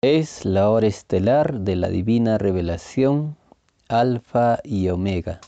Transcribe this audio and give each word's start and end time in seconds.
Es 0.00 0.44
la 0.44 0.70
hora 0.70 0.86
estelar 0.86 1.62
de 1.62 1.74
la 1.74 1.88
divina 1.88 2.38
revelación 2.38 3.36
Alfa 3.88 4.60
y 4.62 4.88
Omega, 4.90 5.40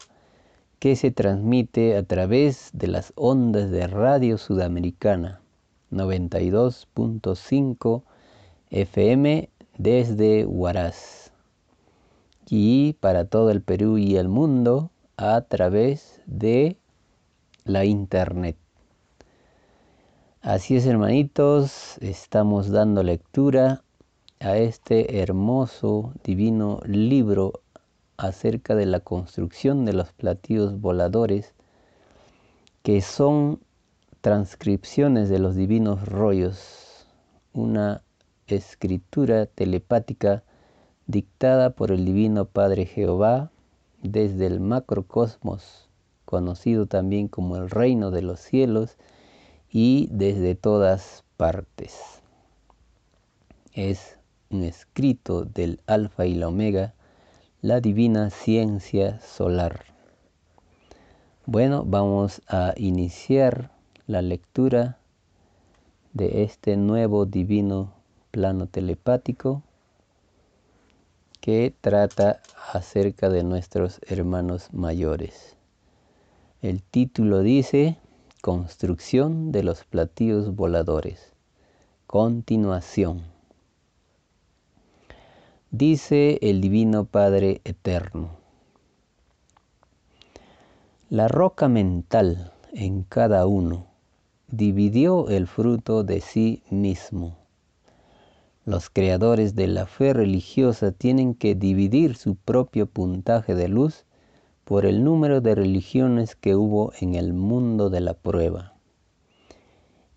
que 0.81 0.97
se 0.97 1.13
transmite 1.13 1.97
a 1.97 2.03
través 2.03 2.71
de 2.73 2.89
las 2.89 3.13
ondas 3.15 3.71
de 3.71 3.87
Radio 3.87 4.39
Sudamericana 4.39 5.41
92.5 5.93 8.03
FM 8.71 9.51
desde 9.79 10.45
Huaraz 10.45 11.31
y 12.49 12.95
para 12.95 13.27
todo 13.27 13.53
el 13.53 13.63
Perú 13.63 13.99
y 13.99 14.17
el 14.17 14.29
mundo 14.29 14.91
a 15.17 15.43
través 15.43 16.21
de 16.27 16.77
la 17.63 17.85
internet. 17.85 18.57
Así 20.43 20.75
es, 20.75 20.87
hermanitos, 20.87 21.99
estamos 22.01 22.71
dando 22.71 23.05
lectura 23.05 23.85
a 24.41 24.57
este 24.57 25.21
hermoso, 25.21 26.15
divino 26.25 26.81
libro 26.87 27.61
acerca 28.17 28.75
de 28.75 28.87
la 28.87 29.01
construcción 29.01 29.85
de 29.85 29.93
los 29.93 30.13
platillos 30.13 30.81
voladores, 30.81 31.53
que 32.83 33.03
son 33.03 33.61
transcripciones 34.23 35.29
de 35.29 35.39
los 35.39 35.57
divinos 35.57 36.09
rollos, 36.09 37.07
una 37.53 38.03
escritura 38.47 39.45
telepática 39.45 40.43
dictada 41.07 41.71
por 41.71 41.93
el 41.93 42.07
Divino 42.07 42.47
Padre 42.47 42.87
Jehová 42.87 43.51
desde 44.03 44.47
el 44.47 44.61
macrocosmos, 44.61 45.91
conocido 46.25 46.87
también 46.87 47.29
como 47.29 47.57
el 47.57 47.69
reino 47.69 48.11
de 48.11 48.23
los 48.23 48.41
cielos, 48.41 48.97
y 49.71 50.09
desde 50.11 50.55
todas 50.55 51.25
partes. 51.37 52.23
Es 53.73 54.20
un 54.51 54.65
escrito 54.65 55.45
del 55.45 55.81
Alfa 55.87 56.27
y 56.27 56.35
la 56.35 56.49
Omega, 56.49 56.93
la 57.63 57.81
divina 57.81 58.31
ciencia 58.31 59.21
solar. 59.21 59.85
Bueno, 61.47 61.85
vamos 61.87 62.43
a 62.49 62.75
iniciar 62.77 63.71
la 64.09 64.23
lectura 64.23 64.99
de 66.13 66.43
este 66.43 66.77
nuevo 66.77 67.27
divino 67.27 67.93
plano 68.33 68.67
telepático 68.67 69.63
que 71.41 71.73
trata 71.81 72.41
acerca 72.73 73.29
de 73.29 73.45
nuestros 73.45 74.01
hermanos 74.09 74.73
mayores. 74.73 75.57
El 76.61 76.83
título 76.83 77.41
dice 77.41 77.99
Construcción 78.43 79.53
de 79.53 79.63
los 79.63 79.85
platillos 79.85 80.57
voladores. 80.57 81.33
Continuación. 82.09 83.40
Dice 85.73 86.41
el 86.43 86.61
Divino 86.61 87.05
Padre 87.05 87.61
Eterno. 87.63 88.31
La 91.11 91.29
roca 91.29 91.69
mental 91.69 92.53
en 92.73 93.05
cada 93.05 93.47
uno 93.47 93.87
dividió 94.49 95.29
el 95.29 95.47
fruto 95.47 96.03
de 96.03 96.23
sí 96.23 96.65
mismo. 96.71 97.37
Los 98.65 98.91
creadores 98.91 99.55
de 99.55 99.69
la 99.69 99.87
fe 99.87 100.13
religiosa 100.13 100.91
tienen 100.91 101.37
que 101.37 101.55
dividir 101.55 102.17
su 102.17 102.35
propio 102.35 102.87
puntaje 102.87 103.55
de 103.55 103.69
luz 103.69 104.07
por 104.65 104.85
el 104.85 105.05
número 105.05 105.41
de 105.41 105.55
religiones 105.55 106.35
que 106.35 106.57
hubo 106.57 106.93
en 106.99 107.15
el 107.15 107.33
mundo 107.33 107.91
de 107.91 108.01
la 108.01 108.15
prueba. 108.15 108.75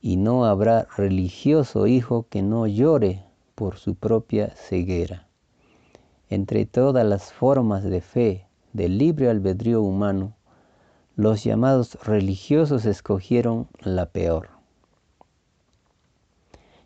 Y 0.01 0.17
no 0.17 0.45
habrá 0.45 0.87
religioso 0.97 1.85
hijo 1.85 2.25
que 2.27 2.41
no 2.41 2.65
llore 2.65 3.23
por 3.53 3.77
su 3.77 3.93
propia 3.93 4.49
ceguera. 4.55 5.27
Entre 6.29 6.65
todas 6.65 7.05
las 7.05 7.31
formas 7.31 7.83
de 7.83 8.01
fe, 8.01 8.47
del 8.73 8.97
libre 8.97 9.29
albedrío 9.29 9.81
humano, 9.81 10.33
los 11.15 11.43
llamados 11.43 11.97
religiosos 12.03 12.85
escogieron 12.85 13.67
la 13.79 14.07
peor. 14.07 14.49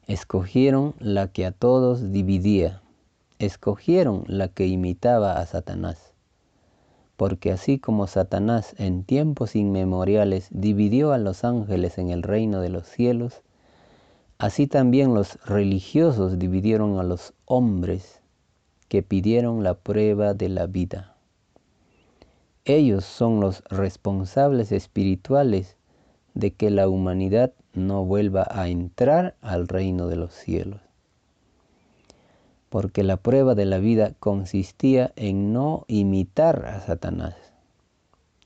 Escogieron 0.08 0.96
la 1.00 1.28
que 1.31 1.46
a 1.46 1.52
todos 1.52 2.12
dividía. 2.12 2.81
Escogieron 3.40 4.24
la 4.28 4.48
que 4.48 4.68
imitaba 4.68 5.40
a 5.40 5.46
Satanás 5.46 6.14
porque 7.18 7.52
así 7.52 7.80
como 7.80 8.06
Satanás 8.08 8.75
en 8.78 9.04
tiempos 9.04 9.56
inmemoriales 9.56 10.48
dividió 10.52 11.12
a 11.12 11.18
los 11.18 11.44
ángeles 11.44 11.98
en 11.98 12.12
el 12.12 12.22
reino 12.22 12.62
de 12.62 12.69
los 12.69 12.88
cielos, 12.88 13.42
así 14.38 14.68
también 14.68 15.16
los 15.16 15.44
religiosos 15.44 16.38
dividieron 16.38 17.00
a 17.00 17.04
los 17.04 17.34
hombres 17.46 18.17
que 18.88 19.03
pidieron 19.03 19.64
la 19.64 19.74
prueba 19.74 20.34
de 20.34 20.50
la 20.50 20.68
vida. 20.68 21.16
Ellos 22.66 23.06
son 23.06 23.40
los 23.40 23.64
responsables 23.70 24.72
espirituales 24.72 25.78
de 26.34 26.52
que 26.52 26.70
la 26.70 26.90
humanidad 26.90 27.53
no 27.74 28.03
vuelva 28.06 28.48
a 28.50 28.68
entrar 28.68 29.36
al 29.42 29.68
reino 29.68 30.08
de 30.08 30.16
los 30.16 30.34
cielos 30.34 30.81
porque 32.70 33.03
la 33.03 33.18
prueba 33.18 33.56
de 33.56 33.66
la 33.66 33.80
vida 33.80 34.14
consistía 34.20 35.14
en 35.16 35.54
no 35.54 35.86
imitar 35.88 36.66
a 36.66 36.81
Satanás 36.81 37.36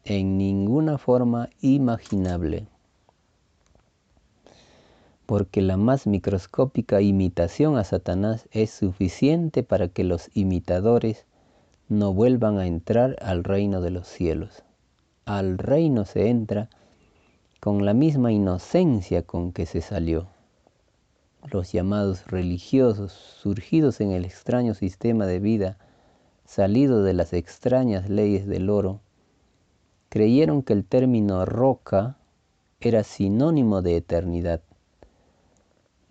en 0.03 0.37
ninguna 0.37 0.97
forma 0.97 1.49
imaginable, 1.61 2.67
porque 5.31 5.61
la 5.61 5.77
más 5.77 6.07
microscópica 6.07 6.99
imitación 6.99 7.77
a 7.77 7.85
Satanás 7.85 8.49
es 8.51 8.69
suficiente 8.69 9.63
para 9.63 9.87
que 9.87 10.03
los 10.03 10.29
imitadores 10.33 11.25
no 11.87 12.13
vuelvan 12.13 12.59
a 12.59 12.67
entrar 12.67 13.15
al 13.21 13.45
reino 13.45 13.79
de 13.79 13.91
los 13.91 14.09
cielos. 14.09 14.63
Al 15.23 15.57
reino 15.57 16.03
se 16.03 16.27
entra 16.27 16.67
con 17.61 17.85
la 17.85 17.93
misma 17.93 18.33
inocencia 18.33 19.21
con 19.21 19.53
que 19.53 19.65
se 19.65 19.79
salió 19.79 20.27
los 21.49 21.71
llamados 21.71 22.27
religiosos, 22.27 23.13
surgidos 23.13 24.01
en 24.01 24.11
el 24.11 24.25
extraño 24.25 24.73
sistema 24.73 25.25
de 25.27 25.39
vida, 25.39 25.77
salido 26.43 27.03
de 27.03 27.13
las 27.13 27.31
extrañas 27.31 28.09
leyes 28.09 28.47
del 28.47 28.69
oro, 28.69 28.99
creyeron 30.09 30.61
que 30.61 30.73
el 30.73 30.83
término 30.83 31.45
roca 31.45 32.17
era 32.81 33.05
sinónimo 33.05 33.81
de 33.81 33.95
eternidad, 33.95 34.61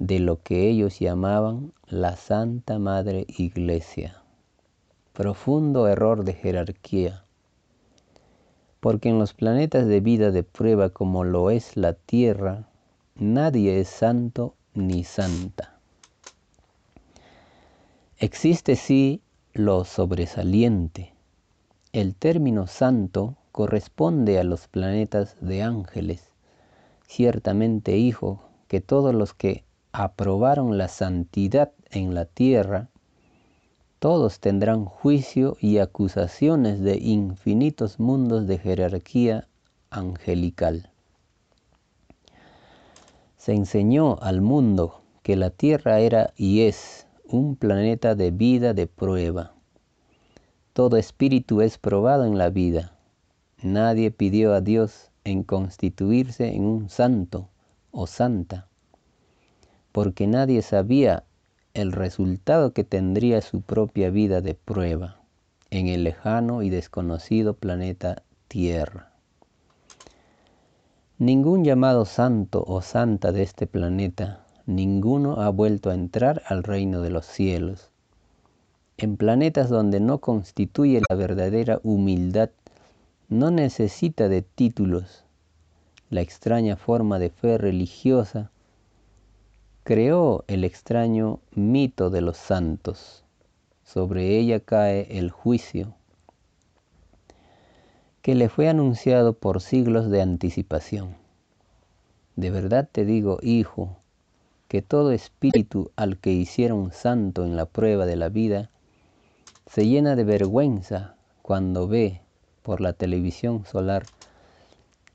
de 0.00 0.18
lo 0.18 0.42
que 0.42 0.66
ellos 0.66 0.98
llamaban 0.98 1.74
la 1.86 2.16
Santa 2.16 2.78
Madre 2.78 3.26
Iglesia. 3.28 4.22
Profundo 5.12 5.88
error 5.88 6.24
de 6.24 6.32
jerarquía, 6.32 7.24
porque 8.80 9.10
en 9.10 9.18
los 9.18 9.34
planetas 9.34 9.86
de 9.86 10.00
vida 10.00 10.30
de 10.30 10.42
prueba 10.42 10.88
como 10.88 11.22
lo 11.22 11.50
es 11.50 11.76
la 11.76 11.92
Tierra, 11.92 12.66
nadie 13.14 13.78
es 13.78 13.88
santo 13.88 14.54
ni 14.72 15.04
santa. 15.04 15.78
Existe 18.16 18.76
sí 18.76 19.20
lo 19.52 19.84
sobresaliente. 19.84 21.12
El 21.92 22.14
término 22.14 22.66
santo 22.66 23.36
corresponde 23.52 24.38
a 24.38 24.44
los 24.44 24.66
planetas 24.66 25.36
de 25.42 25.62
ángeles. 25.62 26.30
Ciertamente, 27.06 27.98
hijo, 27.98 28.42
que 28.66 28.80
todos 28.80 29.14
los 29.14 29.34
que 29.34 29.64
aprobaron 29.92 30.78
la 30.78 30.88
santidad 30.88 31.72
en 31.90 32.14
la 32.14 32.24
tierra, 32.24 32.88
todos 33.98 34.40
tendrán 34.40 34.84
juicio 34.84 35.56
y 35.60 35.78
acusaciones 35.78 36.80
de 36.80 36.96
infinitos 36.96 38.00
mundos 38.00 38.46
de 38.46 38.58
jerarquía 38.58 39.48
angelical 39.90 40.90
se 43.40 43.54
enseñó 43.54 44.18
al 44.20 44.42
mundo 44.42 45.00
que 45.22 45.34
la 45.34 45.48
Tierra 45.48 46.00
era 46.00 46.34
y 46.36 46.60
es 46.60 47.06
un 47.24 47.56
planeta 47.56 48.14
de 48.14 48.32
vida 48.32 48.74
de 48.74 48.86
prueba. 48.86 49.54
Todo 50.74 50.98
espíritu 50.98 51.62
es 51.62 51.78
probado 51.78 52.26
en 52.26 52.36
la 52.36 52.50
vida. 52.50 52.92
Nadie 53.62 54.10
pidió 54.10 54.52
a 54.52 54.60
Dios 54.60 55.10
en 55.24 55.42
constituirse 55.42 56.54
en 56.54 56.66
un 56.66 56.90
santo 56.90 57.48
o 57.92 58.06
santa, 58.06 58.68
porque 59.92 60.26
nadie 60.26 60.62
sabía 60.62 61.24
el 61.74 61.92
resultado 61.92 62.72
que 62.72 62.84
tendría 62.84 63.40
su 63.40 63.60
propia 63.60 64.10
vida 64.10 64.40
de 64.40 64.54
prueba 64.54 65.20
en 65.70 65.86
el 65.86 66.04
lejano 66.04 66.62
y 66.62 66.70
desconocido 66.70 67.54
planeta 67.54 68.22
Tierra. 68.48 69.12
Ningún 71.18 71.64
llamado 71.64 72.04
santo 72.04 72.64
o 72.66 72.82
santa 72.82 73.30
de 73.30 73.42
este 73.42 73.66
planeta, 73.66 74.44
ninguno 74.66 75.40
ha 75.40 75.50
vuelto 75.50 75.90
a 75.90 75.94
entrar 75.94 76.42
al 76.46 76.64
reino 76.64 77.02
de 77.02 77.10
los 77.10 77.26
cielos. 77.26 77.90
En 78.96 79.16
planetas 79.16 79.68
donde 79.68 80.00
no 80.00 80.18
constituye 80.18 81.00
la 81.08 81.14
verdadera 81.14 81.78
humildad, 81.84 82.50
no 83.28 83.50
necesita 83.50 84.28
de 84.28 84.42
títulos. 84.42 85.24
La 86.10 86.20
extraña 86.20 86.76
forma 86.76 87.18
de 87.18 87.30
fe 87.30 87.58
religiosa 87.58 88.50
creó 89.90 90.44
el 90.46 90.62
extraño 90.62 91.40
mito 91.52 92.10
de 92.10 92.20
los 92.20 92.36
santos. 92.36 93.24
Sobre 93.82 94.38
ella 94.38 94.60
cae 94.60 95.18
el 95.18 95.32
juicio 95.32 95.94
que 98.22 98.36
le 98.36 98.48
fue 98.48 98.68
anunciado 98.68 99.32
por 99.32 99.60
siglos 99.60 100.08
de 100.08 100.22
anticipación. 100.22 101.16
De 102.36 102.52
verdad 102.52 102.88
te 102.92 103.04
digo, 103.04 103.40
hijo, 103.42 103.96
que 104.68 104.80
todo 104.80 105.10
espíritu 105.10 105.90
al 105.96 106.18
que 106.18 106.30
hicieron 106.30 106.92
santo 106.92 107.44
en 107.44 107.56
la 107.56 107.66
prueba 107.66 108.06
de 108.06 108.14
la 108.14 108.28
vida 108.28 108.70
se 109.66 109.88
llena 109.88 110.14
de 110.14 110.22
vergüenza 110.22 111.16
cuando 111.42 111.88
ve 111.88 112.20
por 112.62 112.80
la 112.80 112.92
televisión 112.92 113.64
solar 113.64 114.06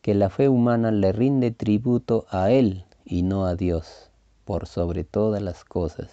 que 0.02 0.16
la 0.16 0.30
fe 0.30 0.50
humana 0.50 0.92
le 0.92 1.14
rinde 1.14 1.52
tributo 1.52 2.26
a 2.30 2.52
Él 2.52 2.84
y 3.06 3.22
no 3.22 3.46
a 3.46 3.56
Dios, 3.56 4.12
por 4.46 4.68
sobre 4.68 5.04
todas 5.04 5.42
las 5.42 5.66
cosas. 5.66 6.10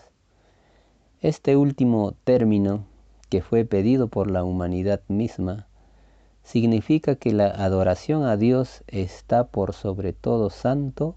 Este 1.21 1.57
último 1.57 2.15
término, 2.25 2.85
que 3.29 3.43
fue 3.43 3.65
pedido 3.65 4.09
por 4.09 4.31
la 4.31 4.43
humanidad 4.43 5.03
misma, 5.07 5.69
significa 6.43 7.15
que 7.15 7.33
la 7.33 7.47
adoración 7.47 8.25
a 8.25 8.37
Dios 8.37 8.83
está 8.89 9.45
por 9.45 9.75
sobre 9.75 10.13
todo 10.13 10.51
santo 10.51 11.15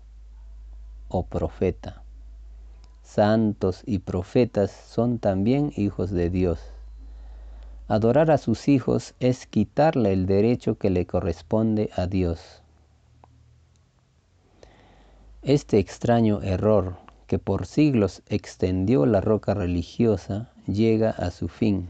o 1.08 1.26
profeta. 1.26 2.04
Santos 3.02 3.82
y 3.86 4.00
profetas 4.00 4.72
son 4.72 5.20
también 5.20 5.72
hijos 5.76 6.12
de 6.12 6.30
Dios. 6.30 6.60
Adorar 7.88 8.32
a 8.32 8.38
sus 8.38 8.68
hijos 8.68 9.14
es 9.20 9.46
quitarle 9.46 10.12
el 10.12 10.26
derecho 10.26 10.78
que 10.78 10.90
le 10.90 11.06
corresponde 11.06 11.92
a 11.96 12.08
Dios. 12.08 12.62
Este 15.44 15.78
extraño 15.78 16.42
error 16.42 17.05
que 17.28 17.40
por 17.40 17.66
siglos 17.66 18.22
extendió 18.28 19.06
la 19.06 19.22
roca 19.22 19.54
religiosa 19.54 20.52
llega 20.68 21.10
a 21.10 21.32
su 21.32 21.48
fin. 21.48 21.90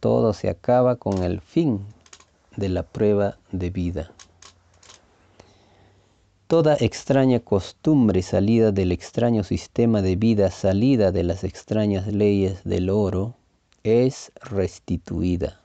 Todo 0.00 0.32
se 0.32 0.48
acaba 0.48 0.96
con 0.96 1.22
el 1.22 1.40
fin 1.40 1.80
de 2.56 2.68
la 2.68 2.82
prueba 2.82 3.38
de 3.52 3.70
vida. 3.70 4.12
Toda 6.46 6.76
extraña 6.78 7.40
costumbre 7.40 8.22
salida 8.22 8.70
del 8.70 8.92
extraño 8.92 9.44
sistema 9.44 10.02
de 10.02 10.14
vida, 10.16 10.50
salida 10.50 11.10
de 11.10 11.24
las 11.24 11.42
extrañas 11.42 12.06
leyes 12.06 12.62
del 12.64 12.90
oro, 12.90 13.34
es 13.82 14.30
restituida. 14.42 15.60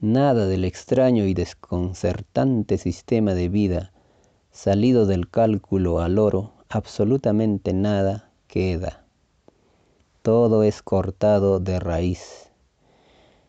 Nada 0.00 0.46
del 0.46 0.64
extraño 0.64 1.24
y 1.26 1.34
desconcertante 1.34 2.78
sistema 2.78 3.34
de 3.34 3.48
vida 3.48 3.92
salido 4.54 5.04
del 5.04 5.28
cálculo 5.28 5.98
al 5.98 6.18
oro, 6.18 6.53
absolutamente 6.74 7.72
nada 7.72 8.30
queda. 8.46 9.04
Todo 10.22 10.62
es 10.62 10.82
cortado 10.82 11.60
de 11.60 11.80
raíz. 11.80 12.50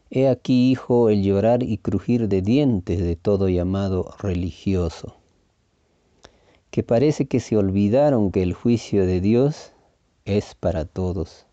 He 0.10 0.28
aquí, 0.28 0.72
hijo, 0.72 1.10
el 1.10 1.24
llorar 1.24 1.64
y 1.64 1.78
crujir 1.78 2.28
de 2.28 2.42
dientes 2.42 3.00
de 3.02 3.16
todo 3.16 3.50
llamado 3.50 4.14
religioso, 4.20 5.16
que 6.72 6.84
parece 6.84 7.26
que 7.26 7.40
se 7.40 7.58
olvidaron 7.58 8.32
que 8.32 8.44
el 8.44 8.54
juicio 8.54 9.06
de 9.06 9.22
Dios 9.22 9.72
es 10.26 10.56
para 10.56 10.86
todos 10.86 11.46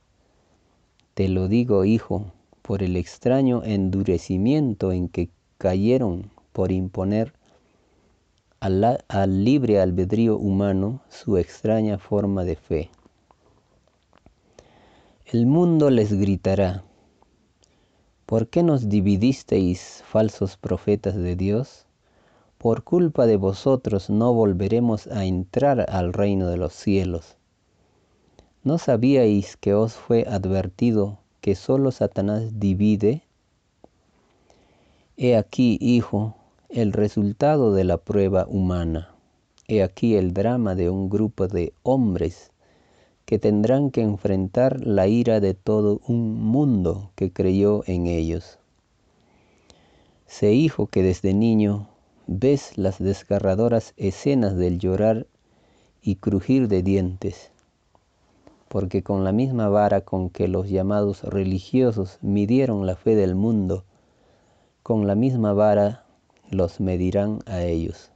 te 1.14 1.28
lo 1.28 1.46
digo, 1.46 1.84
hijo, 1.84 2.32
por 2.62 2.82
el 2.82 2.96
extraño 2.96 3.62
endurecimiento 3.64 4.92
en 4.92 5.08
que 5.08 5.28
cayeron 5.58 6.30
por 6.52 6.72
imponer 6.72 7.34
al, 8.62 9.44
libre 9.44 9.80
albedrío 9.80 10.36
humano 10.38 11.00
su 11.08 11.36
extraña 11.36 11.98
forma 11.98 12.44
de 12.44 12.54
fe. 12.54 12.90
El 15.26 15.46
mundo 15.46 15.90
les 15.90 16.12
gritará, 16.12 16.84
¿por 18.24 18.46
qué 18.46 18.62
nos 18.62 18.88
dividisteis, 18.88 20.04
falsos 20.06 20.56
profetas 20.56 21.16
de 21.16 21.34
Dios? 21.34 21.86
Por 22.56 22.84
culpa 22.84 23.26
de 23.26 23.36
vosotros 23.36 24.08
no 24.10 24.32
volveremos 24.32 25.08
a 25.08 25.24
entrar 25.24 25.84
al 25.90 26.12
reino 26.12 26.46
de 26.46 26.56
los 26.56 26.72
cielos. 26.72 27.36
¿No 28.62 28.78
sabíais 28.78 29.56
que 29.56 29.74
os 29.74 29.94
fue 29.94 30.24
advertido 30.28 31.18
que 31.40 31.56
solo 31.56 31.90
Satanás 31.90 32.60
divide? 32.60 33.24
He 35.16 35.36
aquí, 35.36 35.78
hijo, 35.80 36.36
el 36.72 36.94
resultado 36.94 37.74
de 37.74 37.84
la 37.84 37.98
prueba 37.98 38.46
humana. 38.48 39.14
He 39.68 39.82
aquí 39.82 40.16
el 40.16 40.32
drama 40.32 40.74
de 40.74 40.88
un 40.88 41.10
grupo 41.10 41.46
de 41.46 41.74
hombres 41.82 42.50
que 43.26 43.38
tendrán 43.38 43.90
que 43.90 44.00
enfrentar 44.00 44.80
la 44.86 45.06
ira 45.06 45.40
de 45.40 45.52
todo 45.52 46.00
un 46.06 46.42
mundo 46.42 47.10
que 47.14 47.30
creyó 47.30 47.82
en 47.86 48.06
ellos. 48.06 48.58
Sé 50.26 50.54
hijo 50.54 50.86
que 50.86 51.02
desde 51.02 51.34
niño 51.34 51.88
ves 52.26 52.78
las 52.78 52.98
desgarradoras 52.98 53.92
escenas 53.98 54.56
del 54.56 54.78
llorar 54.78 55.26
y 56.02 56.16
crujir 56.16 56.68
de 56.68 56.82
dientes 56.82 57.52
porque 58.72 59.02
con 59.02 59.22
la 59.22 59.32
misma 59.32 59.68
vara 59.68 60.00
con 60.00 60.30
que 60.30 60.48
los 60.48 60.70
llamados 60.70 61.24
religiosos 61.24 62.16
midieron 62.22 62.86
la 62.86 62.96
fe 62.96 63.14
del 63.14 63.34
mundo, 63.34 63.84
con 64.82 65.06
la 65.06 65.14
misma 65.14 65.52
vara 65.52 66.01
los 66.52 66.80
medirán 66.80 67.40
a 67.46 67.62
ellos. 67.62 68.10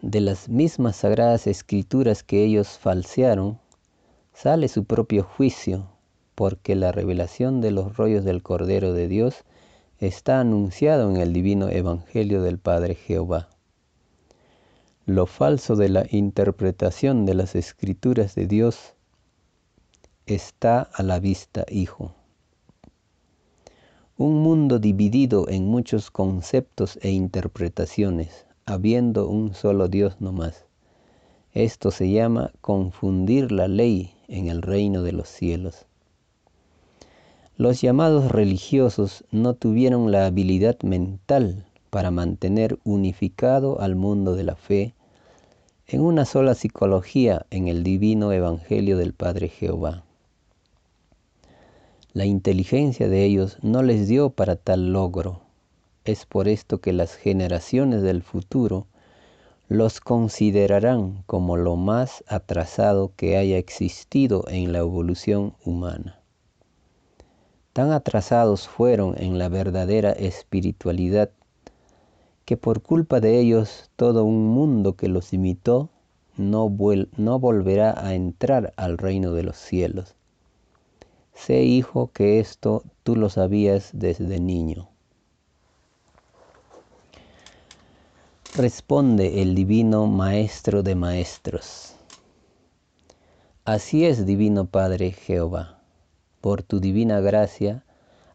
De 0.00 0.20
las 0.20 0.48
mismas 0.48 0.96
sagradas 0.96 1.46
escrituras 1.46 2.22
que 2.22 2.44
ellos 2.44 2.78
falsearon, 2.78 3.58
sale 4.32 4.68
su 4.68 4.84
propio 4.84 5.24
juicio, 5.24 5.88
porque 6.34 6.74
la 6.74 6.92
revelación 6.92 7.60
de 7.60 7.70
los 7.70 7.96
rollos 7.96 8.24
del 8.24 8.42
Cordero 8.42 8.94
de 8.94 9.08
Dios 9.08 9.44
está 9.98 10.40
anunciado 10.40 11.10
en 11.10 11.18
el 11.18 11.34
divino 11.34 11.68
Evangelio 11.68 12.40
del 12.40 12.58
Padre 12.58 12.94
Jehová. 12.94 13.50
Lo 15.04 15.26
falso 15.26 15.76
de 15.76 15.90
la 15.90 16.06
interpretación 16.10 17.26
de 17.26 17.34
las 17.34 17.54
escrituras 17.54 18.34
de 18.34 18.46
Dios 18.46 18.94
está 20.24 20.82
a 20.82 21.02
la 21.02 21.18
vista, 21.18 21.66
hijo. 21.68 22.14
Un 24.22 24.42
mundo 24.42 24.78
dividido 24.78 25.48
en 25.48 25.64
muchos 25.64 26.10
conceptos 26.10 26.98
e 27.00 27.10
interpretaciones, 27.10 28.44
habiendo 28.66 29.26
un 29.26 29.54
solo 29.54 29.88
Dios 29.88 30.20
no 30.20 30.30
más. 30.30 30.66
Esto 31.54 31.90
se 31.90 32.10
llama 32.10 32.52
confundir 32.60 33.50
la 33.50 33.66
ley 33.66 34.12
en 34.28 34.48
el 34.48 34.60
reino 34.60 35.02
de 35.02 35.12
los 35.12 35.26
cielos. 35.26 35.86
Los 37.56 37.80
llamados 37.80 38.30
religiosos 38.30 39.24
no 39.30 39.54
tuvieron 39.54 40.12
la 40.12 40.26
habilidad 40.26 40.78
mental 40.82 41.64
para 41.88 42.10
mantener 42.10 42.78
unificado 42.84 43.80
al 43.80 43.96
mundo 43.96 44.34
de 44.34 44.44
la 44.44 44.54
fe 44.54 44.92
en 45.86 46.02
una 46.02 46.26
sola 46.26 46.54
psicología 46.54 47.46
en 47.48 47.68
el 47.68 47.82
divino 47.82 48.32
Evangelio 48.32 48.98
del 48.98 49.14
Padre 49.14 49.48
Jehová. 49.48 50.04
La 52.12 52.24
inteligencia 52.24 53.08
de 53.08 53.24
ellos 53.24 53.58
no 53.62 53.84
les 53.84 54.08
dio 54.08 54.30
para 54.30 54.56
tal 54.56 54.92
logro. 54.92 55.42
Es 56.04 56.26
por 56.26 56.48
esto 56.48 56.80
que 56.80 56.92
las 56.92 57.14
generaciones 57.14 58.02
del 58.02 58.22
futuro 58.22 58.88
los 59.68 60.00
considerarán 60.00 61.22
como 61.26 61.56
lo 61.56 61.76
más 61.76 62.24
atrasado 62.26 63.12
que 63.14 63.36
haya 63.36 63.58
existido 63.58 64.44
en 64.48 64.72
la 64.72 64.80
evolución 64.80 65.54
humana. 65.64 66.18
Tan 67.72 67.92
atrasados 67.92 68.66
fueron 68.66 69.14
en 69.16 69.38
la 69.38 69.48
verdadera 69.48 70.10
espiritualidad 70.10 71.30
que 72.44 72.56
por 72.56 72.82
culpa 72.82 73.20
de 73.20 73.38
ellos 73.38 73.88
todo 73.94 74.24
un 74.24 74.48
mundo 74.48 74.96
que 74.96 75.06
los 75.06 75.32
imitó 75.32 75.90
no, 76.36 76.76
no 77.16 77.38
volverá 77.38 77.94
a 78.04 78.14
entrar 78.14 78.74
al 78.76 78.98
reino 78.98 79.32
de 79.32 79.44
los 79.44 79.56
cielos. 79.56 80.16
Sé, 81.34 81.62
hijo, 81.62 82.10
que 82.12 82.40
esto 82.40 82.84
tú 83.02 83.16
lo 83.16 83.28
sabías 83.28 83.90
desde 83.92 84.40
niño. 84.40 84.88
Responde 88.54 89.42
el 89.42 89.54
divino 89.54 90.06
Maestro 90.06 90.82
de 90.82 90.94
Maestros. 90.94 91.94
Así 93.64 94.04
es, 94.04 94.26
divino 94.26 94.66
Padre 94.66 95.12
Jehová. 95.12 95.80
Por 96.40 96.62
tu 96.62 96.80
divina 96.80 97.20
gracia, 97.20 97.84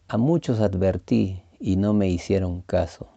a 0.07 0.17
muchos 0.17 0.59
advertí 0.59 1.41
y 1.59 1.75
no 1.75 1.93
me 1.93 2.07
hicieron 2.07 2.61
caso 2.61 3.07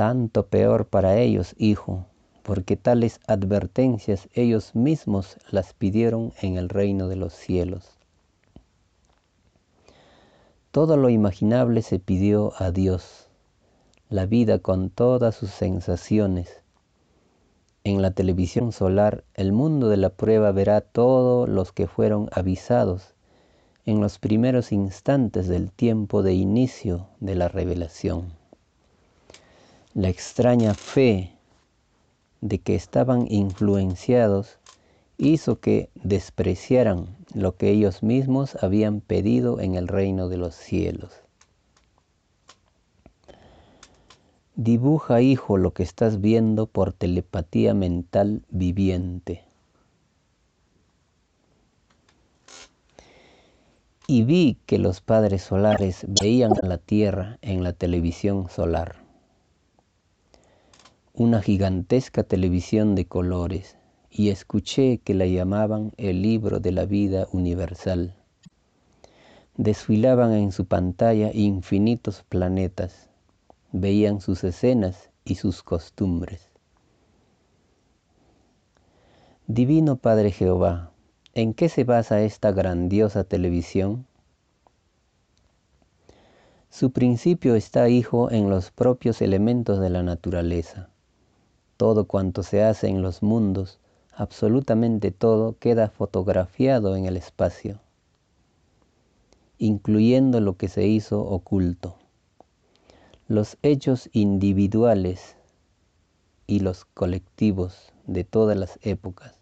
tanto 0.00 0.46
peor 0.46 0.86
para 0.86 1.18
ellos, 1.18 1.54
hijo, 1.58 2.06
porque 2.42 2.76
tales 2.76 3.20
advertencias 3.26 4.28
ellos 4.34 4.74
mismos 4.74 5.36
las 5.50 5.72
pidieron 5.72 6.32
en 6.40 6.56
el 6.56 6.68
reino 6.68 7.08
de 7.08 7.16
los 7.16 7.34
cielos. 7.34 7.96
Todo 10.70 10.96
lo 10.96 11.10
imaginable 11.10 11.82
se 11.82 11.98
pidió 11.98 12.52
a 12.58 12.70
Dios, 12.70 13.28
la 14.08 14.26
vida 14.26 14.58
con 14.58 14.90
todas 14.90 15.34
sus 15.34 15.50
sensaciones, 15.50 16.60
en 17.82 18.02
la 18.02 18.10
televisión 18.10 18.72
solar, 18.72 19.24
el 19.32 19.52
mundo 19.52 19.88
de 19.88 19.96
la 19.96 20.10
prueba 20.10 20.52
verá 20.52 20.82
todos 20.82 21.48
los 21.48 21.72
que 21.72 21.86
fueron 21.86 22.28
avisados 22.30 23.14
en 23.86 24.02
los 24.02 24.18
primeros 24.18 24.70
instantes 24.70 25.48
del 25.48 25.72
tiempo 25.72 26.22
de 26.22 26.34
inicio 26.34 27.06
de 27.20 27.34
la 27.36 27.48
revelación. 27.48 28.34
La 29.94 30.10
extraña 30.10 30.74
fe 30.74 31.32
de 32.40 32.58
que 32.58 32.74
estaban 32.74 33.26
influenciados 33.30 34.58
hizo 35.18 35.60
que 35.60 35.90
despreciaran 35.94 37.16
lo 37.34 37.56
que 37.56 37.70
ellos 37.70 38.02
mismos 38.02 38.56
habían 38.62 39.00
pedido 39.00 39.60
en 39.60 39.74
el 39.74 39.88
reino 39.88 40.28
de 40.28 40.38
los 40.38 40.54
cielos. 40.54 41.12
Dibuja, 44.56 45.22
hijo, 45.22 45.56
lo 45.56 45.72
que 45.72 45.82
estás 45.82 46.20
viendo 46.20 46.66
por 46.66 46.92
telepatía 46.92 47.72
mental 47.72 48.42
viviente. 48.50 49.44
Y 54.06 54.24
vi 54.24 54.58
que 54.66 54.78
los 54.78 55.00
padres 55.00 55.42
solares 55.42 56.04
veían 56.08 56.52
a 56.62 56.66
la 56.66 56.78
Tierra 56.78 57.38
en 57.42 57.62
la 57.62 57.72
televisión 57.72 58.48
solar. 58.50 58.99
Una 61.22 61.42
gigantesca 61.42 62.22
televisión 62.22 62.94
de 62.94 63.04
colores 63.04 63.76
y 64.08 64.30
escuché 64.30 65.02
que 65.04 65.12
la 65.12 65.26
llamaban 65.26 65.92
el 65.98 66.22
libro 66.22 66.60
de 66.60 66.72
la 66.72 66.86
vida 66.86 67.28
universal. 67.30 68.16
Desfilaban 69.54 70.32
en 70.32 70.50
su 70.50 70.64
pantalla 70.64 71.30
infinitos 71.34 72.24
planetas, 72.26 73.10
veían 73.70 74.22
sus 74.22 74.44
escenas 74.44 75.10
y 75.26 75.34
sus 75.34 75.62
costumbres. 75.62 76.48
Divino 79.46 79.96
Padre 79.96 80.32
Jehová, 80.32 80.90
¿en 81.34 81.52
qué 81.52 81.68
se 81.68 81.84
basa 81.84 82.22
esta 82.22 82.50
grandiosa 82.50 83.24
televisión? 83.24 84.06
Su 86.70 86.92
principio 86.92 87.56
está, 87.56 87.90
hijo, 87.90 88.30
en 88.30 88.48
los 88.48 88.70
propios 88.70 89.20
elementos 89.20 89.80
de 89.80 89.90
la 89.90 90.02
naturaleza. 90.02 90.89
Todo 91.80 92.04
cuanto 92.04 92.42
se 92.42 92.62
hace 92.62 92.88
en 92.88 93.00
los 93.00 93.22
mundos 93.22 93.78
absolutamente 94.12 95.12
todo 95.12 95.56
queda 95.58 95.88
fotografiado 95.88 96.94
en 96.94 97.06
el 97.06 97.16
espacio, 97.16 97.80
incluyendo 99.56 100.42
lo 100.42 100.58
que 100.58 100.68
se 100.68 100.86
hizo 100.86 101.22
oculto. 101.22 101.96
Los 103.28 103.56
hechos 103.62 104.10
individuales 104.12 105.36
y 106.46 106.60
los 106.60 106.84
colectivos 106.84 107.94
de 108.06 108.24
todas 108.24 108.58
las 108.58 108.78
épocas 108.82 109.40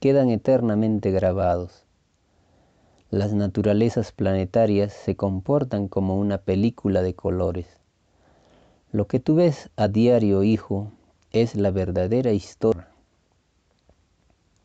quedan 0.00 0.30
eternamente 0.30 1.12
grabados. 1.12 1.84
Las 3.10 3.32
naturalezas 3.32 4.10
planetarias 4.10 4.92
se 4.92 5.14
comportan 5.14 5.86
como 5.86 6.18
una 6.18 6.38
película 6.38 7.00
de 7.00 7.14
colores. 7.14 7.68
Lo 8.90 9.06
que 9.06 9.20
tú 9.20 9.36
ves 9.36 9.70
a 9.76 9.86
diario, 9.86 10.42
hijo, 10.42 10.90
es 11.32 11.54
la 11.54 11.70
verdadera 11.70 12.32
historia 12.32 12.88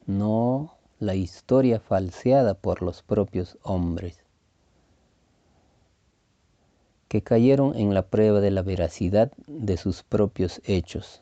no 0.06 0.78
la 1.00 1.16
historia 1.16 1.80
falseada 1.80 2.54
por 2.54 2.82
los 2.82 3.04
propios 3.04 3.58
hombres, 3.64 4.24
que 7.08 7.22
cayeron 7.22 7.76
en 7.76 7.94
la 7.94 8.08
prueba 8.08 8.40
de 8.42 8.52
la 8.52 8.62
veracidad 8.62 9.32
de 9.48 9.78
sus 9.78 10.04
propios 10.04 10.62
hechos. 10.66 11.22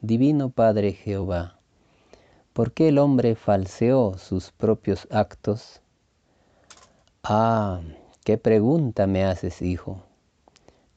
Divino 0.00 0.50
Padre 0.50 0.92
Jehová, 0.92 1.58
¿por 2.52 2.72
qué 2.72 2.88
el 2.88 2.98
hombre 2.98 3.34
falseó 3.36 4.16
sus 4.18 4.50
propios 4.50 5.06
actos? 5.10 5.82
Ah, 7.22 7.80
qué 8.24 8.38
pregunta 8.38 9.06
me 9.06 9.24
haces, 9.24 9.62
hijo. 9.62 10.02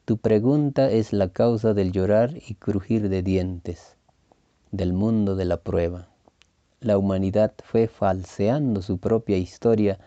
Tu 0.04 0.16
pregunta 0.18 0.90
es 0.90 1.12
la 1.12 1.28
causa 1.28 1.74
del 1.74 1.92
llorar 1.92 2.34
y 2.36 2.54
crujir 2.54 3.08
de 3.08 3.22
dientes, 3.22 3.96
del 4.70 4.92
mundo 4.92 5.36
de 5.36 5.44
la 5.44 5.58
prueba 5.58 6.08
la 6.84 6.98
humanidad 6.98 7.54
fue 7.64 7.88
falseando 7.88 8.82
su 8.82 8.98
propia 8.98 9.38
historia 9.38 9.98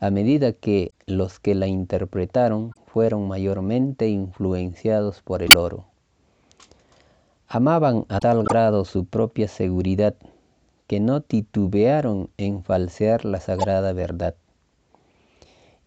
a 0.00 0.10
medida 0.10 0.52
que 0.52 0.92
los 1.06 1.38
que 1.38 1.54
la 1.54 1.68
interpretaron 1.68 2.72
fueron 2.86 3.28
mayormente 3.28 4.08
influenciados 4.08 5.22
por 5.22 5.42
el 5.42 5.56
oro. 5.56 5.84
Amaban 7.48 8.04
a 8.08 8.18
tal 8.18 8.42
grado 8.42 8.84
su 8.84 9.04
propia 9.04 9.46
seguridad 9.46 10.16
que 10.88 10.98
no 10.98 11.20
titubearon 11.20 12.28
en 12.36 12.64
falsear 12.64 13.24
la 13.24 13.38
sagrada 13.38 13.92
verdad. 13.92 14.34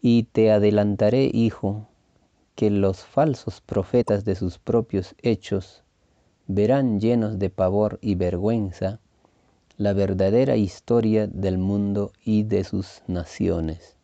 Y 0.02 0.24
te 0.24 0.52
adelantaré, 0.52 1.30
hijo, 1.34 1.89
que 2.60 2.70
los 2.70 3.06
falsos 3.06 3.62
profetas 3.62 4.26
de 4.26 4.36
sus 4.36 4.60
propios 4.60 5.16
hechos 5.22 5.82
verán 6.46 7.00
llenos 7.00 7.40
de 7.40 7.50
pavor 7.50 8.00
y 8.02 8.16
vergüenza 8.16 9.00
la 9.78 9.94
verdadera 9.94 10.58
historia 10.58 11.26
del 11.26 11.58
mundo 11.58 12.12
y 12.26 12.44
de 12.44 12.66
sus 12.66 13.02
naciones. 13.08 13.96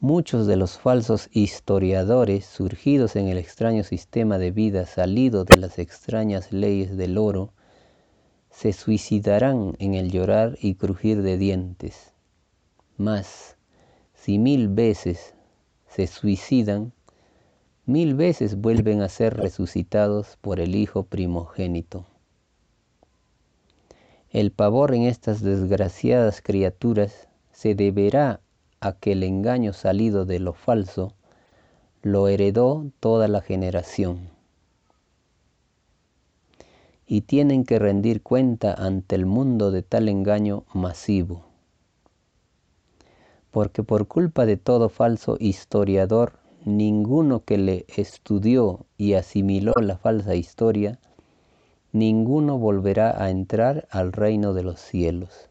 Muchos 0.00 0.46
de 0.46 0.56
los 0.56 0.78
falsos 0.78 1.28
historiadores 1.30 2.46
surgidos 2.46 3.14
en 3.14 3.28
el 3.28 3.36
extraño 3.36 3.84
sistema 3.84 4.38
de 4.38 4.50
vida 4.50 4.86
salido 4.86 5.44
de 5.44 5.58
las 5.58 5.78
extrañas 5.78 6.52
leyes 6.52 6.96
del 6.96 7.18
oro 7.18 7.52
se 8.48 8.72
suicidarán 8.72 9.76
en 9.78 9.92
el 9.92 10.10
llorar 10.10 10.56
y 10.62 10.76
crujir 10.76 11.20
de 11.20 11.36
dientes. 11.36 12.14
Mas, 12.96 13.58
si 14.14 14.38
mil 14.38 14.68
veces 14.68 15.34
se 15.88 16.06
suicidan, 16.06 16.92
mil 17.86 18.14
veces 18.14 18.60
vuelven 18.60 19.02
a 19.02 19.08
ser 19.08 19.36
resucitados 19.36 20.36
por 20.40 20.60
el 20.60 20.74
Hijo 20.74 21.04
primogénito. 21.04 22.06
El 24.30 24.52
pavor 24.52 24.94
en 24.94 25.04
estas 25.04 25.42
desgraciadas 25.42 26.42
criaturas 26.42 27.28
se 27.50 27.74
deberá 27.74 28.40
a 28.80 28.92
que 28.92 29.12
el 29.12 29.22
engaño 29.22 29.72
salido 29.72 30.26
de 30.26 30.38
lo 30.38 30.52
falso 30.52 31.14
lo 32.02 32.28
heredó 32.28 32.86
toda 33.00 33.26
la 33.26 33.40
generación. 33.40 34.28
Y 37.06 37.22
tienen 37.22 37.64
que 37.64 37.78
rendir 37.78 38.22
cuenta 38.22 38.74
ante 38.74 39.16
el 39.16 39.24
mundo 39.24 39.70
de 39.70 39.82
tal 39.82 40.10
engaño 40.10 40.64
masivo. 40.74 41.47
Porque 43.50 43.82
por 43.82 44.06
culpa 44.06 44.46
de 44.46 44.56
todo 44.56 44.88
falso 44.88 45.36
historiador, 45.40 46.38
ninguno 46.64 47.44
que 47.44 47.58
le 47.58 47.86
estudió 47.96 48.86
y 48.96 49.14
asimiló 49.14 49.72
la 49.80 49.96
falsa 49.96 50.34
historia 50.34 50.98
ninguno 51.92 52.58
volverá 52.58 53.22
a 53.22 53.30
entrar 53.30 53.88
al 53.90 54.12
reino 54.12 54.52
de 54.52 54.62
los 54.62 54.80
cielos, 54.80 55.48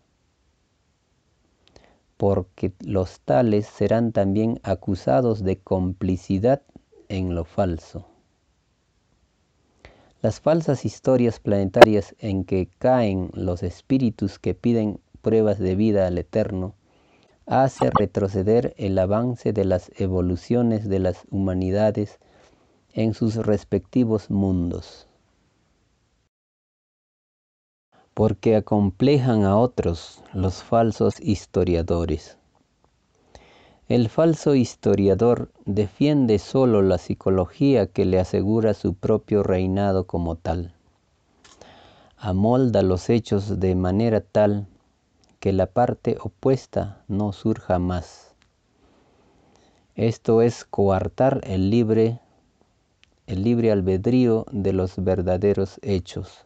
porque 2.18 2.74
los 2.80 3.20
tales 3.22 3.68
serán 3.68 4.12
también 4.12 4.60
acusados 4.64 5.44
de 5.44 5.58
complicidad 5.58 6.62
en 7.10 7.36
lo 7.36 7.44
falso. 7.46 8.08
Las 10.22 10.40
falsas 10.40 10.84
historias 10.84 11.40
planetarias 11.40 12.16
en 12.20 12.44
que 12.44 12.70
caen 12.80 13.30
los 13.34 13.62
espíritus 13.62 14.40
que 14.40 14.56
piden 14.56 15.00
pruebas 15.22 15.60
de 15.60 15.76
vida 15.76 16.08
al 16.08 16.18
Eterno 16.18 16.76
hace 17.48 17.90
retroceder 17.90 18.76
el 18.78 19.00
avance 19.00 19.54
de 19.54 19.66
las 19.66 19.92
evoluciones 20.00 20.88
de 20.88 21.00
las 21.00 21.24
humanidades 21.32 22.20
en 22.94 23.14
sus 23.14 23.36
respectivos 23.38 24.30
mundos. 24.30 25.08
porque 28.18 28.56
acomplejan 28.56 29.44
a 29.44 29.58
otros 29.58 30.24
los 30.34 30.64
falsos 30.64 31.20
historiadores. 31.20 32.40
El 33.88 34.10
falso 34.10 34.56
historiador 34.56 35.52
defiende 35.66 36.40
solo 36.40 36.82
la 36.82 36.98
psicología 36.98 37.86
que 37.86 38.06
le 38.06 38.20
asegura 38.20 38.74
su 38.74 38.96
propio 38.96 39.44
reinado 39.44 40.08
como 40.08 40.36
tal. 40.36 40.74
Amolda 42.18 42.82
los 42.82 43.08
hechos 43.12 43.60
de 43.60 43.76
manera 43.76 44.22
tal 44.22 44.66
que 45.40 45.54
la 45.54 45.68
parte 45.68 46.18
opuesta 46.22 47.04
no 47.08 47.32
surja 47.32 47.80
más. 47.80 48.34
Esto 49.96 50.42
es 50.42 50.66
coartar 50.66 51.42
el 51.44 51.70
libre, 51.70 52.20
el 53.26 53.44
libre 53.44 53.72
albedrío 53.72 54.46
de 54.52 54.74
los 54.74 55.04
verdaderos 55.04 55.80
hechos. 55.82 56.46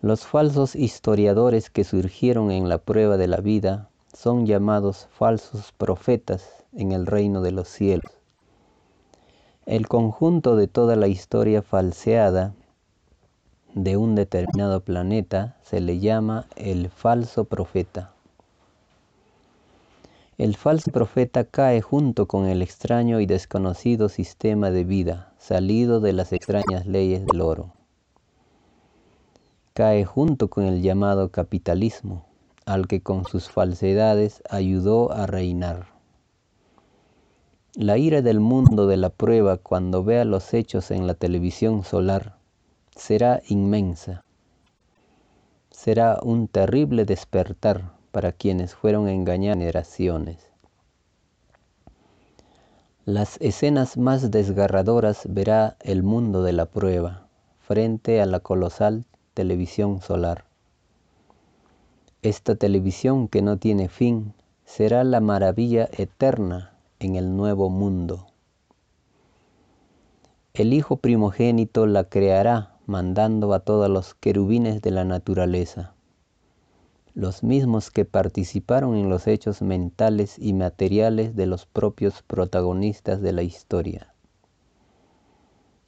Los 0.00 0.26
falsos 0.26 0.74
historiadores 0.74 1.68
que 1.68 1.84
surgieron 1.84 2.50
en 2.50 2.68
la 2.68 2.78
prueba 2.78 3.18
de 3.18 3.28
la 3.28 3.36
vida 3.38 3.90
son 4.14 4.46
llamados 4.46 5.08
falsos 5.10 5.72
profetas 5.72 6.64
en 6.72 6.92
el 6.92 7.06
reino 7.06 7.42
de 7.42 7.52
los 7.52 7.68
cielos. 7.68 8.12
El 9.66 9.88
conjunto 9.88 10.56
de 10.56 10.66
toda 10.66 10.96
la 10.96 11.08
historia 11.08 11.60
falseada 11.62 12.54
de 13.74 13.96
un 13.96 14.16
determinado 14.16 14.80
planeta 14.80 15.56
se 15.62 15.80
le 15.80 16.00
llama 16.00 16.46
el 16.56 16.90
falso 16.90 17.44
profeta. 17.44 18.12
El 20.38 20.56
falso 20.56 20.90
profeta 20.90 21.44
cae 21.44 21.80
junto 21.80 22.26
con 22.26 22.46
el 22.46 22.62
extraño 22.62 23.20
y 23.20 23.26
desconocido 23.26 24.08
sistema 24.08 24.70
de 24.70 24.84
vida 24.84 25.32
salido 25.38 26.00
de 26.00 26.12
las 26.12 26.32
extrañas 26.32 26.86
leyes 26.86 27.24
del 27.26 27.40
oro. 27.40 27.72
Cae 29.74 30.04
junto 30.04 30.48
con 30.48 30.64
el 30.64 30.82
llamado 30.82 31.30
capitalismo, 31.30 32.26
al 32.66 32.88
que 32.88 33.02
con 33.02 33.24
sus 33.24 33.50
falsedades 33.50 34.42
ayudó 34.50 35.12
a 35.12 35.26
reinar. 35.26 35.86
La 37.74 37.98
ira 37.98 38.20
del 38.20 38.40
mundo 38.40 38.88
de 38.88 38.96
la 38.96 39.10
prueba 39.10 39.58
cuando 39.58 40.02
vea 40.02 40.24
los 40.24 40.54
hechos 40.54 40.90
en 40.90 41.06
la 41.06 41.14
televisión 41.14 41.84
solar 41.84 42.39
será 43.00 43.40
inmensa. 43.48 44.22
Será 45.70 46.20
un 46.22 46.48
terrible 46.48 47.06
despertar 47.06 47.94
para 48.12 48.30
quienes 48.30 48.74
fueron 48.74 49.08
engañados 49.08 49.58
generaciones. 49.58 50.36
Las 53.06 53.38
escenas 53.40 53.96
más 53.96 54.30
desgarradoras 54.30 55.22
verá 55.26 55.76
el 55.80 56.02
mundo 56.02 56.42
de 56.42 56.52
la 56.52 56.66
prueba 56.66 57.26
frente 57.60 58.20
a 58.20 58.26
la 58.26 58.40
colosal 58.40 59.06
televisión 59.32 60.02
solar. 60.02 60.44
Esta 62.20 62.54
televisión 62.54 63.28
que 63.28 63.40
no 63.40 63.56
tiene 63.56 63.88
fin 63.88 64.34
será 64.66 65.04
la 65.04 65.20
maravilla 65.20 65.88
eterna 65.96 66.74
en 66.98 67.16
el 67.16 67.34
nuevo 67.34 67.70
mundo. 67.70 68.26
El 70.52 70.74
Hijo 70.74 70.96
primogénito 70.96 71.86
la 71.86 72.04
creará 72.04 72.69
mandando 72.90 73.54
a 73.54 73.60
todos 73.60 73.88
los 73.88 74.14
querubines 74.14 74.82
de 74.82 74.90
la 74.90 75.04
naturaleza 75.04 75.94
los 77.14 77.42
mismos 77.42 77.90
que 77.90 78.04
participaron 78.04 78.96
en 78.96 79.08
los 79.08 79.26
hechos 79.26 79.62
mentales 79.62 80.38
y 80.38 80.52
materiales 80.52 81.34
de 81.34 81.46
los 81.46 81.66
propios 81.66 82.22
protagonistas 82.22 83.20
de 83.20 83.32
la 83.32 83.42
historia. 83.42 84.14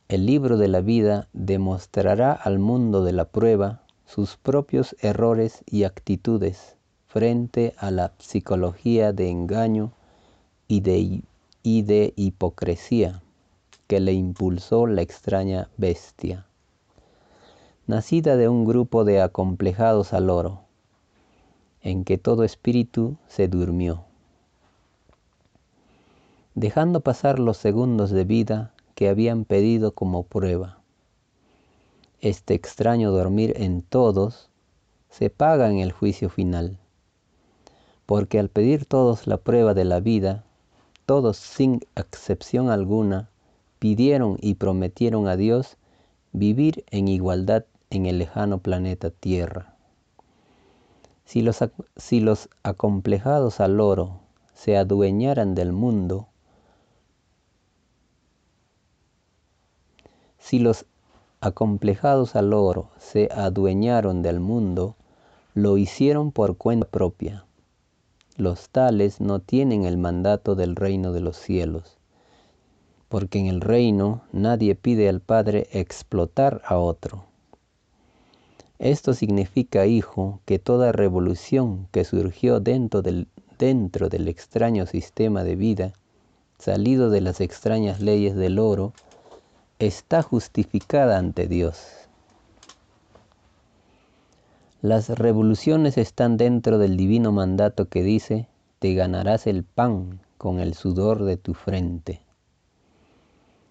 El 0.09 0.26
libro 0.26 0.59
de 0.59 0.68
la 0.68 0.80
vida 0.80 1.28
demostrará 1.32 2.32
al 2.32 2.59
mundo 2.59 3.04
de 3.04 3.12
la 3.12 3.26
prueba 3.26 3.82
sus 4.04 4.37
propios 4.37 4.97
errores 5.00 5.62
y 5.64 5.85
actitudes 5.85 6.76
frente 7.06 7.75
a 7.78 7.90
la 7.90 8.12
psicología 8.18 9.12
de 9.12 9.30
engaño 9.30 9.92
y 10.68 10.80
de, 10.80 12.12
hipocresía 12.16 13.23
que 13.87 14.00
le 14.00 14.12
impulsó 14.12 14.87
la 14.87 15.02
extraña 15.02 15.68
bestia, 15.76 16.47
nacida 17.92 18.38
de 18.38 18.49
un 18.49 18.64
grupo 18.64 19.04
de 19.04 19.20
acomplejados 19.20 20.14
al 20.14 20.30
oro 20.30 20.62
en 21.82 22.04
que 22.04 22.16
todo 22.16 22.42
espíritu 22.42 23.16
se 23.28 23.49
durmió, 23.49 24.06
dejando 26.54 27.02
pasar 27.02 27.38
los 27.38 27.58
segundos 27.58 28.11
de 28.11 28.25
vida 28.25 28.72
que 28.94 29.11
habían 29.11 29.44
pedido 29.44 29.92
como 29.92 30.22
prueba. 30.22 30.78
Este 32.22 32.54
extraño 32.54 33.11
dormir 33.11 33.52
en 33.58 33.82
todos 33.82 34.49
se 35.11 35.28
paga 35.28 35.70
en 35.70 35.76
el 35.76 35.92
juicio 35.92 36.30
final, 36.30 36.78
porque 38.06 38.38
al 38.38 38.49
pedir 38.49 38.87
todos 38.87 39.26
la 39.26 39.37
prueba 39.37 39.75
de 39.75 39.84
la 39.84 40.00
vida, 40.00 40.44
todos 41.04 41.37
sin 41.37 41.82
excepción 41.94 42.70
alguna 42.70 43.28
pidieron 43.78 44.38
y 44.40 44.54
prometieron 44.54 45.28
a 45.28 45.37
Dios 45.37 45.76
vivir 46.32 46.87
en 46.90 47.08
igualdad 47.08 47.66
en 47.92 48.06
el 48.06 48.18
lejano 48.18 48.58
planeta 48.58 49.11
Tierra. 49.11 49.76
Si 51.26 51.42
los, 51.42 52.49
acomplejados 52.62 53.60
al 53.60 53.80
oro 53.80 54.21
se 54.54 54.78
adueñaran 54.78 55.54
del 55.54 55.73
mundo, 55.73 56.28
si 60.38 60.58
los 60.58 60.86
acomplejados 61.43 62.34
al 62.34 62.54
oro 62.54 62.88
se 62.99 63.28
adueñaron 63.30 64.23
del 64.23 64.40
mundo, 64.40 64.97
lo 65.52 65.76
hicieron 65.76 66.32
por 66.32 66.56
cuenta 66.56 66.88
propia. 66.88 67.45
Los 68.38 68.71
tales 68.71 69.21
no 69.21 69.40
tienen 69.40 69.84
el 69.84 69.99
mandato 69.99 70.54
del 70.54 70.76
reino 70.76 71.12
de 71.12 71.21
los 71.21 71.36
cielos, 71.36 71.99
porque 73.10 73.38
en 73.38 73.49
el 73.49 73.60
reino 73.60 74.23
nadie 74.32 74.75
pide 74.76 75.10
al 75.10 75.21
Padre 75.21 75.69
explotar 75.73 76.62
a 76.64 76.78
otro 76.78 77.31
esto 78.82 79.14
significa, 79.14 79.86
hijo, 79.86 80.40
que 80.45 80.58
toda 80.58 80.90
revolución 80.90 81.86
que 81.92 82.04
surgió 82.04 82.58
dentro 82.58 83.00
del, 83.00 83.28
dentro 83.56 84.08
del 84.08 84.26
extraño 84.26 84.86
sistema 84.86 85.45
de 85.45 85.54
vida, 85.54 85.92
salido 86.58 87.08
de 87.08 87.21
las 87.21 87.40
extrañas 87.40 88.00
leyes 88.00 88.34
del 88.34 88.58
oro, 88.58 88.92
está 89.78 90.23
justificada 90.23 91.16
ante 91.16 91.47
Dios. 91.47 91.80
Las 94.80 95.10
revoluciones 95.10 95.97
están 95.97 96.36
dentro 96.36 96.78
del 96.78 96.97
divino 96.97 97.30
mandato 97.30 97.86
que 97.86 98.02
dice, 98.02 98.49
te 98.80 98.95
ganarás 98.95 99.47
el 99.47 99.62
pan 99.62 100.18
con 100.38 100.58
el 100.58 100.75
sudor 100.75 101.23
de 101.23 101.36
tu 101.36 101.54
frente. 101.54 102.21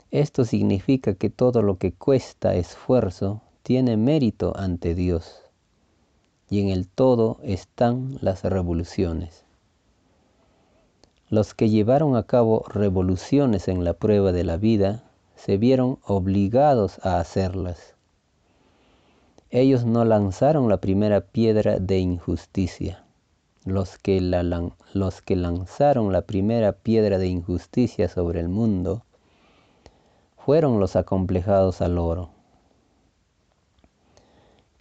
Esto 0.10 0.45
significa 0.45 1.15
que 1.15 1.30
todo 1.30 1.63
lo 1.63 1.78
que 1.78 1.91
cuesta 1.91 2.56
esfuerzo 2.56 3.41
tiene 3.63 3.95
mérito 3.95 4.54
ante 4.58 4.95
Dios 4.95 5.41
y 6.50 6.60
en 6.60 6.69
el 6.69 6.88
todo 6.88 7.38
están 7.43 8.17
las 8.19 8.43
revoluciones. 8.43 9.45
Los 11.30 11.54
que 11.54 11.69
llevaron 11.69 12.15
a 12.15 12.24
cabo 12.24 12.65
revoluciones 12.67 13.67
en 13.67 13.84
la 13.86 13.93
prueba 13.93 14.32
de 14.32 14.43
la 14.43 14.58
vida 14.58 15.04
se 15.36 15.58
vieron 15.58 16.00
obligados 16.06 17.00
a 17.06 17.19
hacerlas. 17.19 17.95
Ellos 19.50 19.86
no 19.86 20.06
lanzaron 20.06 20.67
la 20.67 20.82
primera 20.82 21.21
piedra 21.21 21.80
de 21.80 22.00
injusticia. 22.00 23.06
Los 23.63 23.97
que, 23.97 24.19
los 24.93 25.21
que 25.21 25.36
lanzaron 25.36 26.12
la 26.12 26.24
primera 26.24 26.74
piedra 26.74 27.17
de 27.17 27.28
injusticia 27.28 28.10
sobre 28.10 28.39
el 28.39 28.50
mundo 28.50 29.04
fueron 30.36 30.80
los 30.80 30.95
acomplejados 30.95 31.82
al 31.82 32.00
oro 32.00 32.40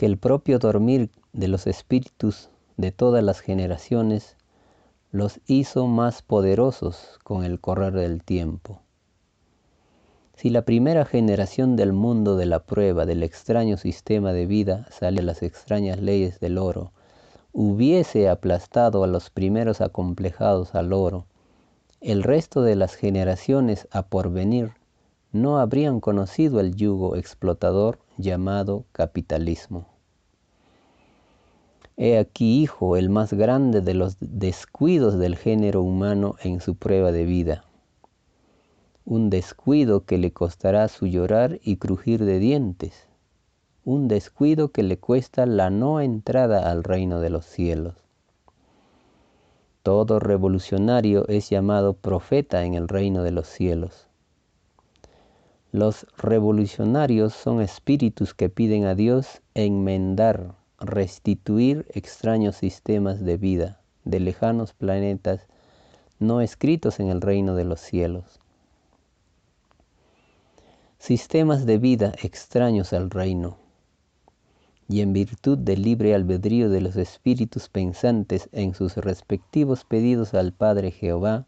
que 0.00 0.06
el 0.06 0.16
propio 0.16 0.58
dormir 0.58 1.10
de 1.34 1.46
los 1.46 1.66
espíritus 1.66 2.48
de 2.78 2.90
todas 2.90 3.22
las 3.22 3.40
generaciones 3.40 4.38
los 5.10 5.40
hizo 5.46 5.86
más 5.88 6.22
poderosos 6.22 7.18
con 7.22 7.44
el 7.44 7.60
correr 7.60 7.92
del 7.92 8.22
tiempo. 8.24 8.80
Si 10.36 10.48
la 10.48 10.62
primera 10.62 11.04
generación 11.04 11.76
del 11.76 11.92
mundo 11.92 12.36
de 12.36 12.46
la 12.46 12.60
prueba 12.60 13.04
del 13.04 13.22
extraño 13.22 13.76
sistema 13.76 14.32
de 14.32 14.46
vida 14.46 14.86
sale 14.90 15.20
a 15.20 15.22
las 15.22 15.42
extrañas 15.42 16.00
leyes 16.00 16.40
del 16.40 16.56
oro, 16.56 16.92
hubiese 17.52 18.30
aplastado 18.30 19.04
a 19.04 19.06
los 19.06 19.28
primeros 19.28 19.82
acomplejados 19.82 20.74
al 20.74 20.94
oro, 20.94 21.26
el 22.00 22.22
resto 22.22 22.62
de 22.62 22.74
las 22.74 22.94
generaciones 22.94 23.86
a 23.90 24.06
porvenir 24.06 24.72
no 25.30 25.58
habrían 25.58 26.00
conocido 26.00 26.58
el 26.58 26.74
yugo 26.74 27.16
explotador 27.16 27.98
llamado 28.16 28.86
capitalismo. 28.92 29.89
He 32.02 32.16
aquí, 32.16 32.62
hijo, 32.62 32.96
el 32.96 33.10
más 33.10 33.34
grande 33.34 33.82
de 33.82 33.92
los 33.92 34.16
descuidos 34.20 35.18
del 35.18 35.36
género 35.36 35.82
humano 35.82 36.36
en 36.42 36.62
su 36.62 36.74
prueba 36.74 37.12
de 37.12 37.26
vida. 37.26 37.62
Un 39.04 39.28
descuido 39.28 40.06
que 40.06 40.16
le 40.16 40.32
costará 40.32 40.88
su 40.88 41.06
llorar 41.06 41.60
y 41.62 41.76
crujir 41.76 42.24
de 42.24 42.38
dientes. 42.38 43.06
Un 43.84 44.08
descuido 44.08 44.72
que 44.72 44.82
le 44.82 44.96
cuesta 44.96 45.44
la 45.44 45.68
no 45.68 46.00
entrada 46.00 46.70
al 46.70 46.84
reino 46.84 47.20
de 47.20 47.28
los 47.28 47.44
cielos. 47.44 47.96
Todo 49.82 50.20
revolucionario 50.20 51.28
es 51.28 51.50
llamado 51.50 51.92
profeta 51.92 52.64
en 52.64 52.72
el 52.72 52.88
reino 52.88 53.22
de 53.22 53.32
los 53.32 53.46
cielos. 53.46 54.08
Los 55.70 56.06
revolucionarios 56.16 57.34
son 57.34 57.60
espíritus 57.60 58.32
que 58.32 58.48
piden 58.48 58.86
a 58.86 58.94
Dios 58.94 59.42
enmendar 59.52 60.59
restituir 60.80 61.86
extraños 61.92 62.56
sistemas 62.56 63.22
de 63.22 63.36
vida 63.36 63.80
de 64.04 64.18
lejanos 64.18 64.72
planetas 64.72 65.46
no 66.18 66.40
escritos 66.40 67.00
en 67.00 67.08
el 67.08 67.20
reino 67.20 67.54
de 67.54 67.64
los 67.64 67.80
cielos. 67.80 68.40
Sistemas 70.98 71.66
de 71.66 71.78
vida 71.78 72.14
extraños 72.22 72.92
al 72.92 73.10
reino. 73.10 73.58
Y 74.88 75.02
en 75.02 75.12
virtud 75.12 75.56
del 75.58 75.82
libre 75.82 76.14
albedrío 76.14 76.68
de 76.68 76.80
los 76.80 76.96
espíritus 76.96 77.68
pensantes 77.68 78.48
en 78.52 78.74
sus 78.74 78.96
respectivos 78.96 79.84
pedidos 79.84 80.34
al 80.34 80.52
Padre 80.52 80.90
Jehová, 80.90 81.46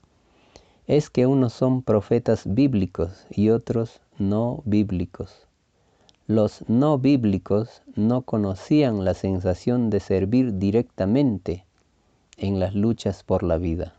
es 0.86 1.10
que 1.10 1.26
unos 1.26 1.52
son 1.52 1.82
profetas 1.82 2.42
bíblicos 2.46 3.26
y 3.30 3.50
otros 3.50 4.00
no 4.18 4.62
bíblicos 4.64 5.46
Los 6.28 6.64
no 6.68 6.98
bíblicos 6.98 7.82
no 7.96 8.22
conocían 8.22 9.04
la 9.04 9.14
sensación 9.14 9.90
de 9.90 9.98
servir 9.98 10.58
directamente 10.58 11.66
en 12.36 12.60
las 12.60 12.74
luchas 12.76 13.24
por 13.24 13.42
la 13.42 13.58
vida. 13.58 13.94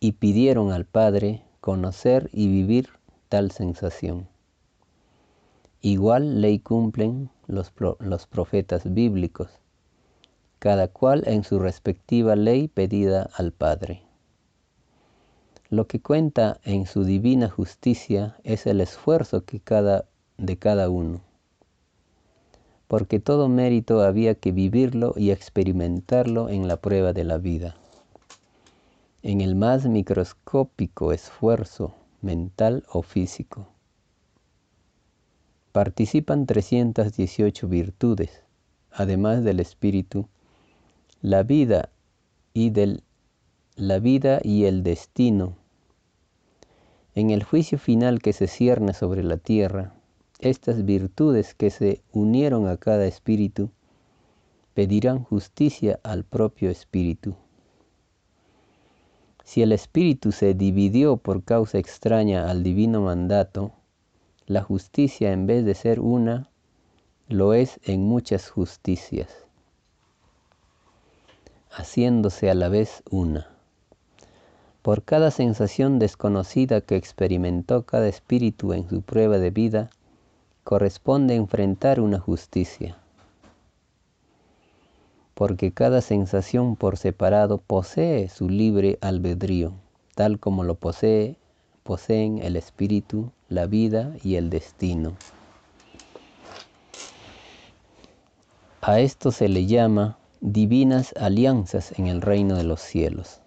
Y 0.00 0.12
pidieron 0.12 0.72
al 0.72 0.86
Padre 0.86 1.42
conocer 1.60 2.30
y 2.32 2.48
vivir 2.48 2.88
tal 3.28 3.50
sensación. 3.50 4.26
Igual 5.82 6.40
ley 6.40 6.58
cumplen 6.60 7.28
los, 7.46 7.70
profetas 8.26 8.94
bíblicos, 8.94 9.50
cada 10.58 10.88
cual 10.88 11.24
en 11.26 11.44
su 11.44 11.58
respectiva 11.58 12.36
ley 12.36 12.68
pedida 12.68 13.28
al 13.34 13.52
Padre. 13.52 14.02
Lo 15.74 15.88
que 15.88 16.00
cuenta 16.00 16.60
en 16.62 16.86
su 16.86 17.02
divina 17.02 17.50
justicia 17.50 18.36
es 18.44 18.64
el 18.68 18.80
esfuerzo 18.80 19.44
que 19.44 19.58
cada, 19.58 20.04
de 20.38 20.56
cada 20.56 20.88
uno, 20.88 21.20
porque 22.86 23.18
todo 23.18 23.48
mérito 23.48 24.00
había 24.00 24.36
que 24.36 24.52
vivirlo 24.52 25.14
y 25.16 25.32
experimentarlo 25.32 26.48
en 26.48 26.68
la 26.68 26.76
prueba 26.76 27.12
de 27.12 27.24
la 27.24 27.38
vida. 27.38 27.74
En 29.24 29.40
el 29.40 29.56
más 29.56 29.88
microscópico 29.88 31.12
esfuerzo 31.12 31.96
mental 32.22 32.84
o 32.88 33.02
físico. 33.02 33.66
Participan 35.72 36.46
318 36.46 37.66
virtudes, 37.66 38.44
además 38.92 39.42
del 39.42 39.58
espíritu, 39.58 40.28
la 41.20 41.42
vida 41.42 41.88
y 42.52 42.70
del 42.70 43.02
la 43.74 43.98
vida 43.98 44.40
y 44.44 44.66
el 44.66 44.84
destino 44.84 45.63
en 47.14 47.30
el 47.30 47.44
juicio 47.44 47.78
final 47.78 48.20
que 48.20 48.32
se 48.32 48.48
cierne 48.48 48.92
sobre 48.92 49.22
la 49.22 49.36
tierra, 49.36 49.94
estas 50.40 50.84
virtudes 50.84 51.54
que 51.54 51.70
se 51.70 52.02
unieron 52.12 52.66
a 52.66 52.76
cada 52.76 53.06
espíritu 53.06 53.70
pedirán 54.74 55.22
justicia 55.22 56.00
al 56.02 56.24
propio 56.24 56.70
espíritu. 56.70 57.36
Si 59.44 59.62
el 59.62 59.72
espíritu 59.72 60.32
se 60.32 60.54
dividió 60.54 61.16
por 61.16 61.44
causa 61.44 61.78
extraña 61.78 62.50
al 62.50 62.64
divino 62.64 63.02
mandato, 63.02 63.72
la 64.46 64.62
justicia 64.62 65.32
en 65.32 65.46
vez 65.46 65.64
de 65.64 65.74
ser 65.74 66.00
una, 66.00 66.50
lo 67.28 67.54
es 67.54 67.78
en 67.84 68.04
muchas 68.04 68.50
justicias, 68.50 69.30
haciéndose 71.70 72.50
a 72.50 72.54
la 72.54 72.68
vez 72.68 73.02
una. 73.10 73.53
Por 74.84 75.02
cada 75.02 75.30
sensación 75.30 75.98
desconocida 75.98 76.82
que 76.82 76.96
experimentó 76.96 77.86
cada 77.86 78.06
espíritu 78.06 78.74
en 78.74 78.86
su 78.86 79.00
prueba 79.00 79.38
de 79.38 79.50
vida, 79.50 79.88
corresponde 80.62 81.36
enfrentar 81.36 82.00
una 82.00 82.20
justicia. 82.20 82.98
Porque 85.32 85.72
cada 85.72 86.02
sensación 86.02 86.76
por 86.76 86.98
separado 86.98 87.56
posee 87.56 88.28
su 88.28 88.50
libre 88.50 88.98
albedrío, 89.00 89.72
tal 90.16 90.38
como 90.38 90.64
lo 90.64 90.74
posee, 90.74 91.38
poseen 91.82 92.42
el 92.42 92.54
espíritu, 92.54 93.32
la 93.48 93.64
vida 93.64 94.12
y 94.22 94.34
el 94.34 94.50
destino. 94.50 95.14
A 98.82 99.00
esto 99.00 99.32
se 99.32 99.48
le 99.48 99.64
llama 99.64 100.18
divinas 100.42 101.14
alianzas 101.18 101.98
en 101.98 102.06
el 102.06 102.20
reino 102.20 102.58
de 102.58 102.64
los 102.64 102.82
cielos. 102.82 103.40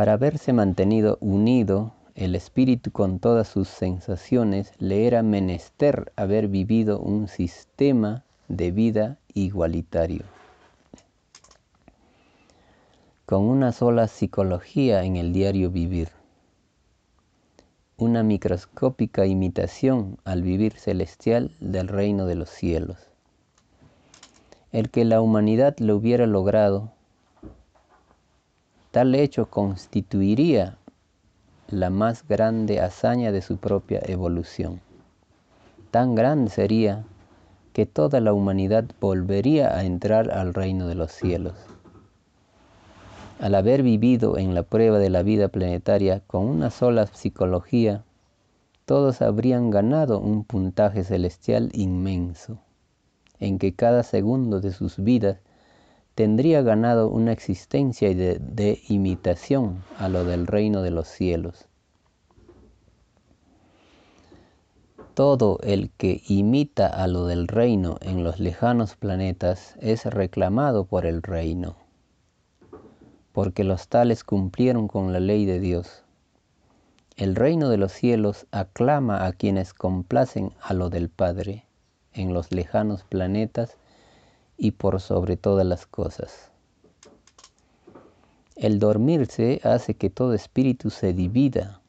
Para 0.00 0.14
haberse 0.14 0.54
mantenido 0.54 1.18
unido 1.20 1.92
el 2.14 2.34
espíritu 2.34 2.90
con 2.90 3.18
todas 3.18 3.48
sus 3.48 3.68
sensaciones, 3.68 4.72
le 4.78 5.06
era 5.06 5.22
menester 5.22 6.10
haber 6.16 6.48
vivido 6.48 6.98
un 6.98 7.28
sistema 7.28 8.24
de 8.48 8.70
vida 8.70 9.18
igualitario. 9.34 10.22
Con 13.26 13.42
una 13.42 13.72
sola 13.72 14.08
psicología 14.08 15.04
en 15.04 15.16
el 15.16 15.34
diario 15.34 15.70
vivir. 15.70 16.08
Una 17.98 18.22
microscópica 18.22 19.26
imitación 19.26 20.16
al 20.24 20.42
vivir 20.42 20.72
celestial 20.78 21.54
del 21.60 21.88
reino 21.88 22.24
de 22.24 22.36
los 22.36 22.48
cielos. 22.48 22.96
El 24.72 24.88
que 24.88 25.04
la 25.04 25.20
humanidad 25.20 25.76
lo 25.78 25.94
hubiera 25.94 26.26
logrado 26.26 26.90
Tal 28.90 29.14
hecho 29.14 29.46
constituiría 29.46 30.76
la 31.68 31.90
más 31.90 32.26
grande 32.26 32.80
hazaña 32.80 33.30
de 33.30 33.40
su 33.40 33.56
propia 33.56 34.00
evolución. 34.04 34.80
Tan 35.92 36.16
grande 36.16 36.50
sería 36.50 37.04
que 37.72 37.86
toda 37.86 38.20
la 38.20 38.32
humanidad 38.32 38.84
volvería 39.00 39.76
a 39.76 39.84
entrar 39.84 40.32
al 40.32 40.54
reino 40.54 40.88
de 40.88 40.96
los 40.96 41.12
cielos. 41.12 41.54
Al 43.38 43.54
haber 43.54 43.84
vivido 43.84 44.36
en 44.38 44.56
la 44.56 44.64
prueba 44.64 44.98
de 44.98 45.08
la 45.08 45.22
vida 45.22 45.46
planetaria 45.46 46.20
con 46.26 46.46
una 46.46 46.70
sola 46.70 47.06
psicología, 47.06 48.02
todos 48.86 49.22
habrían 49.22 49.70
ganado 49.70 50.18
un 50.18 50.42
puntaje 50.42 51.04
celestial 51.04 51.70
inmenso, 51.74 52.58
en 53.38 53.60
que 53.60 53.72
cada 53.72 54.02
segundo 54.02 54.60
de 54.60 54.72
sus 54.72 54.98
vidas 54.98 55.38
tendría 56.14 56.62
ganado 56.62 57.08
una 57.08 57.32
existencia 57.32 58.14
de, 58.14 58.82
imitación 58.88 59.82
a 59.98 60.08
lo 60.08 60.24
del 60.24 60.46
reino 60.46 60.82
de 60.82 60.90
los 60.90 61.08
cielos. 61.08 61.66
Todo 65.14 65.58
el 65.62 65.90
que 65.90 66.22
imita 66.28 66.86
a 66.86 67.06
lo 67.06 67.26
del 67.26 67.48
reino 67.48 67.96
en 68.00 68.24
los 68.24 68.38
lejanos 68.38 68.96
planetas 68.96 69.74
es 69.80 70.04
reclamado 70.06 70.84
por 70.84 71.04
el 71.04 71.22
reino, 71.22 71.76
porque 73.32 73.64
los 73.64 73.88
tales 73.88 74.24
cumplieron 74.24 74.88
con 74.88 75.12
la 75.12 75.20
ley 75.20 75.46
de 75.46 75.60
Dios. 75.60 76.04
El 77.16 77.34
reino 77.34 77.68
de 77.68 77.76
los 77.76 77.92
cielos 77.92 78.46
aclama 78.50 79.26
a 79.26 79.32
quienes 79.32 79.74
complacen 79.74 80.52
a 80.62 80.72
lo 80.72 80.88
del 80.88 81.10
Padre 81.10 81.66
en 82.12 82.32
los 82.32 82.50
lejanos 82.50 83.04
planetas 83.04 83.76
y 84.60 84.72
por 84.72 85.00
sobre 85.00 85.38
todas 85.38 85.66
las 85.66 85.86
cosas. 85.86 86.50
El 88.56 88.78
dormirse 88.78 89.58
hace 89.64 89.94
que 89.94 90.10
todo 90.10 90.34
espíritu 90.34 90.90
se 90.90 91.14
divida. 91.14 91.80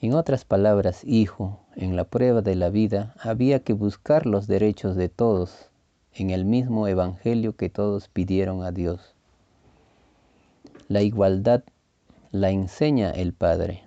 En 0.00 0.14
otras 0.14 0.44
palabras, 0.44 1.02
hijo, 1.02 1.58
en 1.74 1.96
la 1.96 2.04
prueba 2.04 2.40
de 2.40 2.54
la 2.54 2.70
vida 2.70 3.16
había 3.18 3.64
que 3.64 3.72
buscar 3.72 4.26
los 4.26 4.46
derechos 4.46 4.94
de 4.94 5.08
todos 5.08 5.70
en 6.14 6.30
el 6.30 6.44
mismo 6.44 6.86
evangelio 6.86 7.56
que 7.56 7.68
todos 7.68 8.06
pidieron 8.06 8.62
a 8.62 8.70
Dios. 8.70 9.16
La 10.86 11.02
igualdad 11.02 11.64
la 12.30 12.50
enseña 12.50 13.10
el 13.10 13.32
Padre. 13.32 13.82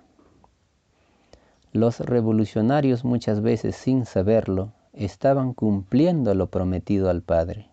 Los 1.71 2.01
revolucionarios 2.01 3.05
muchas 3.05 3.39
veces 3.39 3.77
sin 3.77 4.05
saberlo 4.05 4.73
estaban 4.93 5.53
cumpliendo 5.53 6.33
lo 6.35 6.47
prometido 6.47 7.09
al 7.09 7.21
Padre. 7.21 7.67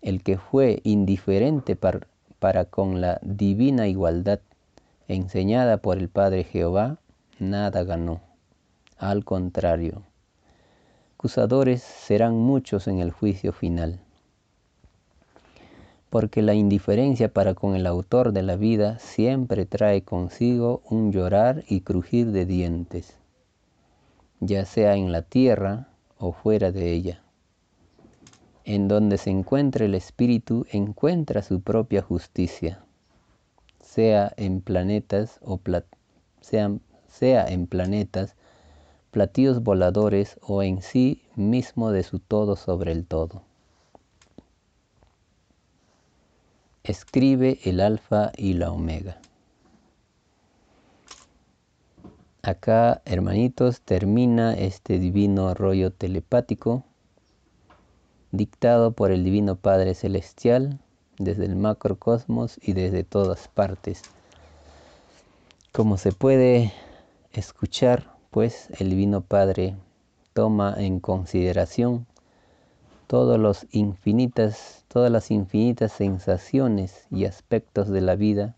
El 0.00 0.22
que 0.22 0.38
fue 0.38 0.80
indiferente 0.84 1.76
para, 1.76 2.64
con 2.66 3.00
la 3.00 3.18
divina 3.22 3.88
igualdad 3.88 4.40
enseñada 5.08 5.78
por 5.78 5.98
el 5.98 6.08
Padre 6.08 6.44
Jehová, 6.44 6.98
nada 7.38 7.84
ganó. 7.84 8.20
Al 8.98 9.24
contrario, 9.24 10.02
acusadores 11.14 11.82
serán 11.82 12.34
muchos 12.36 12.88
en 12.88 13.00
el 13.00 13.10
juicio 13.10 13.52
final. 13.52 14.00
Porque 16.08 16.40
la 16.40 16.54
indiferencia 16.54 17.28
para 17.32 17.54
con 17.54 17.74
el 17.74 17.86
autor 17.86 18.32
de 18.32 18.42
la 18.42 18.56
vida 18.56 18.98
siempre 19.00 19.66
trae 19.66 20.02
consigo 20.02 20.82
un 20.88 21.12
llorar 21.12 21.64
y 21.68 21.80
crujir 21.80 22.30
de 22.30 22.46
dientes, 22.46 23.16
ya 24.40 24.64
sea 24.64 24.94
en 24.94 25.12
la 25.12 25.22
tierra 25.22 25.88
o 26.18 26.32
fuera 26.32 26.72
de 26.72 26.92
ella. 26.92 27.22
En 28.64 28.88
donde 28.88 29.18
se 29.18 29.30
encuentra 29.30 29.84
el 29.84 29.94
espíritu 29.94 30.66
encuentra 30.70 31.42
su 31.42 31.60
propia 31.60 32.02
justicia, 32.02 32.84
sea 33.80 34.32
en 34.36 34.60
planetas 34.60 35.38
o 35.42 35.60
sea 37.08 37.46
en 37.46 37.66
planetas, 37.66 38.34
platillos 39.10 39.62
voladores 39.62 40.38
o 40.42 40.62
en 40.62 40.82
sí 40.82 41.22
mismo 41.36 41.92
de 41.92 42.02
su 42.02 42.18
todo 42.18 42.56
sobre 42.56 42.92
el 42.92 43.06
todo. 43.06 43.42
Escribe 46.84 47.58
el 47.64 47.80
alfa 47.80 48.30
y 48.36 48.54
la 48.54 48.70
omega. 48.70 49.20
Acá, 52.48 53.02
hermanitos, 53.06 53.80
termina 53.80 54.54
este 54.54 55.00
divino 55.00 55.52
rollo 55.52 55.90
telepático 55.90 56.84
dictado 58.30 58.92
por 58.92 59.10
el 59.10 59.24
Divino 59.24 59.56
Padre 59.56 59.96
Celestial 59.96 60.78
desde 61.18 61.44
el 61.46 61.56
macrocosmos 61.56 62.60
y 62.62 62.74
desde 62.74 63.02
todas 63.02 63.48
partes. 63.48 64.02
Como 65.72 65.96
se 65.96 66.12
puede 66.12 66.72
escuchar, 67.32 68.14
pues 68.30 68.68
el 68.78 68.90
Divino 68.90 69.22
Padre 69.22 69.74
toma 70.32 70.72
en 70.78 71.00
consideración 71.00 72.06
todos 73.08 73.40
los 73.40 73.66
todas 74.86 75.10
las 75.10 75.32
infinitas 75.32 75.90
sensaciones 75.90 77.08
y 77.10 77.24
aspectos 77.24 77.88
de 77.88 78.02
la 78.02 78.14
vida 78.14 78.54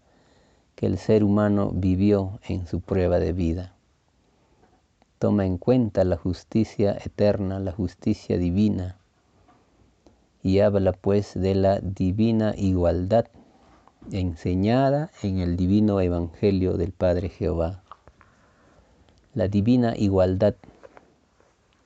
que 0.75 0.85
el 0.85 0.99
ser 0.99 1.25
humano 1.25 1.71
vivió 1.73 2.39
en 2.47 2.67
su 2.67 2.83
prueba 2.83 3.19
de 3.19 3.33
vida. 3.33 3.73
Toma 5.19 5.47
en 5.47 5.59
cuenta 5.59 6.05
la 6.05 6.17
justicia 6.17 6.97
eterna, 7.05 7.59
la 7.59 7.73
justicia 7.73 8.39
divina, 8.39 8.97
y 10.43 10.61
habla 10.61 10.93
pues 10.93 11.35
de 11.35 11.55
la 11.55 11.81
divina 11.81 12.55
igualdad 12.57 13.27
enseñada 14.13 15.11
en 15.23 15.39
el 15.39 15.57
divino 15.57 16.01
evangelio 16.01 16.75
del 16.75 16.93
Padre 16.93 17.29
Jehová. 17.29 17.83
La 19.35 19.49
divina 19.49 19.95
igualdad, 19.97 20.55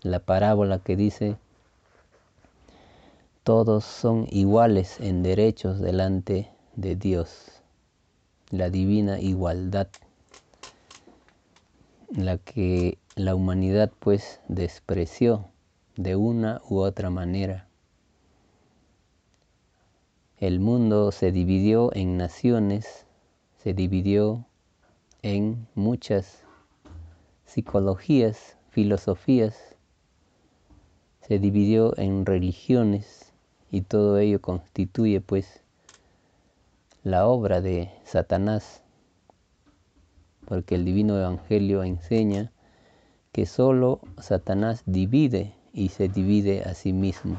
la 0.03 0.21
parábola 0.21 0.79
que 0.79 0.97
dice, 0.97 1.37
todos 3.45 3.85
son 3.85 4.27
iguales 4.31 5.01
en 5.01 5.23
derechos 5.23 5.81
delante 5.81 6.51
de 6.77 6.97
Dios. 6.97 7.63
La 8.51 8.71
divina 8.71 9.19
igualdad, 9.19 9.89
la 12.17 12.37
que 12.37 12.99
la 13.17 13.35
humanidad 13.35 13.91
pues 13.99 14.41
despreció 14.47 15.49
de 15.97 16.15
una 16.15 16.61
u 16.69 16.81
otra 16.81 17.09
manera. 17.09 17.69
El 20.37 20.61
mundo 20.61 21.11
se 21.11 21.33
dividió 21.33 21.91
en 21.95 22.19
naciones, 22.19 23.07
se 23.63 23.73
dividió 23.73 24.45
en 25.23 25.67
muchas 25.75 26.43
psicologías, 27.47 28.59
filosofías, 28.71 29.77
se 31.23 31.39
dividió 31.39 31.97
en 31.97 32.27
religiones 32.27 33.33
y 33.71 33.83
todo 33.83 34.19
ello 34.19 34.43
constituye 34.43 35.23
pues 35.23 35.63
la 37.05 37.27
obra 37.27 37.63
de 37.63 37.91
Satanás, 38.05 38.82
porque 40.47 40.75
el 40.75 40.85
divino 40.85 41.19
evangelio 41.19 41.83
enseña 41.83 42.53
que 43.33 43.47
solo 43.47 44.01
Satanás 44.19 44.83
divide 44.87 45.55
y 45.73 45.89
se 45.89 46.09
divide 46.09 46.63
a 46.65 46.75
sí 46.75 46.93
mismo 46.93 47.37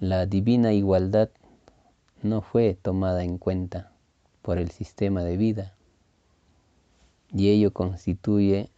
la 0.00 0.26
divina 0.26 0.74
igualdad 0.74 1.30
no 2.22 2.42
fue 2.42 2.74
tomada 2.74 3.24
en 3.24 3.38
cuenta 3.38 3.92
por 4.42 4.58
el 4.58 4.70
sistema 4.70 5.22
de 5.22 5.38
vida 5.38 5.74
y 7.32 7.48
ello 7.48 7.72
constituye 7.72 8.68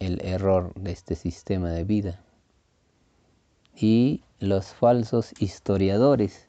el 0.00 0.20
error 0.22 0.74
de 0.74 0.92
este 0.92 1.14
sistema 1.14 1.70
de 1.70 1.84
vida. 1.84 2.20
Y 3.74 4.22
los 4.38 4.66
falsos 4.66 5.32
historiadores 5.40 6.46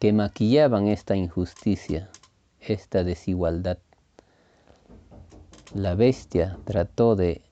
que 0.00 0.12
maquillaban 0.12 0.88
esta 0.88 1.14
injusticia, 1.14 2.10
esta 2.60 3.04
desigualdad. 3.04 3.78
La 5.74 5.94
bestia 5.94 6.58
trató 6.64 7.14
de 7.14 7.42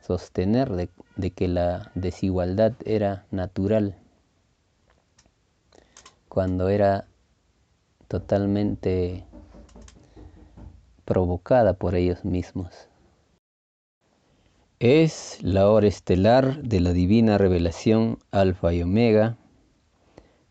sostener 0.00 0.70
de, 1.16 1.30
que 1.32 1.48
la 1.48 1.92
desigualdad 1.94 2.72
era 2.86 3.26
natural 3.30 3.98
cuando 6.30 6.70
era 6.70 7.08
totalmente 8.08 9.26
provocada 11.04 11.74
por 11.74 11.94
ellos 11.94 12.24
mismos. 12.24 12.88
Es 14.80 15.38
la 15.42 15.68
hora 15.68 15.88
estelar 15.88 16.62
de 16.62 16.80
la 16.80 16.94
divina 16.94 17.36
revelación 17.36 18.18
Alfa 18.30 18.72
y 18.72 18.82
Omega, 18.82 19.36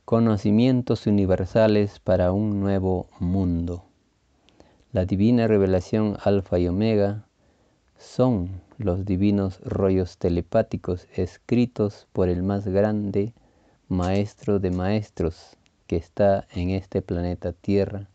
conocimientos 0.06 1.08
universales 1.08 2.00
para 2.00 2.32
un 2.32 2.60
nuevo 2.60 3.08
mundo. 3.20 3.91
La 4.94 5.06
divina 5.06 5.48
revelación 5.48 6.18
Alfa 6.22 6.60
y 6.60 6.68
Omega 6.68 7.24
son 7.98 8.62
los 8.78 9.06
divinos 9.06 9.62
rollos 9.62 10.18
telepáticos 10.18 11.08
escritos 11.16 12.10
por 12.12 12.28
el 12.28 12.44
más 12.44 12.68
grande 12.68 13.32
maestro 13.88 14.60
de 14.60 14.70
maestros, 14.70 15.56
que 15.88 15.96
está 15.96 16.46
en 16.52 16.72
este 16.72 17.02
planeta 17.02 17.54
Tierra, 17.54 18.10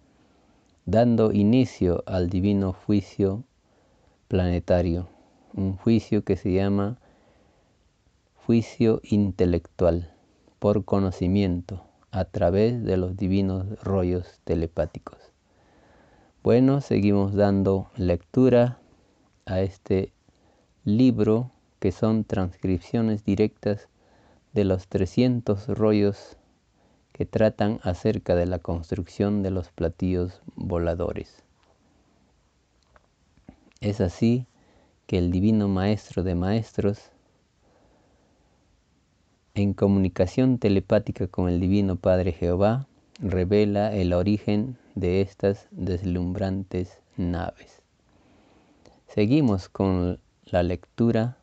dando 0.85 1.33
inicio 1.33 2.05
al 2.05 2.29
divino 2.29 2.75
juicio 2.75 3.45
planetario, 4.29 5.09
un 5.55 5.79
juicio 5.79 6.25
que 6.25 6.37
se 6.37 6.53
llama 6.53 6.99
juicio 8.45 9.01
intelectual 9.03 10.12
por 10.59 10.85
conocimiento 10.85 11.87
a 12.11 12.27
través 12.27 12.85
de 12.85 12.99
los 12.99 13.17
divinos 13.17 13.83
rollos 13.83 14.41
telepáticos. 14.45 15.26
Bueno, 16.47 16.81
seguimos 16.81 17.35
dando 17.35 17.91
lectura 17.97 18.79
a 19.47 19.63
este 19.63 20.13
libro 20.85 21.51
que 21.81 21.91
son 21.91 22.23
transcripciones 22.23 23.25
directas 23.25 23.89
de 24.53 24.65
los 24.65 24.87
300 24.87 25.67
rollos 25.67 26.37
que 27.13 27.27
tratan 27.27 27.81
acerca 27.83 28.37
de 28.37 28.47
la 28.47 28.61
construcción 28.61 29.43
de 29.43 29.51
los 29.51 29.71
platillos 29.73 30.41
voladores. 30.55 31.43
Es 33.81 34.01
así 34.01 34.47
que 35.09 35.19
el 35.19 35.33
Divino 35.33 35.67
Maestro 35.67 36.23
de 36.23 36.37
Maestros, 36.37 37.11
en 39.55 39.75
comunicación 39.75 40.59
telepática 40.59 41.27
con 41.27 41.49
el 41.49 41.59
Divino 41.59 41.97
Padre 41.97 42.31
Jehová, 42.31 42.87
revela 43.19 43.93
el 43.93 44.13
origen 44.13 44.79
de 44.97 45.21
estas 45.21 45.69
deslumbrantes 45.71 47.01
naves. 47.17 47.83
Seguimos 49.07 49.69
con 49.69 50.19
la 50.47 50.65
lectura 50.65 51.39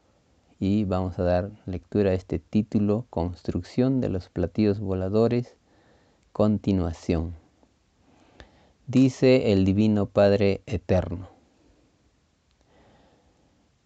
y 0.60 0.84
vamos 0.84 1.18
a 1.18 1.24
dar 1.24 1.52
lectura 1.66 2.12
a 2.12 2.14
este 2.14 2.38
título, 2.40 3.06
Construcción 3.10 4.02
de 4.02 4.10
los 4.10 4.28
platillos 4.28 4.82
voladores 4.82 5.56
continuación. 6.34 7.36
Dice 8.88 9.52
el 9.52 9.66
Divino 9.66 10.08
Padre 10.08 10.64
Eterno. 10.66 11.30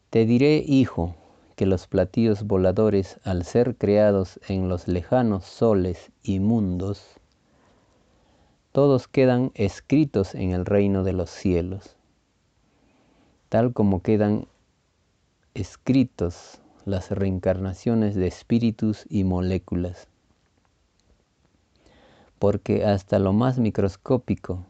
Te 0.09 0.25
diré, 0.25 0.63
hijo, 0.65 1.13
que 1.57 1.65
los 1.65 1.87
platillos 1.87 2.43
voladores, 2.43 3.19
al 3.25 3.43
ser 3.43 3.75
creados 3.75 4.39
en 4.47 4.69
los 4.69 4.87
lejanos 4.87 5.43
soles 5.43 6.09
y 6.23 6.39
mundos, 6.39 7.16
todos 8.77 9.07
quedan 9.07 9.49
escritos 9.55 10.35
en 10.35 10.51
el 10.51 10.63
reino 10.63 11.03
de 11.03 11.11
los 11.11 11.31
cielos, 11.31 11.95
tal 13.49 13.73
como 13.73 14.03
quedan 14.03 14.45
escritos 15.55 16.61
las 16.85 17.09
reencarnaciones 17.09 18.13
de 18.13 18.27
espíritus 18.27 19.07
y 19.09 19.23
moléculas 19.23 20.07
porque 22.37 22.85
hasta 22.85 23.17
lo 23.17 23.33
más 23.33 23.57
microscópico, 23.57 24.63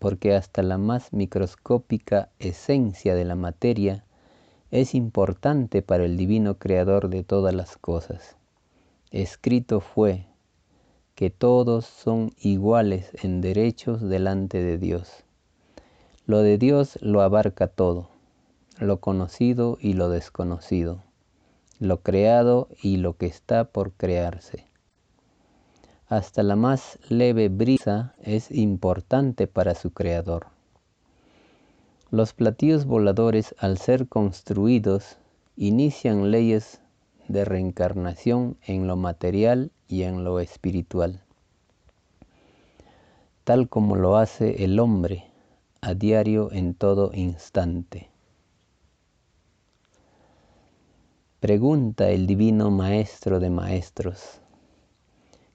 porque 0.00 0.34
hasta 0.34 0.64
la 0.64 0.76
más 0.76 1.12
microscópica 1.12 2.30
esencia 2.40 3.14
de 3.14 3.24
la 3.24 3.36
materia 3.36 4.04
es 4.72 4.96
importante 4.96 5.80
para 5.80 6.04
el 6.04 6.16
divino 6.16 6.58
creador 6.58 7.08
de 7.08 7.22
todas 7.22 7.54
las 7.54 7.76
cosas. 7.76 8.36
Escrito 9.12 9.78
fue 9.78 10.26
que 11.16 11.30
todos 11.30 11.84
son 11.84 12.32
iguales 12.38 13.10
en 13.24 13.40
derechos 13.40 14.00
delante 14.00 14.62
de 14.62 14.78
Dios. 14.78 15.24
Lo 16.26 16.42
de 16.42 16.56
Dios 16.56 16.96
lo 17.02 17.22
abarca 17.22 17.66
todo, 17.66 18.08
lo 18.78 19.00
conocido 19.00 19.78
y 19.80 19.94
lo 19.94 20.08
desconocido, 20.08 21.02
lo 21.80 22.02
creado 22.02 22.68
y 22.80 22.98
lo 22.98 23.16
que 23.16 23.26
está 23.26 23.64
por 23.64 23.90
crearse 23.94 24.66
hasta 26.08 26.44
la 26.44 26.54
más 26.54 26.98
leve 27.08 27.48
brisa 27.48 28.14
es 28.22 28.50
importante 28.52 29.46
para 29.46 29.74
su 29.74 29.92
creador. 29.92 30.46
Los 32.10 32.32
platillos 32.32 32.84
voladores, 32.84 33.54
al 33.58 33.78
ser 33.78 34.06
construidos, 34.06 35.16
inician 35.56 36.30
leyes 36.30 36.80
de 37.26 37.44
reencarnación 37.44 38.56
en 38.64 38.86
lo 38.86 38.96
material 38.96 39.72
y 39.88 40.02
en 40.02 40.24
lo 40.24 40.40
espiritual, 40.40 41.22
tal 43.44 43.68
como 43.68 43.96
lo 43.96 44.16
hace 44.16 44.64
el 44.64 44.78
hombre 44.80 45.30
a 45.80 45.94
diario 45.94 46.50
en 46.52 46.74
todo 46.74 47.12
instante. 47.14 48.10
Pregunta 51.40 52.10
el 52.10 52.26
divino 52.26 52.70
Maestro 52.70 53.38
de 53.38 53.50
Maestros. 53.50 54.40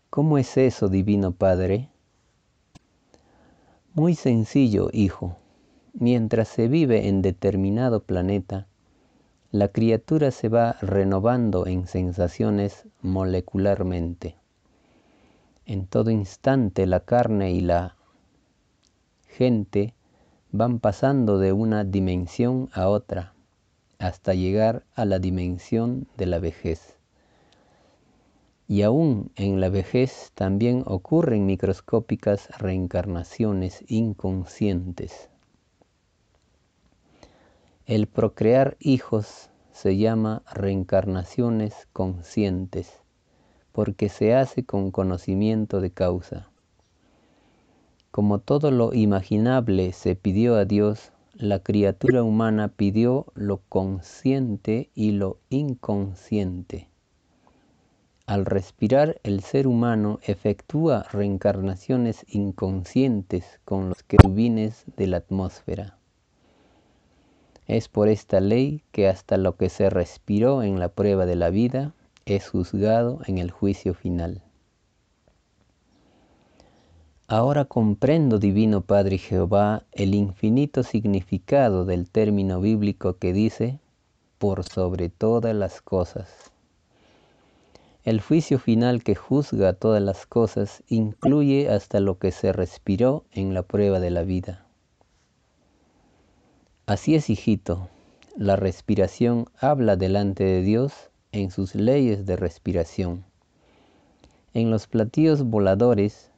¿Cómo 0.09 0.37
es 0.37 0.55
eso, 0.57 0.87
Divino 0.87 1.31
Padre? 1.31 1.89
Muy 3.93 4.15
sencillo, 4.15 4.89
hijo. 4.93 5.37
mientras 5.93 6.47
se 6.47 6.67
vive 6.67 7.07
en 7.07 7.21
determinado 7.21 8.03
planeta, 8.03 8.67
la 9.51 9.67
criatura 9.67 10.31
se 10.31 10.47
va 10.47 10.77
renovando 10.81 11.67
en 11.67 11.85
sensaciones 11.85 12.87
molecularmente. 13.01 14.37
En 15.65 15.87
todo 15.87 16.09
instante 16.09 16.85
la 16.87 17.01
carne 17.01 17.51
y 17.51 17.59
la 17.59 17.97
gente 19.27 19.93
van 20.53 20.79
pasando 20.79 21.37
de 21.37 21.51
una 21.51 21.83
dimensión 21.83 22.69
a 22.71 22.87
otra 22.87 23.33
hasta 23.99 24.33
llegar 24.33 24.85
a 24.95 25.03
la 25.03 25.19
dimensión 25.19 26.07
de 26.15 26.27
la 26.27 26.39
vejez. 26.39 26.97
Y 28.69 28.83
aún 28.83 29.31
en 29.35 29.59
la 29.59 29.67
vejez 29.67 30.31
también 30.33 30.83
ocurren 30.85 31.45
microscópicas 31.45 32.49
reencarnaciones 32.57 33.83
inconscientes. 33.87 35.30
El 37.91 38.07
procrear 38.07 38.77
hijos 38.79 39.49
se 39.73 39.97
llama 39.97 40.43
reencarnaciones 40.49 41.89
conscientes 41.91 42.89
porque 43.73 44.07
se 44.07 44.33
hace 44.33 44.63
con 44.63 44.91
conocimiento 44.91 45.81
de 45.81 45.91
causa. 45.91 46.49
Como 48.09 48.39
todo 48.39 48.71
lo 48.71 48.93
imaginable 48.93 49.91
se 49.91 50.15
pidió 50.15 50.55
a 50.55 50.63
Dios, 50.63 51.11
la 51.33 51.59
criatura 51.59 52.23
humana 52.23 52.69
pidió 52.69 53.25
lo 53.33 53.57
consciente 53.67 54.89
y 54.95 55.11
lo 55.11 55.39
inconsciente. 55.49 56.87
Al 58.25 58.45
respirar, 58.45 59.19
el 59.23 59.41
ser 59.41 59.67
humano 59.67 60.19
efectúa 60.23 61.03
reencarnaciones 61.11 62.25
inconscientes 62.29 63.59
con 63.65 63.89
los 63.89 64.01
querubines 64.03 64.85
de 64.95 65.07
la 65.07 65.17
atmósfera. 65.17 65.97
Es 67.71 67.87
por 67.87 68.09
esta 68.09 68.41
ley 68.41 68.83
que 68.91 69.07
hasta 69.07 69.37
lo 69.37 69.55
que 69.55 69.69
se 69.69 69.89
respiró 69.89 70.61
en 70.61 70.77
la 70.77 70.89
prueba 70.89 71.25
de 71.25 71.37
la 71.37 71.49
vida 71.49 71.93
es 72.25 72.49
juzgado 72.49 73.21
en 73.27 73.37
el 73.37 73.49
juicio 73.49 73.93
final. 73.93 74.43
Ahora 77.29 77.63
comprendo, 77.63 78.39
Divino 78.39 78.81
Padre 78.81 79.17
Jehová, 79.17 79.85
el 79.93 80.15
infinito 80.15 80.83
significado 80.83 81.85
del 81.85 82.09
término 82.09 82.59
bíblico 82.59 83.15
que 83.15 83.31
dice, 83.31 83.79
por 84.37 84.65
sobre 84.65 85.07
todas 85.07 85.55
las 85.55 85.81
cosas. 85.81 86.51
El 88.03 88.19
juicio 88.19 88.59
final 88.59 89.01
que 89.01 89.15
juzga 89.15 89.71
todas 89.71 90.03
las 90.03 90.25
cosas 90.25 90.83
incluye 90.89 91.69
hasta 91.69 92.01
lo 92.01 92.19
que 92.19 92.33
se 92.33 92.51
respiró 92.51 93.23
en 93.31 93.53
la 93.53 93.63
prueba 93.63 94.01
de 94.01 94.09
la 94.09 94.23
vida. 94.23 94.65
Así 96.85 97.15
es, 97.15 97.29
hijito, 97.29 97.89
la 98.35 98.55
respiración 98.55 99.45
habla 99.59 99.95
delante 99.95 100.43
de 100.43 100.61
Dios 100.61 101.11
en 101.31 101.51
sus 101.51 101.75
leyes 101.75 102.25
de 102.25 102.35
respiración. 102.35 103.23
En 104.53 104.71
los 104.71 104.87
platillos 104.87 105.43
voladores, 105.43 106.31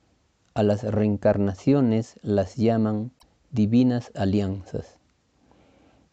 a 0.54 0.62
las 0.62 0.84
reencarnaciones 0.84 2.20
las 2.22 2.56
llaman 2.58 3.12
divinas 3.52 4.12
alianzas, 4.16 4.98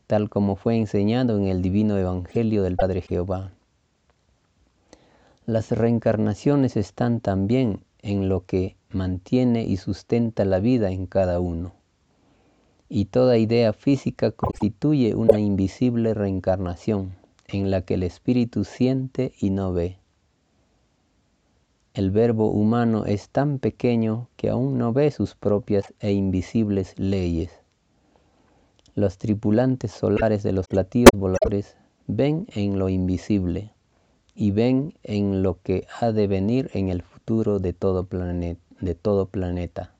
tal 0.06 0.30
como 0.30 0.56
fue 0.56 0.76
enseñado 0.76 1.36
en 1.36 1.48
el 1.48 1.60
divino 1.60 1.98
Evangelio 1.98 2.62
del 2.62 2.76
Padre 2.76 3.02
Jehová. 3.02 3.50
Las 5.44 5.72
reencarnaciones 5.72 6.76
están 6.76 7.20
también 7.20 7.82
en 8.00 8.28
lo 8.28 8.46
que 8.46 8.76
mantiene 8.90 9.64
y 9.64 9.76
sustenta 9.76 10.44
la 10.44 10.60
vida 10.60 10.90
en 10.90 11.06
cada 11.06 11.40
uno. 11.40 11.79
Y 12.92 13.04
toda 13.04 13.38
idea 13.38 13.72
física 13.72 14.32
constituye 14.32 15.14
una 15.14 15.38
invisible 15.38 16.12
reencarnación 16.12 17.14
en 17.46 17.70
la 17.70 17.82
que 17.82 17.94
el 17.94 18.02
espíritu 18.02 18.64
siente 18.64 19.32
y 19.38 19.50
no 19.50 19.72
ve. 19.72 19.98
El 21.94 22.10
verbo 22.10 22.50
humano 22.50 23.04
es 23.04 23.28
tan 23.28 23.60
pequeño 23.60 24.28
que 24.36 24.50
aún 24.50 24.76
no 24.76 24.92
ve 24.92 25.12
sus 25.12 25.36
propias 25.36 25.94
e 26.00 26.10
invisibles 26.10 26.98
leyes. 26.98 27.50
Los 28.96 29.18
tripulantes 29.18 29.92
solares 29.92 30.42
de 30.42 30.50
los 30.50 30.66
platillos 30.66 31.10
voladores 31.14 31.76
ven 32.08 32.48
en 32.54 32.80
lo 32.80 32.88
invisible 32.88 33.72
y 34.34 34.50
ven 34.50 34.94
en 35.04 35.44
lo 35.44 35.62
que 35.62 35.86
ha 36.00 36.10
de 36.10 36.26
venir 36.26 36.70
en 36.74 36.88
el 36.88 37.02
futuro 37.02 37.60
de 37.60 37.72
todo, 37.72 38.08
de 38.80 38.94
todo 38.96 39.26
planeta. 39.26 39.94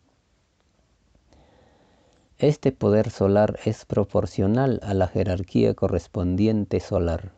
Este 2.41 2.73
poder 2.73 3.11
solar 3.11 3.61
es 3.65 3.85
proporcional 3.85 4.81
a 4.83 4.95
la 4.95 5.07
jerarquía 5.07 5.75
correspondiente 5.75 6.81
solar. 6.81 7.31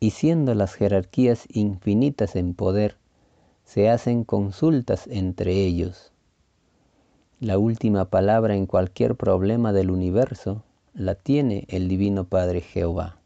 Y 0.00 0.10
siendo 0.10 0.54
las 0.54 0.74
jerarquías 0.74 1.46
infinitas 1.48 2.36
en 2.36 2.52
poder, 2.52 2.96
se 3.64 3.88
hacen 3.88 4.24
consultas 4.24 5.06
entre 5.06 5.52
ellos. 5.64 6.12
La 7.40 7.56
última 7.56 8.10
palabra 8.10 8.54
en 8.54 8.66
cualquier 8.66 9.14
problema 9.14 9.72
del 9.72 9.90
universo 9.90 10.62
la 10.92 11.14
tiene 11.14 11.64
el 11.68 11.88
Divino 11.88 12.24
Padre 12.24 12.60
Jehová 12.60 13.16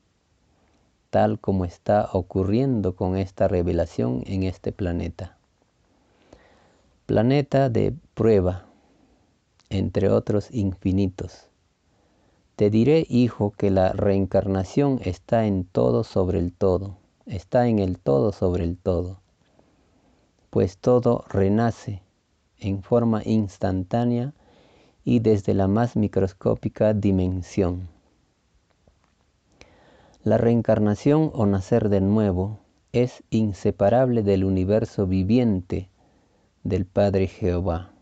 tal 1.10 1.40
como 1.40 1.64
está 1.64 2.08
ocurriendo 2.12 2.94
con 2.94 3.16
esta 3.16 3.48
revelación 3.48 4.22
en 4.26 4.44
este 4.44 4.72
planeta. 4.72 5.36
Planeta 7.06 7.68
de 7.68 7.92
prueba, 8.14 8.66
entre 9.70 10.10
otros 10.10 10.50
infinitos. 10.50 11.48
Te 12.56 12.68
diré, 12.68 13.06
hijo, 13.08 13.52
que 13.56 13.70
la 13.70 13.92
reencarnación 13.92 15.00
está 15.02 15.46
en 15.46 15.64
todo 15.64 16.04
sobre 16.04 16.38
el 16.38 16.52
todo, 16.52 16.98
está 17.24 17.68
en 17.68 17.78
el 17.78 17.98
todo 17.98 18.32
sobre 18.32 18.64
el 18.64 18.76
todo, 18.76 19.20
pues 20.50 20.76
todo 20.76 21.24
renace 21.28 22.02
en 22.58 22.82
forma 22.82 23.22
instantánea 23.24 24.34
y 25.04 25.20
desde 25.20 25.54
la 25.54 25.68
más 25.68 25.96
microscópica 25.96 26.92
dimensión. 26.92 27.88
La 30.22 30.36
reencarnación 30.36 31.30
o 31.32 31.46
nacer 31.46 31.88
de 31.88 32.02
nuevo 32.02 32.58
es 32.92 33.22
inseparable 33.30 34.22
del 34.22 34.44
universo 34.44 35.06
viviente 35.06 35.88
del 36.62 36.84
Padre 36.84 37.26
Jehová. 37.26 37.92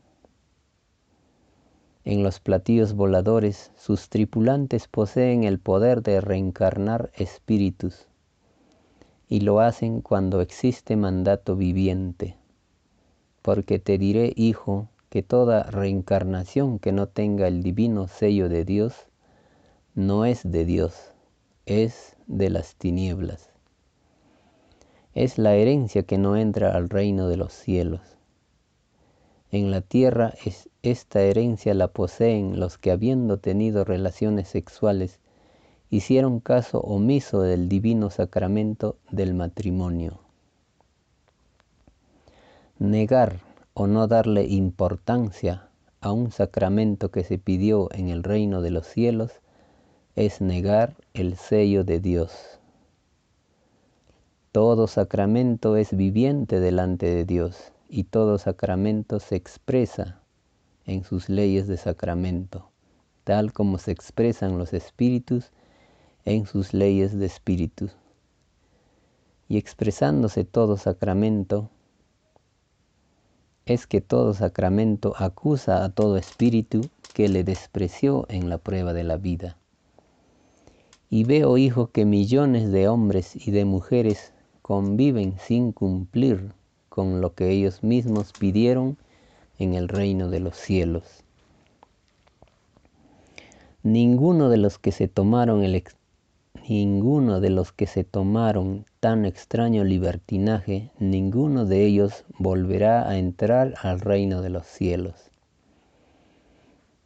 En 2.09 2.23
los 2.23 2.41
platillos 2.41 2.95
voladores, 2.95 3.71
sus 3.77 4.09
tripulantes 4.09 4.89
poseen 4.89 5.45
el 5.45 5.59
poder 5.59 6.03
de 6.03 6.23
reencarnar 6.23 7.13
espíritus 7.15 8.07
y 9.29 9.41
lo 9.41 9.61
hacen 9.61 10.01
cuando 10.01 10.41
existe 10.41 10.97
mandato 10.97 11.55
viviente. 11.55 12.39
Porque 13.43 13.79
te 13.79 13.99
diré, 13.99 14.33
hijo, 14.37 14.89
que 15.11 15.23
toda 15.23 15.65
reencarnación 15.65 16.79
que 16.79 16.93
no 16.93 17.09
tenga 17.09 17.47
el 17.47 17.63
divino 17.63 18.09
sello 18.09 18.49
de 18.49 18.65
Dios 18.65 18.95
no 19.95 20.25
es 20.25 20.51
de 20.51 20.65
Dios 20.65 21.13
es 21.67 22.17
de 22.27 22.49
las 22.49 22.77
tinieblas. 22.77 23.51
Es 25.13 25.37
la 25.37 25.57
herencia 25.57 26.05
que 26.05 26.17
no 26.17 26.39
entra 26.39 26.75
al 26.75 26.89
reino 26.89 27.29
de 27.29 27.37
los 27.37 27.53
cielos. 27.53 28.01
En 29.51 29.71
la 29.71 29.83
tierra 29.83 30.33
es, 30.47 30.68
esta 30.83 31.21
herencia 31.21 31.75
la 31.75 31.89
poseen 31.89 32.61
los 32.61 32.79
que 32.79 32.93
habiendo 32.93 33.39
tenido 33.39 33.85
relaciones 33.85 34.49
sexuales 34.49 35.19
hicieron 35.91 36.41
caso 36.41 36.81
omiso 36.81 37.43
del 37.43 37.69
divino 37.69 38.11
sacramento 38.11 38.97
del 39.11 39.35
matrimonio. 39.35 40.21
Negar 42.79 43.41
o 43.75 43.87
no 43.87 44.07
darle 44.07 44.45
importancia 44.45 45.69
a 46.01 46.13
un 46.13 46.31
sacramento 46.31 47.11
que 47.11 47.25
se 47.25 47.39
pidió 47.39 47.89
en 47.93 48.09
el 48.09 48.23
reino 48.23 48.63
de 48.63 48.71
los 48.71 48.87
cielos 48.87 49.33
es 50.15 50.41
negar 50.41 50.95
el 51.13 51.37
sello 51.37 51.83
de 51.85 51.99
Dios. 51.99 52.61
Todo 54.53 54.87
sacramento 54.87 55.77
es 55.77 55.97
viviente 55.97 56.61
delante 56.61 57.07
de 57.07 57.25
Dios 57.25 57.73
y 57.89 58.05
todo 58.05 58.39
sacramento 58.39 59.19
se 59.19 59.37
expresa 59.37 60.21
en 60.89 61.05
sus 61.05 61.29
leyes 61.29 61.69
de 61.69 61.77
sacramento, 61.77 62.71
tal 63.23 63.53
como 63.53 63.77
se 63.77 63.93
expresan 63.93 64.57
los 64.57 64.73
espíritus 64.73 65.53
en 66.25 66.47
sus 66.47 66.73
leyes 66.73 67.17
de 67.19 67.27
espíritus. 67.27 67.93
Y 69.49 69.59
expresándose 69.59 70.45
todo 70.45 70.79
sacramento, 70.79 71.69
es 73.67 73.87
que 73.87 74.01
todo 74.01 74.33
sacramento 74.33 75.13
acusa 75.19 75.85
a 75.85 75.91
todo 75.91 76.17
espíritu 76.17 76.89
que 77.13 77.29
le 77.29 77.45
despreció 77.45 78.25
en 78.31 78.49
la 78.49 78.57
prueba 78.57 78.95
de 78.95 79.05
la 79.05 79.19
vida. 79.19 79.59
Y 81.11 81.25
veo, 81.25 81.59
hijo, 81.59 81.91
que 81.91 82.07
millones 82.07 82.73
de 82.73 82.89
hombres 82.89 83.37
y 83.47 83.51
de 83.51 83.67
mujeres 83.67 84.33
conviven 84.63 85.39
sin 85.39 85.73
cumplir 85.73 86.53
con 86.89 87.21
lo 87.21 87.35
que 87.35 87.51
ellos 87.51 87.83
mismos 87.83 88.33
pidieron 88.33 88.97
en 89.59 89.75
el 89.75 89.89
reino 89.89 90.31
de 90.31 90.41
los 90.41 90.57
cielos. 90.57 91.25
Ninguno 93.83 94.49
de 94.49 94.57
los 94.57 94.79
que 94.79 94.93
se 94.93 95.09
tomaron 95.09 95.63
el 95.63 95.83
ninguno 96.69 97.41
de 97.41 97.51
los 97.51 97.73
que 97.73 97.87
se 97.87 98.05
tomaron 98.05 98.85
tan 99.01 99.25
extraño 99.25 99.85
libertinaje, 99.85 100.91
ninguno 100.99 101.65
de 101.65 101.87
ellos 101.87 102.25
volverá 102.39 103.09
a 103.09 103.17
entrar 103.17 103.75
al 103.83 104.01
reino 104.01 104.43
de 104.43 104.51
los 104.51 104.67
cielos. 104.67 105.31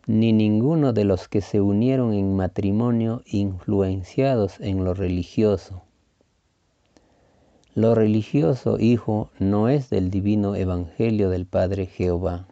Ni 0.07 0.33
ninguno 0.33 0.93
de 0.93 1.05
los 1.05 1.29
que 1.29 1.41
se 1.41 1.61
unieron 1.61 2.13
en 2.13 2.35
matrimonio 2.35 3.23
influenciados 3.25 4.59
en 4.61 4.85
lo 4.85 4.95
religioso. 4.95 5.85
Lo 7.75 7.95
religioso, 7.95 8.79
hijo, 8.79 9.31
no 9.39 9.71
es 9.71 9.89
del 9.89 10.11
divino 10.11 10.55
evangelio 10.55 11.31
del 11.31 11.47
Padre 11.47 11.87
Jehová, 11.87 12.47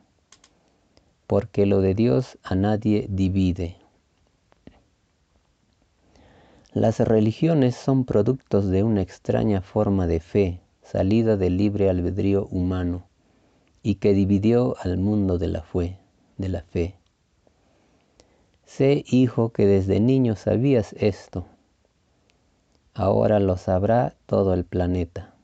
porque 1.27 1.67
lo 1.67 1.83
de 1.83 1.95
Dios 1.95 2.39
a 2.43 2.55
nadie 2.55 3.07
divide. 3.11 3.77
Las 6.73 7.01
religiones 7.01 7.77
son 7.77 8.07
productos 8.07 8.69
de 8.71 8.83
una 8.83 9.03
extraña 9.03 9.61
forma 9.61 10.07
de 10.07 10.21
fe, 10.21 10.61
salida 10.83 11.37
del 11.37 11.59
libre 11.59 11.91
albedrío 11.91 12.47
humano, 12.51 13.05
y 13.83 13.97
que 13.97 14.15
dividió 14.15 14.75
al 14.81 14.97
mundo 14.97 15.37
de 15.37 15.49
la, 15.49 15.61
fe, 15.61 15.99
de 16.39 16.49
la 16.49 16.63
fe. 16.63 16.95
Sé, 18.65 19.05
hijo, 19.07 19.51
que 19.51 19.67
desde 19.67 20.01
niño 20.01 20.35
sabías 20.35 20.95
esto. 20.95 21.45
Ahora 22.95 23.41
lo 23.41 23.57
sabrá 23.57 24.15
todo 24.27 24.53
el 24.55 24.65
planeta. 24.65 25.35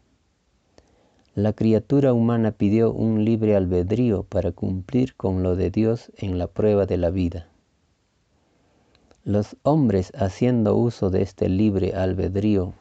La 1.34 1.52
criatura 1.52 2.12
humana 2.12 2.50
pidió 2.50 2.92
un 2.92 3.24
libre 3.24 3.56
albedrío 3.56 4.22
para 4.24 4.52
cumplir 4.52 5.14
con 5.16 5.42
lo 5.42 5.54
de 5.54 5.70
Dios 5.70 6.10
en 6.16 6.38
la 6.38 6.46
prueba 6.46 6.86
de 6.86 6.96
la 6.96 7.10
vida. 7.10 7.48
Los 9.24 9.56
hombres 9.62 10.12
haciendo 10.16 10.76
uso 10.76 11.10
de 11.10 11.22
este 11.22 11.48
libre 11.48 11.94
albedrío 11.94 12.74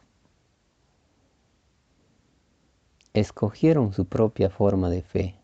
escogieron 3.14 3.94
su 3.94 4.06
propia 4.06 4.50
forma 4.50 4.90
de 4.90 5.02
fe 5.02 5.36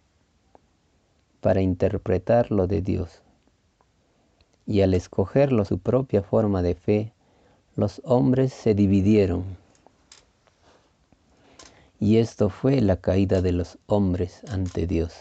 para 1.41 1.61
interpretar 1.61 2.51
lo 2.51 2.67
de 2.67 2.81
Dios. 2.81 3.21
Y 4.65 4.81
al 4.81 4.93
escogerlo 4.93 5.65
su 5.65 5.79
propia 5.79 6.21
forma 6.21 6.61
de 6.61 6.75
fe, 6.75 7.13
los 7.81 7.99
hombres 8.05 8.53
se 8.53 8.75
dividieron. 8.75 9.57
Y 11.99 12.17
esto 12.17 12.51
fue 12.51 12.79
la 12.79 12.97
caída 12.97 13.41
de 13.41 13.53
los 13.53 13.79
hombres 13.87 14.43
ante 14.51 14.85
Dios. 14.85 15.15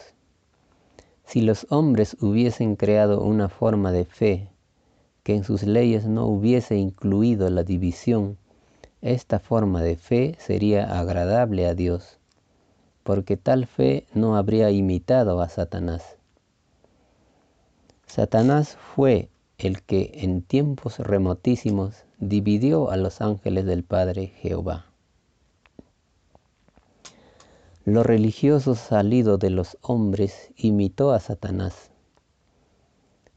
Si 1.24 1.40
los 1.40 1.66
hombres 1.70 2.18
hubiesen 2.20 2.76
creado 2.76 3.22
una 3.22 3.48
forma 3.48 3.92
de 3.92 4.04
fe 4.04 4.50
que 5.22 5.34
en 5.34 5.42
sus 5.42 5.62
leyes 5.62 6.04
no 6.04 6.26
hubiese 6.26 6.76
incluido 6.76 7.48
la 7.48 7.62
división, 7.62 8.36
esta 9.00 9.38
forma 9.38 9.82
de 9.82 9.96
fe 9.96 10.36
sería 10.38 11.00
agradable 11.00 11.66
a 11.66 11.74
Dios, 11.74 12.18
porque 13.04 13.38
tal 13.38 13.64
fe 13.64 14.04
no 14.12 14.36
habría 14.36 14.70
imitado 14.70 15.40
a 15.40 15.48
Satanás. 15.48 16.18
Satanás 18.06 18.76
fue 18.94 19.30
el 19.56 19.80
que 19.80 20.10
en 20.16 20.42
tiempos 20.42 20.98
remotísimos 20.98 22.04
dividió 22.20 22.90
a 22.90 22.96
los 22.96 23.20
ángeles 23.20 23.64
del 23.66 23.82
Padre 23.82 24.28
Jehová. 24.28 24.86
Lo 27.84 28.02
religioso 28.02 28.74
salido 28.74 29.38
de 29.38 29.50
los 29.50 29.76
hombres 29.82 30.52
imitó 30.56 31.12
a 31.12 31.20
Satanás 31.20 31.90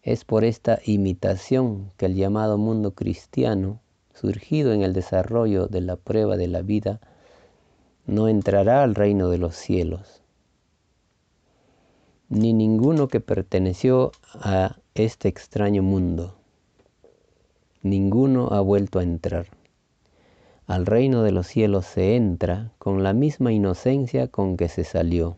es 0.04 0.26
por 0.26 0.44
esta 0.44 0.80
imitación 0.86 1.92
que 1.96 2.06
el 2.08 2.16
llamado 2.16 2.58
mundo 2.58 2.92
cristiano, 2.92 3.80
surgido 4.14 4.74
en 4.74 4.84
el 4.84 4.92
desarrollo 4.92 5.68
de 5.68 5.80
la 5.80 5.96
prueba 5.96 6.36
de 6.36 6.50
la 6.50 6.62
vida, 6.62 7.00
no 8.06 8.28
entrará 8.28 8.84
al 8.84 8.96
reino 8.96 9.30
de 9.30 9.38
los 9.38 9.56
cielos, 9.56 10.22
ni 12.28 12.52
ninguno 12.52 13.08
que 13.08 13.22
perteneció 13.22 14.12
a 14.34 14.76
este 14.94 15.30
extraño 15.30 15.84
mundo. 15.84 16.36
Ninguno 17.84 18.48
ha 18.54 18.62
vuelto 18.62 19.00
a 19.00 19.04
entrar. 19.04 19.48
Al 20.68 20.86
reino 20.86 21.22
de 21.22 21.34
los 21.34 21.48
cielos 21.48 21.86
se 21.86 22.16
entra 22.16 22.72
con 22.80 23.04
la 23.04 23.12
misma 23.12 23.52
inocencia 23.52 24.30
con 24.30 24.56
que 24.56 24.70
se 24.70 24.86
salió. 24.86 25.36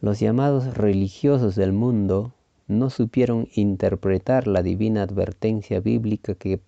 Los 0.00 0.20
llamados 0.20 0.76
religiosos 0.76 1.56
del 1.56 1.72
mundo 1.72 2.32
no 2.68 2.88
supieron 2.88 3.48
interpretar 3.52 4.46
la 4.46 4.62
divina 4.62 5.02
advertencia 5.02 5.80
bíblica 5.80 6.36
que, 6.36 6.60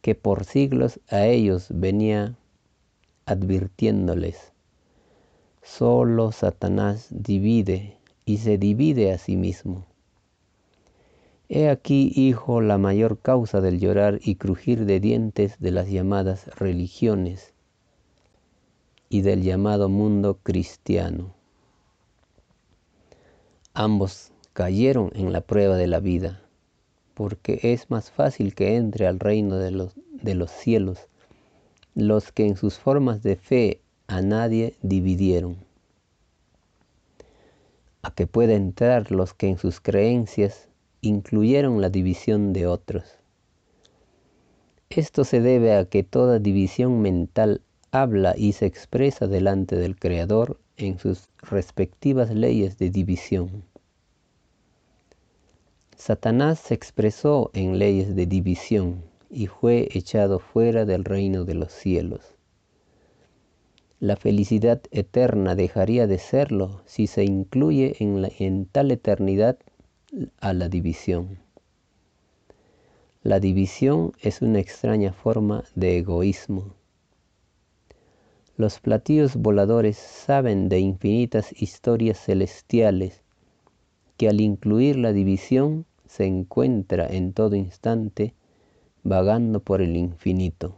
que 0.00 0.14
por 0.14 0.46
siglos 0.46 0.98
a 1.10 1.26
ellos 1.26 1.66
venía 1.68 2.36
advirtiéndoles. 3.26 4.52
Solo 5.62 6.32
Satanás 6.32 7.08
divide 7.10 7.98
y 8.24 8.38
se 8.38 8.56
divide 8.56 9.12
a 9.12 9.18
sí 9.18 9.36
mismo. 9.36 9.89
He 11.52 11.68
aquí, 11.68 12.12
hijo, 12.14 12.60
la 12.60 12.78
mayor 12.78 13.18
causa 13.18 13.60
del 13.60 13.80
llorar 13.80 14.20
y 14.22 14.36
crujir 14.36 14.86
de 14.86 15.00
dientes 15.00 15.58
de 15.58 15.72
las 15.72 15.88
llamadas 15.90 16.46
religiones 16.56 17.54
y 19.08 19.22
del 19.22 19.42
llamado 19.42 19.88
mundo 19.88 20.38
cristiano. 20.44 21.34
Ambos 23.74 24.30
cayeron 24.52 25.10
en 25.16 25.32
la 25.32 25.40
prueba 25.40 25.76
de 25.76 25.88
la 25.88 25.98
vida, 25.98 26.40
porque 27.14 27.58
es 27.64 27.90
más 27.90 28.12
fácil 28.12 28.54
que 28.54 28.76
entre 28.76 29.08
al 29.08 29.18
reino 29.18 29.56
de 29.56 29.72
los, 29.72 29.94
de 30.12 30.36
los 30.36 30.52
cielos 30.52 31.08
los 31.96 32.30
que 32.30 32.46
en 32.46 32.56
sus 32.56 32.78
formas 32.78 33.24
de 33.24 33.34
fe 33.34 33.80
a 34.06 34.22
nadie 34.22 34.76
dividieron, 34.82 35.56
a 38.02 38.14
que 38.14 38.28
pueda 38.28 38.54
entrar 38.54 39.10
los 39.10 39.34
que 39.34 39.48
en 39.48 39.58
sus 39.58 39.80
creencias 39.80 40.69
incluyeron 41.00 41.80
la 41.80 41.90
división 41.90 42.52
de 42.52 42.66
otros. 42.66 43.04
Esto 44.90 45.24
se 45.24 45.40
debe 45.40 45.76
a 45.76 45.84
que 45.84 46.02
toda 46.02 46.38
división 46.38 47.00
mental 47.00 47.62
habla 47.92 48.34
y 48.36 48.52
se 48.52 48.66
expresa 48.66 49.26
delante 49.26 49.76
del 49.76 49.96
Creador 49.96 50.58
en 50.76 50.98
sus 50.98 51.28
respectivas 51.42 52.30
leyes 52.30 52.78
de 52.78 52.90
división. 52.90 53.64
Satanás 55.96 56.58
se 56.58 56.74
expresó 56.74 57.50
en 57.52 57.78
leyes 57.78 58.16
de 58.16 58.26
división 58.26 59.04
y 59.28 59.46
fue 59.46 59.88
echado 59.92 60.38
fuera 60.38 60.84
del 60.84 61.04
reino 61.04 61.44
de 61.44 61.54
los 61.54 61.72
cielos. 61.72 62.34
La 64.00 64.16
felicidad 64.16 64.80
eterna 64.92 65.54
dejaría 65.54 66.06
de 66.06 66.18
serlo 66.18 66.80
si 66.86 67.06
se 67.06 67.24
incluye 67.24 67.96
en, 68.00 68.26
en 68.38 68.64
tal 68.64 68.90
eternidad 68.90 69.58
a 70.40 70.52
la 70.52 70.68
división. 70.68 71.38
La 73.22 73.38
división 73.38 74.12
es 74.20 74.42
una 74.42 74.58
extraña 74.58 75.12
forma 75.12 75.64
de 75.74 75.98
egoísmo. 75.98 76.74
Los 78.56 78.80
platillos 78.80 79.36
voladores 79.36 79.96
saben 79.96 80.68
de 80.68 80.80
infinitas 80.80 81.52
historias 81.60 82.18
celestiales 82.18 83.22
que 84.16 84.28
al 84.28 84.40
incluir 84.40 84.96
la 84.96 85.12
división 85.12 85.86
se 86.06 86.26
encuentra 86.26 87.06
en 87.06 87.32
todo 87.32 87.54
instante 87.54 88.34
vagando 89.02 89.60
por 89.60 89.80
el 89.80 89.96
infinito. 89.96 90.76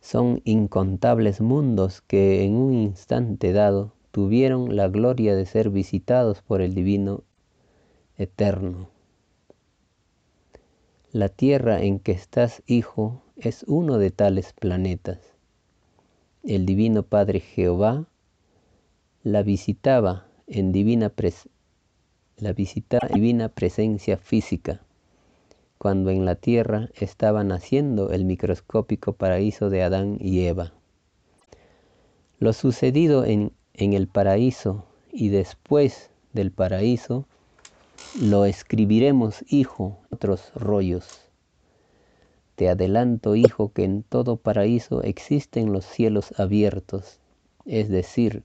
Son 0.00 0.40
incontables 0.44 1.40
mundos 1.40 2.00
que 2.00 2.44
en 2.44 2.54
un 2.54 2.72
instante 2.72 3.52
dado 3.52 3.92
tuvieron 4.10 4.76
la 4.76 4.88
gloria 4.88 5.34
de 5.36 5.46
ser 5.46 5.70
visitados 5.70 6.42
por 6.42 6.60
el 6.60 6.74
Divino 6.74 7.24
Eterno. 8.16 8.90
La 11.12 11.28
tierra 11.28 11.82
en 11.82 11.98
que 11.98 12.12
estás, 12.12 12.62
hijo, 12.66 13.22
es 13.36 13.64
uno 13.66 13.98
de 13.98 14.10
tales 14.10 14.52
planetas. 14.52 15.18
El 16.42 16.66
Divino 16.66 17.02
Padre 17.02 17.40
Jehová 17.40 18.06
la 19.22 19.42
visitaba 19.42 20.26
en 20.46 20.72
divina 20.72 21.08
presencia 21.08 21.52
la 22.40 22.52
visita 22.52 23.00
divina 23.12 23.48
presencia 23.48 24.16
física, 24.16 24.80
cuando 25.76 26.10
en 26.10 26.24
la 26.24 26.36
tierra 26.36 26.88
estaba 26.94 27.42
naciendo 27.42 28.10
el 28.10 28.24
microscópico 28.24 29.14
paraíso 29.14 29.70
de 29.70 29.82
Adán 29.82 30.18
y 30.20 30.44
Eva. 30.46 30.72
Lo 32.38 32.52
sucedido 32.52 33.24
en, 33.24 33.52
en 33.78 33.94
el 33.94 34.08
paraíso 34.08 34.84
y 35.10 35.30
después 35.30 36.10
del 36.34 36.52
paraíso, 36.52 37.26
lo 38.20 38.44
escribiremos, 38.44 39.42
hijo, 39.48 39.98
otros 40.10 40.52
rollos. 40.54 41.30
Te 42.54 42.68
adelanto, 42.68 43.34
hijo, 43.34 43.72
que 43.72 43.84
en 43.84 44.02
todo 44.02 44.36
paraíso 44.36 45.02
existen 45.02 45.72
los 45.72 45.86
cielos 45.86 46.38
abiertos, 46.38 47.20
es 47.64 47.88
decir, 47.88 48.42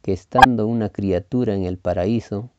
que 0.00 0.14
estando 0.14 0.66
una 0.66 0.88
criatura 0.88 1.54
en 1.54 1.64
el 1.64 1.76
paraíso, 1.76 2.50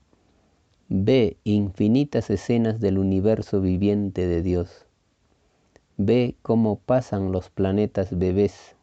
Ve 0.90 1.36
infinitas 1.44 2.30
escenas 2.30 2.80
del 2.80 2.98
universo 2.98 3.60
viviente 3.60 4.26
de 4.26 4.42
Dios. 4.42 4.86
Ve 5.98 6.38
cómo 6.42 6.80
pasan 6.80 7.34
los 7.34 7.50
planetas 7.50 8.18
bebés 8.18 8.77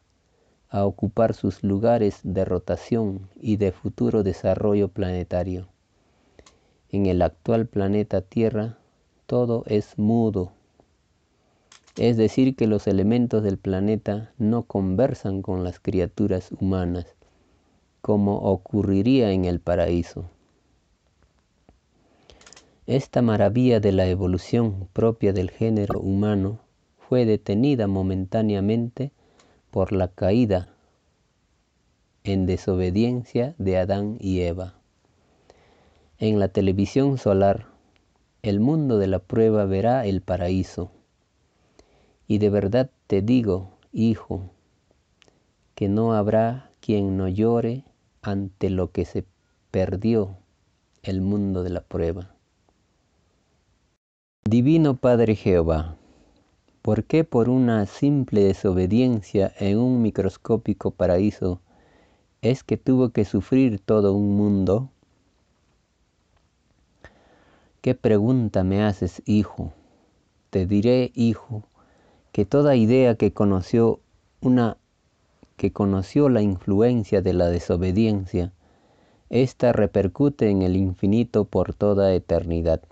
a 0.74 0.86
ocupar 0.86 1.34
sus 1.34 1.62
lugares 1.62 2.18
de 2.24 2.44
rotación 2.44 3.28
y 3.40 3.58
de 3.58 3.70
futuro 3.70 4.24
desarrollo 4.24 4.88
planetario. 4.88 5.68
En 6.90 7.06
el 7.06 7.22
actual 7.22 7.66
planeta 7.66 8.22
Tierra 8.22 8.76
todo 9.26 9.62
es 9.68 9.96
mudo, 9.98 10.50
es 11.96 12.16
decir, 12.16 12.56
que 12.56 12.66
los 12.66 12.88
elementos 12.88 13.44
del 13.44 13.56
planeta 13.56 14.32
no 14.36 14.64
conversan 14.64 15.42
con 15.42 15.62
las 15.62 15.78
criaturas 15.78 16.50
humanas, 16.58 17.06
como 18.00 18.38
ocurriría 18.38 19.30
en 19.30 19.44
el 19.44 19.60
paraíso. 19.60 20.24
Esta 22.88 23.22
maravilla 23.22 23.78
de 23.78 23.92
la 23.92 24.08
evolución 24.08 24.88
propia 24.92 25.32
del 25.32 25.52
género 25.52 26.00
humano 26.00 26.58
fue 26.98 27.26
detenida 27.26 27.86
momentáneamente 27.86 29.12
por 29.74 29.90
la 29.90 30.06
caída 30.06 30.68
en 32.22 32.46
desobediencia 32.46 33.56
de 33.58 33.76
Adán 33.76 34.18
y 34.20 34.42
Eva. 34.42 34.74
En 36.18 36.38
la 36.38 36.46
televisión 36.46 37.18
solar, 37.18 37.66
el 38.42 38.60
mundo 38.60 38.98
de 38.98 39.08
la 39.08 39.18
prueba 39.18 39.64
verá 39.64 40.06
el 40.06 40.20
paraíso. 40.20 40.92
Y 42.28 42.38
de 42.38 42.50
verdad 42.50 42.88
te 43.08 43.20
digo, 43.20 43.72
hijo, 43.90 44.52
que 45.74 45.88
no 45.88 46.14
habrá 46.14 46.70
quien 46.78 47.16
no 47.16 47.26
llore 47.26 47.82
ante 48.22 48.70
lo 48.70 48.92
que 48.92 49.04
se 49.04 49.24
perdió 49.72 50.36
el 51.02 51.20
mundo 51.20 51.64
de 51.64 51.70
la 51.70 51.80
prueba. 51.80 52.32
Divino 54.44 54.94
Padre 54.94 55.34
Jehová, 55.34 55.96
¿por 56.84 57.04
qué 57.04 57.24
por 57.24 57.48
una 57.48 57.86
simple 57.86 58.44
desobediencia 58.44 59.50
en 59.58 59.78
un 59.78 60.02
microscópico 60.02 60.90
paraíso 60.90 61.62
es 62.42 62.62
que 62.62 62.76
tuvo 62.76 63.08
que 63.08 63.24
sufrir 63.24 63.80
todo 63.80 64.12
un 64.12 64.36
mundo? 64.36 64.90
¿Qué 67.80 67.94
pregunta 67.94 68.64
me 68.64 68.84
haces, 68.84 69.22
hijo? 69.24 69.72
Te 70.50 70.66
diré, 70.66 71.10
hijo, 71.14 71.62
que 72.32 72.44
toda 72.44 72.76
idea 72.76 73.14
que 73.14 73.32
conoció 73.32 74.00
una 74.42 74.76
que 75.56 75.72
conoció 75.72 76.28
la 76.28 76.42
influencia 76.42 77.22
de 77.22 77.32
la 77.32 77.46
desobediencia, 77.46 78.52
ésta 79.30 79.72
repercute 79.72 80.50
en 80.50 80.60
el 80.60 80.76
infinito 80.76 81.46
por 81.46 81.72
toda 81.72 82.12
eternidad. 82.12 82.82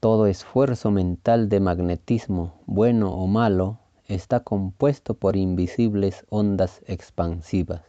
Todo 0.00 0.26
esfuerzo 0.26 0.90
mental 0.90 1.50
de 1.50 1.60
magnetismo, 1.60 2.54
bueno 2.64 3.12
o 3.12 3.26
malo, 3.26 3.80
está 4.06 4.40
compuesto 4.40 5.12
por 5.12 5.36
invisibles 5.36 6.24
ondas 6.30 6.80
expansivas. 6.86 7.82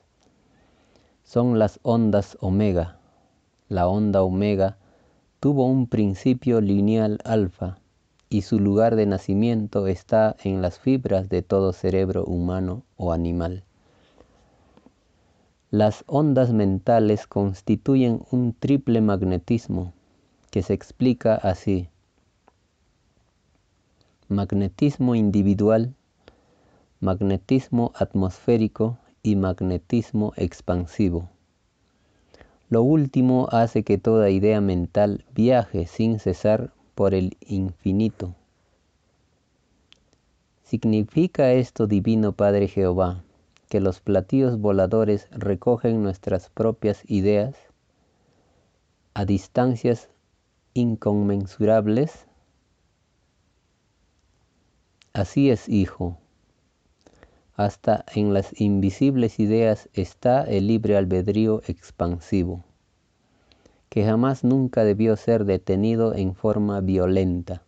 Son 1.23 1.57
las 1.57 1.79
ondas 1.83 2.37
omega. 2.41 2.99
La 3.69 3.87
onda 3.87 4.23
omega 4.23 4.75
tuvo 5.39 5.65
un 5.65 5.87
principio 5.87 6.59
lineal 6.59 7.17
alfa 7.23 7.77
y 8.27 8.41
su 8.41 8.59
lugar 8.59 8.97
de 8.97 9.05
nacimiento 9.05 9.87
está 9.87 10.35
en 10.43 10.61
las 10.61 10.79
fibras 10.79 11.29
de 11.29 11.43
todo 11.43 11.71
cerebro 11.71 12.25
humano 12.25 12.83
o 12.97 13.13
animal. 13.13 13.63
Las 15.69 16.03
ondas 16.07 16.51
mentales 16.51 17.25
constituyen 17.25 18.21
un 18.31 18.53
triple 18.53 18.99
magnetismo 18.99 19.93
que 20.49 20.61
se 20.61 20.73
explica 20.73 21.35
así. 21.35 21.87
Magnetismo 24.31 25.13
individual, 25.13 25.93
magnetismo 27.01 27.91
atmosférico 27.95 28.97
y 29.23 29.35
magnetismo 29.35 30.31
expansivo. 30.37 31.29
Lo 32.69 32.81
último 32.81 33.49
hace 33.51 33.83
que 33.83 33.97
toda 33.97 34.29
idea 34.29 34.61
mental 34.61 35.25
viaje 35.35 35.85
sin 35.85 36.17
cesar 36.17 36.71
por 36.95 37.13
el 37.13 37.35
infinito. 37.45 38.33
¿Significa 40.63 41.51
esto, 41.51 41.85
Divino 41.85 42.31
Padre 42.31 42.69
Jehová, 42.69 43.25
que 43.67 43.81
los 43.81 43.99
platillos 43.99 44.61
voladores 44.61 45.27
recogen 45.31 46.03
nuestras 46.03 46.49
propias 46.49 47.03
ideas 47.05 47.57
a 49.13 49.25
distancias 49.25 50.07
inconmensurables? 50.73 52.27
Así 55.13 55.49
es, 55.49 55.67
Hijo. 55.67 56.17
Hasta 57.55 58.05
en 58.15 58.33
las 58.33 58.61
invisibles 58.61 59.41
ideas 59.41 59.89
está 59.91 60.43
el 60.43 60.67
libre 60.67 60.95
albedrío 60.95 61.61
expansivo, 61.67 62.63
que 63.89 64.05
jamás 64.05 64.45
nunca 64.45 64.85
debió 64.85 65.17
ser 65.17 65.43
detenido 65.43 66.15
en 66.15 66.33
forma 66.33 66.79
violenta. 66.79 67.61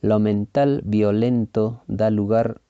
Lo 0.00 0.18
mental 0.18 0.80
violento 0.86 1.82
da 1.88 2.08
lugar 2.08 2.62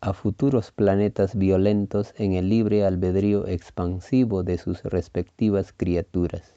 a 0.00 0.12
futuros 0.12 0.70
planetas 0.70 1.34
violentos 1.34 2.14
en 2.16 2.34
el 2.34 2.48
libre 2.48 2.86
albedrío 2.86 3.48
expansivo 3.48 4.44
de 4.44 4.58
sus 4.58 4.84
respectivas 4.84 5.74
criaturas. 5.76 6.54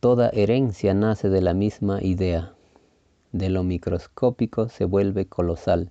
Toda 0.00 0.30
herencia 0.30 0.92
nace 0.92 1.28
de 1.28 1.40
la 1.40 1.54
misma 1.54 2.02
idea 2.02 2.53
de 3.34 3.48
lo 3.48 3.64
microscópico 3.64 4.68
se 4.68 4.84
vuelve 4.84 5.26
colosal. 5.26 5.90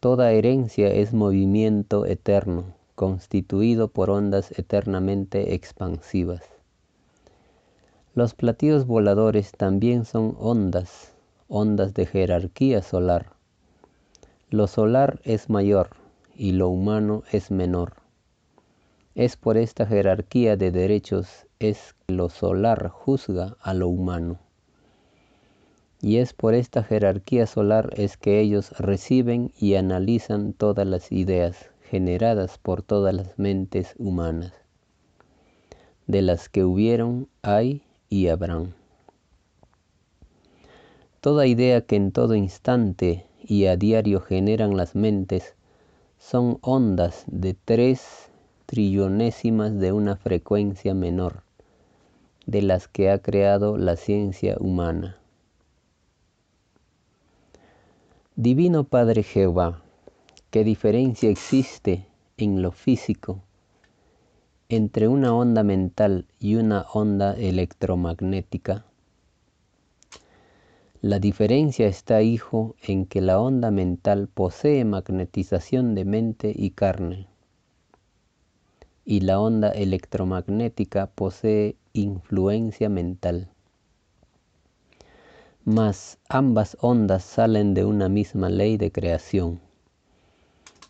Toda 0.00 0.32
herencia 0.32 0.88
es 0.88 1.14
movimiento 1.14 2.04
eterno, 2.04 2.74
constituido 2.94 3.88
por 3.88 4.10
ondas 4.10 4.52
eternamente 4.58 5.54
expansivas. 5.54 6.42
Los 8.14 8.34
platillos 8.34 8.86
voladores 8.86 9.52
también 9.52 10.04
son 10.04 10.36
ondas, 10.38 11.14
ondas 11.48 11.94
de 11.94 12.04
jerarquía 12.04 12.82
solar. 12.82 13.32
Lo 14.50 14.66
solar 14.66 15.22
es 15.24 15.48
mayor 15.48 15.88
y 16.36 16.52
lo 16.52 16.68
humano 16.68 17.22
es 17.32 17.50
menor. 17.50 17.94
Es 19.14 19.38
por 19.38 19.56
esta 19.56 19.86
jerarquía 19.86 20.58
de 20.58 20.70
derechos 20.70 21.46
es 21.60 21.94
que 22.06 22.12
lo 22.12 22.28
solar 22.28 22.90
juzga 22.90 23.56
a 23.62 23.72
lo 23.72 23.88
humano 23.88 24.38
y 26.02 26.16
es 26.16 26.32
por 26.32 26.54
esta 26.54 26.82
jerarquía 26.82 27.46
solar 27.46 27.90
es 27.96 28.16
que 28.16 28.40
ellos 28.40 28.72
reciben 28.78 29.52
y 29.58 29.74
analizan 29.74 30.52
todas 30.52 30.86
las 30.86 31.12
ideas 31.12 31.70
generadas 31.82 32.56
por 32.58 32.82
todas 32.82 33.14
las 33.14 33.38
mentes 33.38 33.94
humanas, 33.98 34.52
de 36.06 36.22
las 36.22 36.48
que 36.48 36.64
hubieron, 36.64 37.28
hay 37.42 37.82
y 38.08 38.28
habrán. 38.28 38.74
Toda 41.20 41.46
idea 41.46 41.82
que 41.82 41.96
en 41.96 42.12
todo 42.12 42.34
instante 42.34 43.26
y 43.42 43.66
a 43.66 43.76
diario 43.76 44.20
generan 44.20 44.76
las 44.76 44.94
mentes 44.94 45.54
son 46.18 46.58
ondas 46.62 47.24
de 47.26 47.54
tres 47.54 48.30
trillonésimas 48.66 49.78
de 49.78 49.92
una 49.92 50.16
frecuencia 50.16 50.94
menor, 50.94 51.42
de 52.46 52.62
las 52.62 52.88
que 52.88 53.10
ha 53.10 53.18
creado 53.18 53.76
la 53.76 53.96
ciencia 53.96 54.56
humana. 54.60 55.19
Divino 58.42 58.84
Padre 58.84 59.22
Jehová, 59.22 59.82
¿qué 60.50 60.64
diferencia 60.64 61.28
existe 61.28 62.06
en 62.38 62.62
lo 62.62 62.72
físico 62.72 63.42
entre 64.70 65.08
una 65.08 65.34
onda 65.34 65.62
mental 65.62 66.24
y 66.38 66.54
una 66.54 66.86
onda 66.94 67.34
electromagnética? 67.34 68.86
La 71.02 71.18
diferencia 71.18 71.86
está, 71.86 72.22
hijo, 72.22 72.76
en 72.82 73.04
que 73.04 73.20
la 73.20 73.38
onda 73.38 73.70
mental 73.70 74.26
posee 74.32 74.86
magnetización 74.86 75.94
de 75.94 76.06
mente 76.06 76.50
y 76.56 76.70
carne 76.70 77.28
y 79.04 79.20
la 79.20 79.38
onda 79.38 79.68
electromagnética 79.68 81.08
posee 81.08 81.76
influencia 81.92 82.88
mental 82.88 83.50
mas 85.70 86.18
ambas 86.28 86.76
ondas 86.80 87.22
salen 87.22 87.74
de 87.74 87.84
una 87.84 88.08
misma 88.08 88.48
ley 88.48 88.76
de 88.76 88.90
creación, 88.90 89.60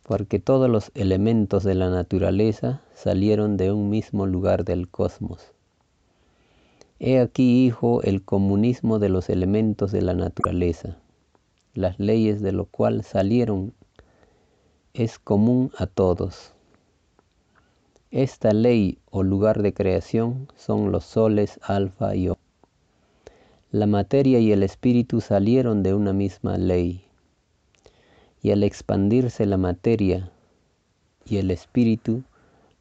porque 0.04 0.38
todos 0.38 0.70
los 0.70 0.90
elementos 0.94 1.64
de 1.64 1.74
la 1.74 1.90
naturaleza 1.90 2.80
salieron 2.94 3.58
de 3.58 3.72
un 3.72 3.90
mismo 3.90 4.24
lugar 4.24 4.64
del 4.64 4.88
cosmos. 4.88 5.52
He 6.98 7.20
aquí, 7.20 7.66
hijo, 7.66 8.02
el 8.02 8.22
comunismo 8.24 8.98
de 8.98 9.10
los 9.10 9.28
elementos 9.28 9.92
de 9.92 10.00
la 10.00 10.14
naturaleza, 10.14 10.96
las 11.74 11.98
leyes 11.98 12.40
de 12.40 12.52
lo 12.52 12.64
cual 12.64 13.04
salieron 13.04 13.74
es 14.94 15.18
común 15.18 15.72
a 15.76 15.88
todos. 15.88 16.54
Esta 18.10 18.52
ley 18.52 18.98
o 19.10 19.22
lugar 19.22 19.60
de 19.60 19.74
creación 19.74 20.48
son 20.56 20.90
los 20.90 21.04
soles 21.04 21.60
alfa 21.62 22.16
y 22.16 22.28
omega. 22.28 22.49
La 23.72 23.86
materia 23.86 24.40
y 24.40 24.50
el 24.50 24.64
espíritu 24.64 25.20
salieron 25.20 25.84
de 25.84 25.94
una 25.94 26.12
misma 26.12 26.58
ley. 26.58 27.04
Y 28.42 28.50
al 28.50 28.64
expandirse 28.64 29.46
la 29.46 29.58
materia 29.58 30.32
y 31.24 31.36
el 31.36 31.52
espíritu, 31.52 32.24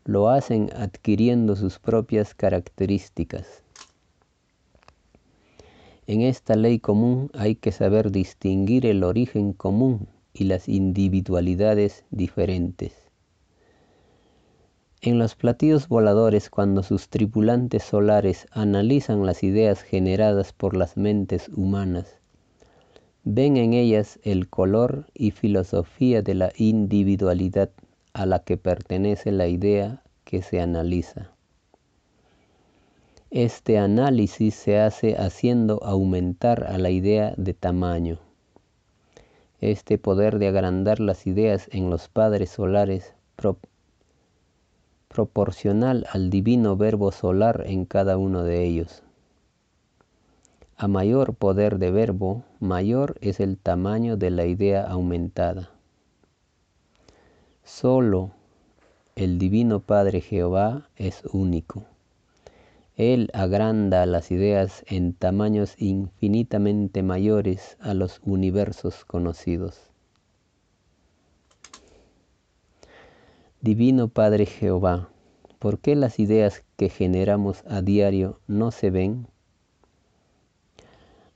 lo 0.06 0.30
hacen 0.30 0.72
adquiriendo 0.76 1.56
sus 1.56 1.78
propias 1.78 2.34
características. 2.34 3.62
En 6.08 6.22
esta 6.22 6.56
ley 6.56 6.80
común 6.80 7.30
hay 7.36 7.54
que 7.54 7.72
saber 7.72 8.12
distinguir 8.12 8.88
el 8.88 9.04
origen 9.04 9.54
común 9.54 10.08
y 10.34 10.46
las 10.46 10.68
individualidades 10.68 12.04
diferentes. 12.10 13.09
En 15.02 15.18
los 15.18 15.36
platillos 15.36 15.88
voladores, 15.88 16.50
cuando 16.50 16.84
sus 16.84 17.08
tripulantes 17.08 17.84
solares 17.84 18.48
analizan 18.52 19.26
las 19.26 19.44
ideas 19.44 19.82
generadas 19.82 20.52
por 20.52 20.76
las 20.76 20.98
mentes 20.98 21.50
humanas, 21.56 22.18
ven 23.24 23.56
en 23.56 23.72
ellas 23.72 24.20
el 24.24 24.50
color 24.50 25.06
y 25.14 25.32
filosofía 25.32 26.22
de 26.22 26.34
la 26.34 26.52
individualidad 26.58 27.70
a 28.12 28.26
la 28.26 28.40
que 28.40 28.58
pertenece 28.58 29.32
la 29.32 29.48
idea 29.48 30.04
que 30.26 30.42
se 30.42 30.60
analiza. 30.60 31.32
Este 33.32 33.78
análisis 33.78 34.54
se 34.54 34.80
hace 34.80 35.16
haciendo 35.16 35.82
aumentar 35.82 36.66
a 36.66 36.78
la 36.78 36.90
idea 36.90 37.34
de 37.38 37.54
tamaño. 37.54 38.20
Este 39.62 39.98
poder 39.98 40.40
de 40.40 40.50
agrandar 40.50 41.00
las 41.00 41.26
ideas 41.26 41.70
en 41.72 41.90
los 41.90 42.10
padres 42.10 42.50
solares 42.50 43.14
proporcional 45.10 46.06
al 46.12 46.30
divino 46.30 46.78
verbo 46.78 47.12
solar 47.12 47.64
en 47.66 47.86
cada 47.86 48.18
uno 48.18 48.44
de 48.44 48.64
ellos. 48.64 49.04
A 50.78 50.88
mayor 50.88 51.34
poder 51.34 51.78
de 51.78 51.92
verbo, 51.92 52.44
mayor 52.62 53.18
es 53.20 53.42
el 53.42 53.58
tamaño 53.58 54.16
de 54.16 54.30
la 54.30 54.46
idea 54.46 54.88
aumentada. 54.88 55.72
Solo 57.66 58.32
el 59.16 59.38
Divino 59.38 59.82
Padre 59.82 60.22
Jehová 60.22 60.88
es 60.96 61.24
único. 61.34 61.84
Él 62.96 63.30
agranda 63.34 64.06
las 64.06 64.32
ideas 64.32 64.86
en 64.88 65.14
tamaños 65.14 65.76
infinitamente 65.78 67.04
mayores 67.04 67.76
a 67.82 67.94
los 67.94 68.22
universos 68.24 69.04
conocidos. 69.04 69.89
Divino 73.62 74.08
Padre 74.08 74.46
Jehová, 74.46 75.10
¿por 75.60 75.80
qué 75.80 75.94
las 75.98 76.18
ideas 76.18 76.64
que 76.78 76.88
generamos 76.88 77.66
a 77.68 77.82
diario 77.82 78.40
no 78.48 78.72
se 78.72 78.90
ven? 78.90 79.28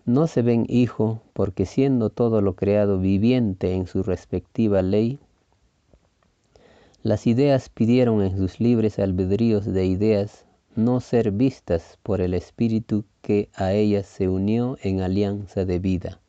No 0.06 0.28
se 0.28 0.42
ven, 0.42 0.66
Hijo, 0.70 1.20
porque 1.34 1.66
siendo 1.66 2.10
todo 2.10 2.40
lo 2.40 2.56
creado 2.56 2.98
viviente 2.98 3.74
en 3.74 3.88
su 3.88 4.04
respectiva 4.04 4.82
ley, 4.82 5.20
las 7.02 7.28
ideas 7.28 7.68
pidieron 7.68 8.22
en 8.22 8.38
sus 8.38 8.62
libres 8.62 9.00
albedríos 9.00 9.66
de 9.66 9.86
ideas 9.86 10.46
no 10.78 11.02
ser 11.02 11.32
vistas 11.32 12.00
por 12.04 12.22
el 12.22 12.36
Espíritu 12.36 13.04
que 13.22 13.50
a 13.54 13.74
ellas 13.74 14.08
se 14.08 14.30
unió 14.30 14.78
en 14.82 15.02
alianza 15.02 15.66
de 15.66 15.80
vida. 15.80 16.22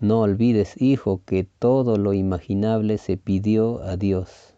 No 0.00 0.20
olvides, 0.20 0.80
hijo, 0.80 1.20
que 1.24 1.44
todo 1.44 1.96
lo 1.96 2.12
imaginable 2.12 2.98
se 2.98 3.16
pidió 3.16 3.82
a 3.82 3.96
Dios, 3.96 4.54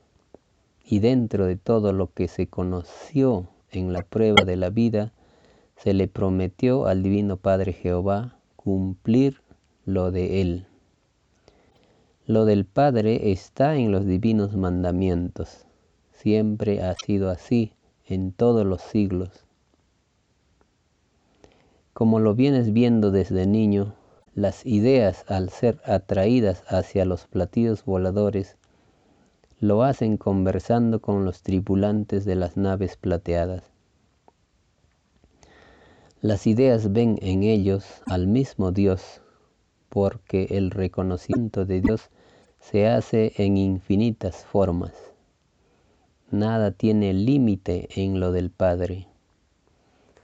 y 0.84 1.00
dentro 1.00 1.46
de 1.46 1.56
todo 1.56 1.92
lo 1.92 2.12
que 2.12 2.28
se 2.28 2.46
conoció 2.46 3.48
en 3.70 3.92
la 3.92 4.02
prueba 4.02 4.44
de 4.44 4.56
la 4.56 4.70
vida, 4.70 5.12
se 5.76 5.94
le 5.94 6.08
prometió 6.08 6.86
al 6.86 7.02
Divino 7.02 7.36
Padre 7.36 7.72
Jehová 7.72 8.38
cumplir 8.56 9.42
lo 9.84 10.10
de 10.10 10.40
Él. 10.40 10.66
Lo 12.26 12.44
del 12.44 12.64
Padre 12.64 13.30
está 13.30 13.76
en 13.76 13.92
los 13.92 14.04
divinos 14.04 14.56
mandamientos. 14.56 15.64
Siempre 16.12 16.82
ha 16.82 16.94
sido 16.94 17.30
así 17.30 17.72
en 18.04 18.32
todos 18.32 18.66
los 18.66 18.80
siglos. 18.82 19.44
Como 21.92 22.18
lo 22.18 22.34
vienes 22.34 22.72
viendo 22.72 23.10
desde 23.10 23.46
niño, 23.46 23.94
las 24.36 24.66
ideas 24.66 25.24
al 25.28 25.48
ser 25.48 25.80
atraídas 25.86 26.62
hacia 26.68 27.06
los 27.06 27.26
platillos 27.26 27.86
voladores 27.86 28.58
lo 29.60 29.82
hacen 29.82 30.18
conversando 30.18 31.00
con 31.00 31.24
los 31.24 31.42
tripulantes 31.42 32.26
de 32.26 32.34
las 32.34 32.58
naves 32.58 32.98
plateadas. 32.98 33.62
Las 36.20 36.46
ideas 36.46 36.92
ven 36.92 37.18
en 37.22 37.44
ellos 37.44 37.86
al 38.04 38.26
mismo 38.26 38.72
Dios, 38.72 39.22
porque 39.88 40.48
el 40.50 40.70
reconocimiento 40.70 41.64
de 41.64 41.80
Dios 41.80 42.10
se 42.60 42.88
hace 42.88 43.32
en 43.38 43.56
infinitas 43.56 44.44
formas. 44.44 44.92
Nada 46.30 46.72
tiene 46.72 47.14
límite 47.14 47.88
en 47.94 48.20
lo 48.20 48.32
del 48.32 48.50
Padre. 48.50 49.06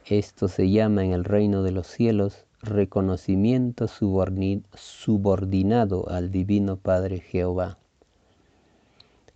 Esto 0.04 0.48
se 0.48 0.70
llama 0.70 1.02
en 1.02 1.12
el 1.12 1.24
reino 1.24 1.62
de 1.62 1.72
los 1.72 1.86
cielos 1.86 2.44
reconocimiento 2.62 3.88
subordinado 3.88 6.08
al 6.08 6.30
Divino 6.30 6.76
Padre 6.76 7.18
Jehová. 7.18 7.78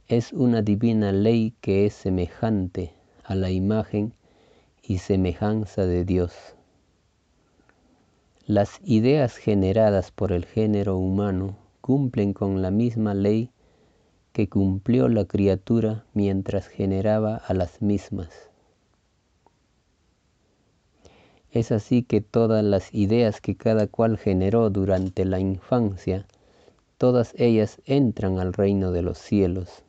Es 0.06 0.32
una 0.32 0.62
divina 0.62 1.10
ley 1.10 1.52
que 1.60 1.86
es 1.86 1.94
semejante 1.94 2.92
a 3.24 3.34
la 3.34 3.50
imagen 3.50 4.12
y 4.80 4.98
semejanza 4.98 5.86
de 5.86 6.04
Dios. 6.04 6.32
Las 8.46 8.78
ideas 8.84 9.36
generadas 9.36 10.12
por 10.12 10.30
el 10.30 10.44
género 10.44 10.96
humano 10.96 11.56
cumplen 11.80 12.32
con 12.32 12.62
la 12.62 12.70
misma 12.70 13.12
ley 13.12 13.50
que 14.32 14.48
cumplió 14.48 15.08
la 15.08 15.24
criatura 15.24 16.04
mientras 16.14 16.68
generaba 16.68 17.36
a 17.36 17.54
las 17.54 17.82
mismas. 17.82 18.50
Es 21.56 21.72
así 21.72 22.02
que 22.02 22.20
todas 22.20 22.62
las 22.62 22.92
ideas 22.92 23.40
que 23.40 23.56
cada 23.56 23.86
cual 23.86 24.18
generó 24.18 24.68
durante 24.68 25.24
la 25.24 25.40
infancia, 25.40 26.26
todas 26.98 27.32
ellas 27.38 27.80
entran 27.86 28.38
al 28.40 28.52
reino 28.52 28.92
de 28.92 29.00
los 29.00 29.16
cielos. 29.16 29.82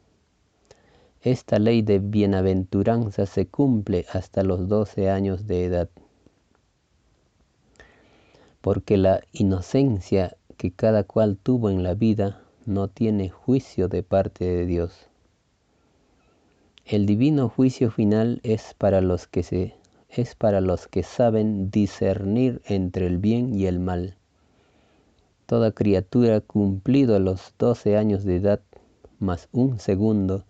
Esta 1.21 1.59
ley 1.59 1.81
de 1.81 1.99
bienaventuranza 1.99 3.25
se 3.25 3.47
cumple 3.47 4.05
hasta 4.13 4.43
los 4.43 4.69
doce 4.69 5.09
años 5.09 5.45
de 5.45 5.65
edad, 5.65 5.89
porque 8.61 8.95
la 8.95 9.19
inocencia 9.33 10.37
que 10.55 10.71
cada 10.71 11.03
cual 11.03 11.35
tuvo 11.35 11.69
en 11.69 11.83
la 11.83 11.95
vida 11.95 12.43
no 12.65 12.87
tiene 12.87 13.27
juicio 13.27 13.89
de 13.89 14.03
parte 14.03 14.45
de 14.45 14.65
Dios. 14.65 15.07
El 16.85 17.05
divino 17.05 17.49
juicio 17.49 17.91
final 17.91 18.39
es 18.43 18.73
para 18.77 19.01
los 19.01 19.27
que 19.27 19.43
se 19.43 19.75
es 20.09 20.35
para 20.35 20.61
los 20.61 20.87
que 20.87 21.03
saben 21.03 21.69
discernir 21.69 22.61
entre 22.65 23.07
el 23.07 23.17
bien 23.17 23.53
y 23.53 23.65
el 23.65 23.79
mal. 23.79 24.15
Toda 25.45 25.71
criatura 25.71 26.41
cumplido 26.41 27.19
los 27.19 27.53
doce 27.57 27.97
años 27.97 28.23
de 28.23 28.37
edad 28.37 28.61
más 29.19 29.47
un 29.51 29.79
segundo 29.79 30.43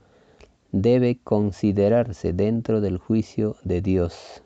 debe 0.72 1.20
considerarse 1.24 2.34
dentro 2.34 2.82
del 2.82 2.98
juicio 2.98 3.56
de 3.64 3.82
Dios. 3.82 4.44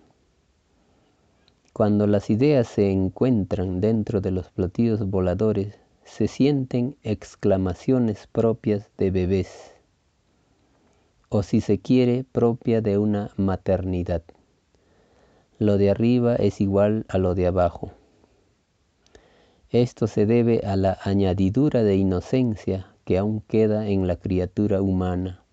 Cuando 1.73 2.05
las 2.05 2.29
ideas 2.29 2.67
se 2.67 2.91
encuentran 2.91 3.79
dentro 3.79 4.21
de 4.21 4.31
los 4.31 4.49
platillos 4.49 5.09
voladores, 5.09 5.75
se 6.03 6.27
sienten 6.27 6.97
exclamaciones 7.03 8.27
propias 8.27 8.89
de 8.97 9.11
bebés, 9.11 9.73
o 11.29 11.43
si 11.43 11.61
se 11.61 11.79
quiere, 11.79 12.25
propia 12.29 12.81
de 12.81 12.97
una 12.97 13.31
maternidad. 13.37 14.21
Lo 15.61 15.77
de 15.77 15.91
arriba 15.91 16.37
es 16.37 16.59
igual 16.59 17.05
a 17.07 17.19
lo 17.19 17.35
de 17.35 17.45
abajo. 17.45 17.91
Esto 19.69 20.07
se 20.07 20.25
debe 20.25 20.61
a 20.65 20.75
la 20.75 20.97
añadidura 21.03 21.83
de 21.83 21.97
inocencia 21.97 22.87
que 23.05 23.19
aún 23.19 23.41
queda 23.41 23.87
en 23.87 24.07
la 24.07 24.15
criatura 24.15 24.81
humana. 24.81 25.43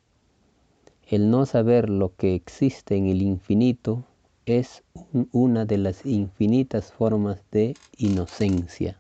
El 1.06 1.28
no 1.28 1.44
saber 1.44 1.90
lo 1.90 2.16
que 2.16 2.34
existe 2.34 2.96
en 2.96 3.08
el 3.08 3.20
infinito 3.20 4.02
es 4.46 4.82
una 5.30 5.66
de 5.66 5.76
las 5.76 6.06
infinitas 6.06 6.90
formas 6.90 7.42
de 7.50 7.76
inocencia. 7.98 8.96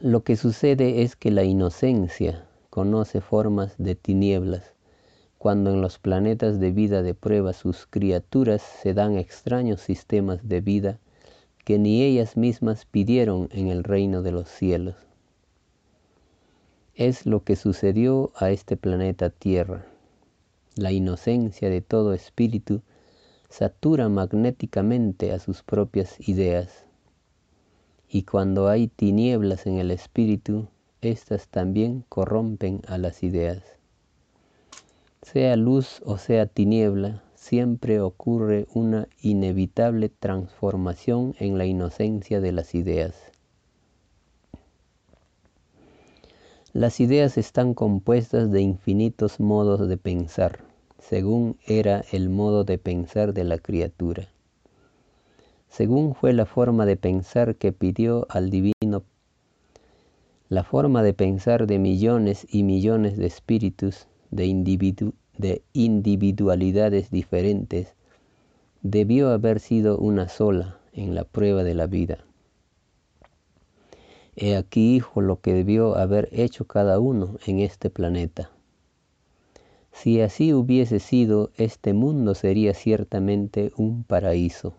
Lo 0.00 0.24
que 0.24 0.34
sucede 0.34 1.02
es 1.02 1.14
que 1.14 1.30
la 1.30 1.44
inocencia 1.44 2.44
conoce 2.70 3.20
formas 3.20 3.76
de 3.78 3.94
tinieblas, 3.94 4.74
cuando 5.38 5.70
en 5.70 5.80
los 5.80 5.98
planetas 5.98 6.58
de 6.58 6.72
vida 6.72 7.02
de 7.02 7.14
prueba 7.14 7.52
sus 7.52 7.86
criaturas 7.86 8.60
se 8.60 8.92
dan 8.92 9.16
extraños 9.16 9.80
sistemas 9.80 10.48
de 10.48 10.60
vida 10.60 10.98
que 11.64 11.78
ni 11.78 12.02
ellas 12.02 12.36
mismas 12.36 12.84
pidieron 12.86 13.48
en 13.52 13.68
el 13.68 13.84
reino 13.84 14.22
de 14.22 14.32
los 14.32 14.48
cielos. 14.48 14.96
Es 16.94 17.26
lo 17.26 17.44
que 17.44 17.54
sucedió 17.54 18.32
a 18.34 18.50
este 18.50 18.76
planeta 18.76 19.30
Tierra. 19.30 19.86
la 20.74 20.92
inocencia 20.92 21.68
de 21.70 21.80
todo 21.80 22.14
espíritu, 22.14 22.82
satura 23.48 24.08
magnéticamente 24.08 25.32
a 25.32 25.40
sus 25.40 25.62
propias 25.62 26.16
ideas. 26.28 26.84
Y 28.08 28.22
cuando 28.22 28.68
hay 28.68 28.88
tinieblas 28.88 29.66
en 29.66 29.78
el 29.78 29.90
espíritu, 29.90 30.68
éstas 31.00 31.48
también 31.48 32.04
corrompen 32.08 32.80
a 32.86 32.96
las 32.96 33.22
ideas. 33.22 33.77
Sea 35.32 35.56
luz 35.56 36.00
o 36.06 36.16
sea 36.16 36.46
tiniebla, 36.46 37.22
siempre 37.34 38.00
ocurre 38.00 38.66
una 38.72 39.08
inevitable 39.20 40.08
transformación 40.08 41.34
en 41.38 41.58
la 41.58 41.66
inocencia 41.66 42.40
de 42.40 42.50
las 42.52 42.74
ideas. 42.74 43.14
Las 46.72 46.98
ideas 47.00 47.36
están 47.36 47.74
compuestas 47.74 48.50
de 48.50 48.62
infinitos 48.62 49.38
modos 49.38 49.86
de 49.86 49.98
pensar, 49.98 50.60
según 50.98 51.58
era 51.66 52.06
el 52.10 52.30
modo 52.30 52.64
de 52.64 52.78
pensar 52.78 53.34
de 53.34 53.44
la 53.44 53.58
criatura. 53.58 54.28
Según 55.68 56.14
fue 56.14 56.32
la 56.32 56.46
forma 56.46 56.86
de 56.86 56.96
pensar 56.96 57.56
que 57.56 57.72
pidió 57.72 58.26
al 58.30 58.48
divino, 58.48 59.02
la 60.48 60.64
forma 60.64 61.02
de 61.02 61.12
pensar 61.12 61.66
de 61.66 61.78
millones 61.78 62.46
y 62.50 62.62
millones 62.62 63.18
de 63.18 63.26
espíritus, 63.26 64.06
de, 64.30 65.12
de 65.38 65.62
individualidades 65.72 67.10
diferentes, 67.10 67.94
debió 68.82 69.30
haber 69.30 69.60
sido 69.60 69.98
una 69.98 70.28
sola 70.28 70.78
en 70.92 71.14
la 71.14 71.24
prueba 71.24 71.64
de 71.64 71.74
la 71.74 71.86
vida. 71.86 72.18
He 74.36 74.56
aquí, 74.56 74.96
hijo, 74.96 75.20
lo 75.20 75.40
que 75.40 75.52
debió 75.52 75.96
haber 75.96 76.28
hecho 76.32 76.64
cada 76.64 77.00
uno 77.00 77.38
en 77.46 77.58
este 77.58 77.90
planeta. 77.90 78.50
Si 79.90 80.20
así 80.20 80.52
hubiese 80.52 81.00
sido, 81.00 81.50
este 81.56 81.92
mundo 81.92 82.36
sería 82.36 82.72
ciertamente 82.72 83.72
un 83.76 84.04
paraíso. 84.04 84.74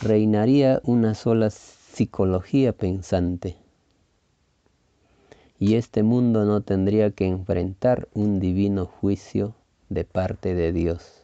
Reinaría 0.00 0.80
una 0.84 1.14
sola 1.14 1.50
psicología 1.50 2.72
pensante. 2.72 3.56
Y 5.64 5.76
este 5.76 6.02
mundo 6.02 6.44
no 6.44 6.60
tendría 6.60 7.12
que 7.12 7.26
enfrentar 7.26 8.06
un 8.12 8.38
divino 8.38 8.84
juicio 8.84 9.54
de 9.88 10.04
parte 10.04 10.54
de 10.54 10.74
Dios. 10.74 11.22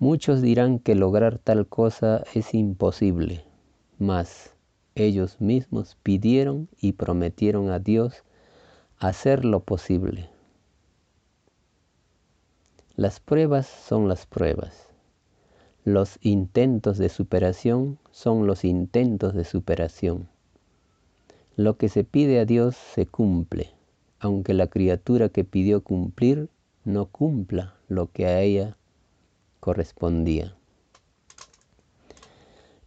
Muchos 0.00 0.42
dirán 0.42 0.80
que 0.80 0.96
lograr 0.96 1.38
tal 1.38 1.68
cosa 1.68 2.24
es 2.34 2.52
imposible, 2.52 3.44
mas 4.00 4.56
ellos 4.96 5.40
mismos 5.40 5.96
pidieron 6.02 6.68
y 6.80 6.94
prometieron 6.94 7.70
a 7.70 7.78
Dios 7.78 8.24
hacer 8.98 9.44
lo 9.44 9.60
posible. 9.60 10.30
Las 12.96 13.20
pruebas 13.20 13.68
son 13.68 14.08
las 14.08 14.26
pruebas. 14.26 14.88
Los 15.84 16.18
intentos 16.22 16.98
de 16.98 17.08
superación 17.08 18.00
son 18.10 18.48
los 18.48 18.64
intentos 18.64 19.32
de 19.32 19.44
superación. 19.44 20.33
Lo 21.56 21.76
que 21.76 21.88
se 21.88 22.02
pide 22.02 22.40
a 22.40 22.44
Dios 22.44 22.74
se 22.74 23.06
cumple, 23.06 23.70
aunque 24.18 24.54
la 24.54 24.66
criatura 24.66 25.28
que 25.28 25.44
pidió 25.44 25.82
cumplir 25.82 26.48
no 26.84 27.06
cumpla 27.06 27.74
lo 27.88 28.10
que 28.10 28.26
a 28.26 28.40
ella 28.40 28.76
correspondía. 29.60 30.56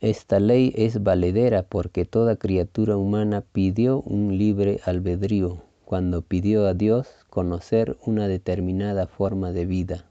Esta 0.02 0.40
ley 0.40 0.74
es 0.76 1.02
valedera 1.02 1.64
porque 1.64 2.04
toda 2.04 2.36
criatura 2.36 2.98
humana 2.98 3.42
pidió 3.54 4.02
un 4.02 4.38
libre 4.38 4.82
albedrío 4.84 5.64
cuando 5.86 6.22
pidió 6.22 6.68
a 6.68 6.74
Dios 6.74 7.08
conocer 7.30 7.98
una 8.06 8.28
determinada 8.28 9.08
forma 9.08 9.54
de 9.54 9.66
vida. 9.66 10.06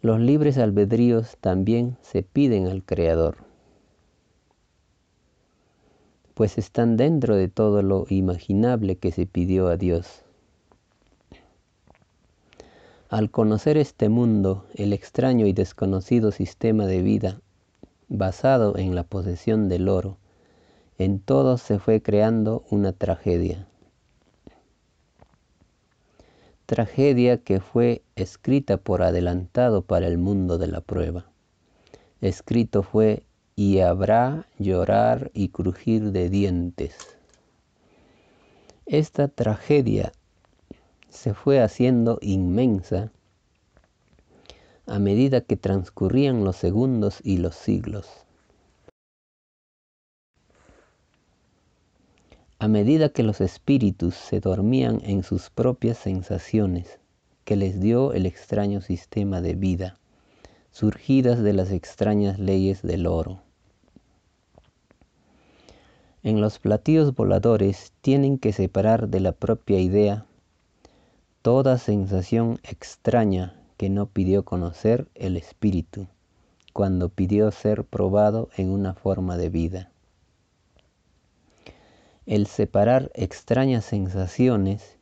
Los 0.00 0.20
libres 0.20 0.56
albedríos 0.58 1.36
también 1.40 1.96
se 2.02 2.22
piden 2.22 2.68
al 2.68 2.84
Creador, 2.84 3.47
pues 6.38 6.56
están 6.56 6.96
dentro 6.96 7.34
de 7.34 7.48
todo 7.48 7.82
lo 7.82 8.06
imaginable 8.10 8.94
que 8.94 9.10
se 9.10 9.26
pidió 9.26 9.66
a 9.66 9.76
Dios. 9.76 10.22
Al 13.08 13.32
conocer 13.32 13.76
este 13.76 14.08
mundo, 14.08 14.64
el 14.76 14.92
extraño 14.92 15.48
y 15.48 15.52
desconocido 15.52 16.30
sistema 16.30 16.86
de 16.86 17.02
vida 17.02 17.40
basado 18.06 18.78
en 18.78 18.94
la 18.94 19.02
posesión 19.02 19.68
del 19.68 19.88
oro, 19.88 20.16
en 20.96 21.18
todo 21.18 21.58
se 21.58 21.80
fue 21.80 22.02
creando 22.02 22.64
una 22.70 22.92
tragedia. 22.92 23.66
Tragedia 26.66 27.38
que 27.38 27.58
fue 27.58 28.02
escrita 28.14 28.76
por 28.76 29.02
adelantado 29.02 29.82
para 29.82 30.06
el 30.06 30.18
mundo 30.18 30.56
de 30.56 30.68
la 30.68 30.82
prueba. 30.82 31.32
Escrito 32.20 32.84
fue, 32.84 33.24
y 33.58 33.80
habrá 33.80 34.46
llorar 34.60 35.32
y 35.34 35.48
crujir 35.48 36.12
de 36.12 36.30
dientes. 36.30 36.96
Esta 38.86 39.26
tragedia 39.26 40.12
se 41.08 41.34
fue 41.34 41.60
haciendo 41.60 42.20
inmensa 42.22 43.10
a 44.86 45.00
medida 45.00 45.40
que 45.40 45.56
transcurrían 45.56 46.44
los 46.44 46.54
segundos 46.54 47.18
y 47.24 47.38
los 47.38 47.56
siglos. 47.56 48.06
A 52.60 52.68
medida 52.68 53.08
que 53.08 53.24
los 53.24 53.40
espíritus 53.40 54.14
se 54.14 54.38
dormían 54.38 55.00
en 55.02 55.24
sus 55.24 55.50
propias 55.50 55.98
sensaciones, 55.98 57.00
que 57.44 57.56
les 57.56 57.80
dio 57.80 58.12
el 58.12 58.26
extraño 58.26 58.82
sistema 58.82 59.40
de 59.40 59.54
vida, 59.54 59.98
surgidas 60.70 61.42
de 61.42 61.54
las 61.54 61.72
extrañas 61.72 62.38
leyes 62.38 62.82
del 62.82 63.08
oro. 63.08 63.42
En 66.22 66.40
los 66.40 66.58
platillos 66.58 67.14
voladores 67.14 67.92
tienen 68.00 68.38
que 68.38 68.52
separar 68.52 69.08
de 69.08 69.20
la 69.20 69.32
propia 69.32 69.78
idea 69.78 70.26
toda 71.42 71.78
sensación 71.78 72.58
extraña 72.64 73.54
que 73.76 73.88
no 73.88 74.06
pidió 74.06 74.44
conocer 74.44 75.08
el 75.14 75.36
Espíritu 75.36 76.08
cuando 76.72 77.08
pidió 77.08 77.50
ser 77.50 77.84
probado 77.84 78.50
en 78.56 78.70
una 78.70 78.94
forma 78.94 79.36
de 79.36 79.48
vida. 79.48 79.90
El 82.26 82.46
separar 82.46 83.10
extrañas 83.14 83.84
sensaciones 83.84 84.98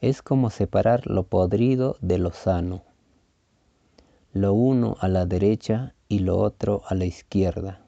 es 0.00 0.22
como 0.22 0.50
separar 0.50 1.06
lo 1.06 1.24
podrido 1.24 1.96
de 2.00 2.18
lo 2.18 2.32
sano, 2.32 2.82
lo 4.32 4.54
uno 4.54 4.96
a 5.00 5.08
la 5.08 5.26
derecha 5.26 5.94
y 6.08 6.20
lo 6.20 6.38
otro 6.38 6.82
a 6.86 6.94
la 6.94 7.04
izquierda. 7.04 7.84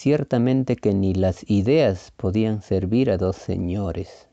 Ciertamente 0.00 0.76
que 0.76 0.94
ni 0.94 1.12
las 1.12 1.44
ideas 1.50 2.12
podían 2.16 2.62
servir 2.62 3.10
a 3.10 3.16
dos 3.16 3.34
señores 3.34 4.28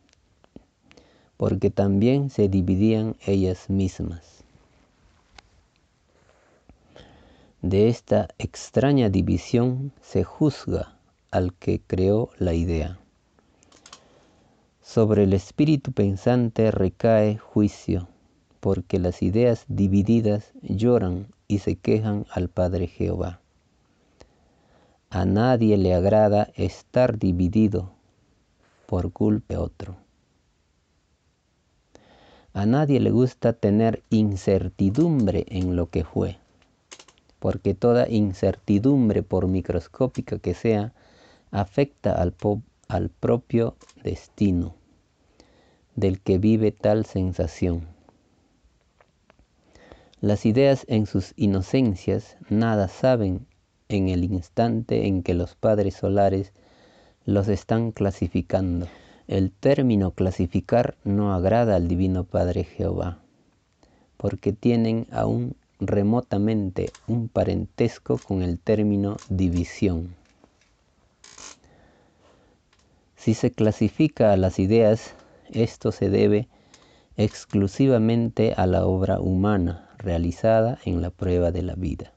porque 1.37 1.71
también 1.71 2.29
se 2.29 2.49
dividían 2.49 3.15
ellas 3.25 3.67
mismas. 3.67 4.43
De 7.63 7.89
esta 7.89 8.27
extraña 8.37 9.09
división 9.09 9.91
se 10.03 10.23
juzga 10.23 10.99
al 11.31 11.51
que 11.55 11.81
creó 11.81 12.29
la 12.37 12.53
idea. 12.53 12.99
Sobre 14.83 15.23
el 15.23 15.33
espíritu 15.33 15.93
pensante 15.93 16.69
recae 16.69 17.39
juicio, 17.39 18.07
porque 18.59 18.99
las 18.99 19.23
ideas 19.23 19.65
divididas 19.67 20.51
lloran 20.61 21.25
y 21.47 21.57
se 21.57 21.75
quejan 21.75 22.27
al 22.29 22.49
Padre 22.49 22.85
Jehová. 22.85 23.39
A 25.09 25.25
nadie 25.25 25.77
le 25.77 25.93
agrada 25.93 26.49
estar 26.55 27.17
dividido 27.17 27.91
por 28.87 29.11
culpa 29.11 29.53
de 29.53 29.57
otro. 29.57 29.97
A 32.53 32.65
nadie 32.65 32.99
le 32.99 33.11
gusta 33.11 33.53
tener 33.53 34.03
incertidumbre 34.09 35.45
en 35.49 35.75
lo 35.75 35.89
que 35.89 36.03
fue, 36.03 36.37
porque 37.39 37.73
toda 37.73 38.09
incertidumbre, 38.09 39.23
por 39.23 39.47
microscópica 39.47 40.39
que 40.39 40.53
sea, 40.53 40.93
afecta 41.51 42.13
al, 42.13 42.33
al 42.87 43.09
propio 43.09 43.75
destino 44.03 44.75
del 45.95 46.19
que 46.19 46.37
vive 46.37 46.71
tal 46.71 47.05
sensación. 47.05 47.87
Las 50.21 50.45
ideas 50.45 50.85
en 50.87 51.05
sus 51.05 51.33
inocencias 51.35 52.37
nada 52.49 52.87
saben 52.87 53.45
en 53.89 54.09
el 54.09 54.23
instante 54.23 55.07
en 55.07 55.23
que 55.23 55.33
los 55.33 55.55
padres 55.55 55.95
solares 55.95 56.53
los 57.25 57.47
están 57.47 57.91
clasificando. 57.91 58.87
El 59.27 59.51
término 59.51 60.11
clasificar 60.11 60.95
no 61.03 61.33
agrada 61.33 61.75
al 61.75 61.87
Divino 61.87 62.23
Padre 62.23 62.63
Jehová, 62.63 63.19
porque 64.17 64.53
tienen 64.53 65.07
aún 65.11 65.55
remotamente 65.79 66.89
un 67.07 67.27
parentesco 67.27 68.19
con 68.19 68.41
el 68.41 68.59
término 68.59 69.17
división. 69.29 70.15
Si 73.15 73.33
se 73.33 73.51
clasifica 73.51 74.31
a 74.31 74.37
las 74.37 74.59
ideas, 74.59 75.15
Esto 75.51 75.91
se 75.91 76.09
debe 76.09 76.47
exclusivamente 77.17 78.53
a 78.57 78.65
la 78.65 78.85
obra 78.85 79.19
humana 79.19 79.89
realizada 79.97 80.79
en 80.85 81.01
la 81.01 81.11
prueba 81.11 81.51
de 81.51 81.61
la 81.61 81.75
vida. 81.75 82.14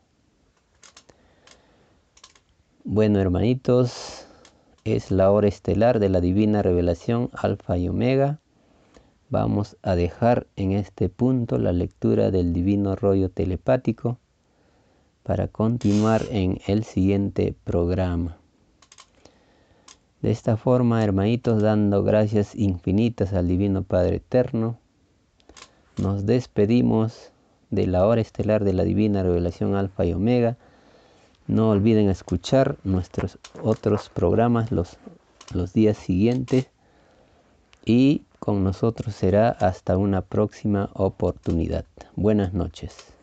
Bueno, 2.85 3.18
hermanitos, 3.18 4.26
es 4.85 5.11
la 5.11 5.33
hora 5.33 5.49
estelar 5.49 5.99
de 5.99 6.09
la 6.09 6.20
divina 6.20 6.62
revelación 6.62 7.29
Alfa 7.33 7.76
y 7.76 7.89
Omega. 7.89 8.39
Vamos 9.31 9.76
a 9.83 9.97
dejar 9.97 10.47
en 10.55 10.72
este 10.72 11.09
punto 11.09 11.59
la 11.59 11.72
lectura 11.72 12.31
del 12.31 12.53
divino 12.53 12.95
rollo 12.95 13.31
telepático 13.31 14.18
para 15.24 15.49
continuar 15.49 16.22
en 16.31 16.61
el 16.68 16.85
siguiente 16.85 17.55
programa. 17.64 18.39
De 20.22 20.31
esta 20.31 20.57
forma, 20.57 21.03
hermanitos, 21.03 21.61
dando 21.61 22.05
gracias 22.05 22.55
infinitas 22.55 23.35
al 23.35 23.49
Divino 23.49 23.83
Padre 23.83 24.16
Eterno, 24.16 24.79
nos 26.01 26.26
despedimos 26.26 27.33
de 27.70 27.89
la 27.89 28.07
hora 28.07 28.20
estelar 28.20 28.64
de 28.64 28.72
la 28.72 28.85
Divina 28.85 29.24
Revelación 29.24 29.74
Alfa 29.74 30.07
y 30.07 30.12
Omega 30.12 30.57
no 31.49 31.70
olviden 31.70 32.09
escuchar 32.09 32.78
nuestros 32.84 33.38
otros 33.62 34.11
programas 34.11 34.70
los, 34.70 34.99
los 35.53 35.72
días 35.72 35.96
siguientes 35.96 36.66
y 37.84 38.22
con 38.38 38.62
nosotros 38.62 39.14
será 39.14 39.49
hasta 39.49 39.96
una 39.96 40.22
próxima 40.22 40.90
oportunidad. 40.94 41.86
Buenas 42.14 42.53
noches. 42.53 43.18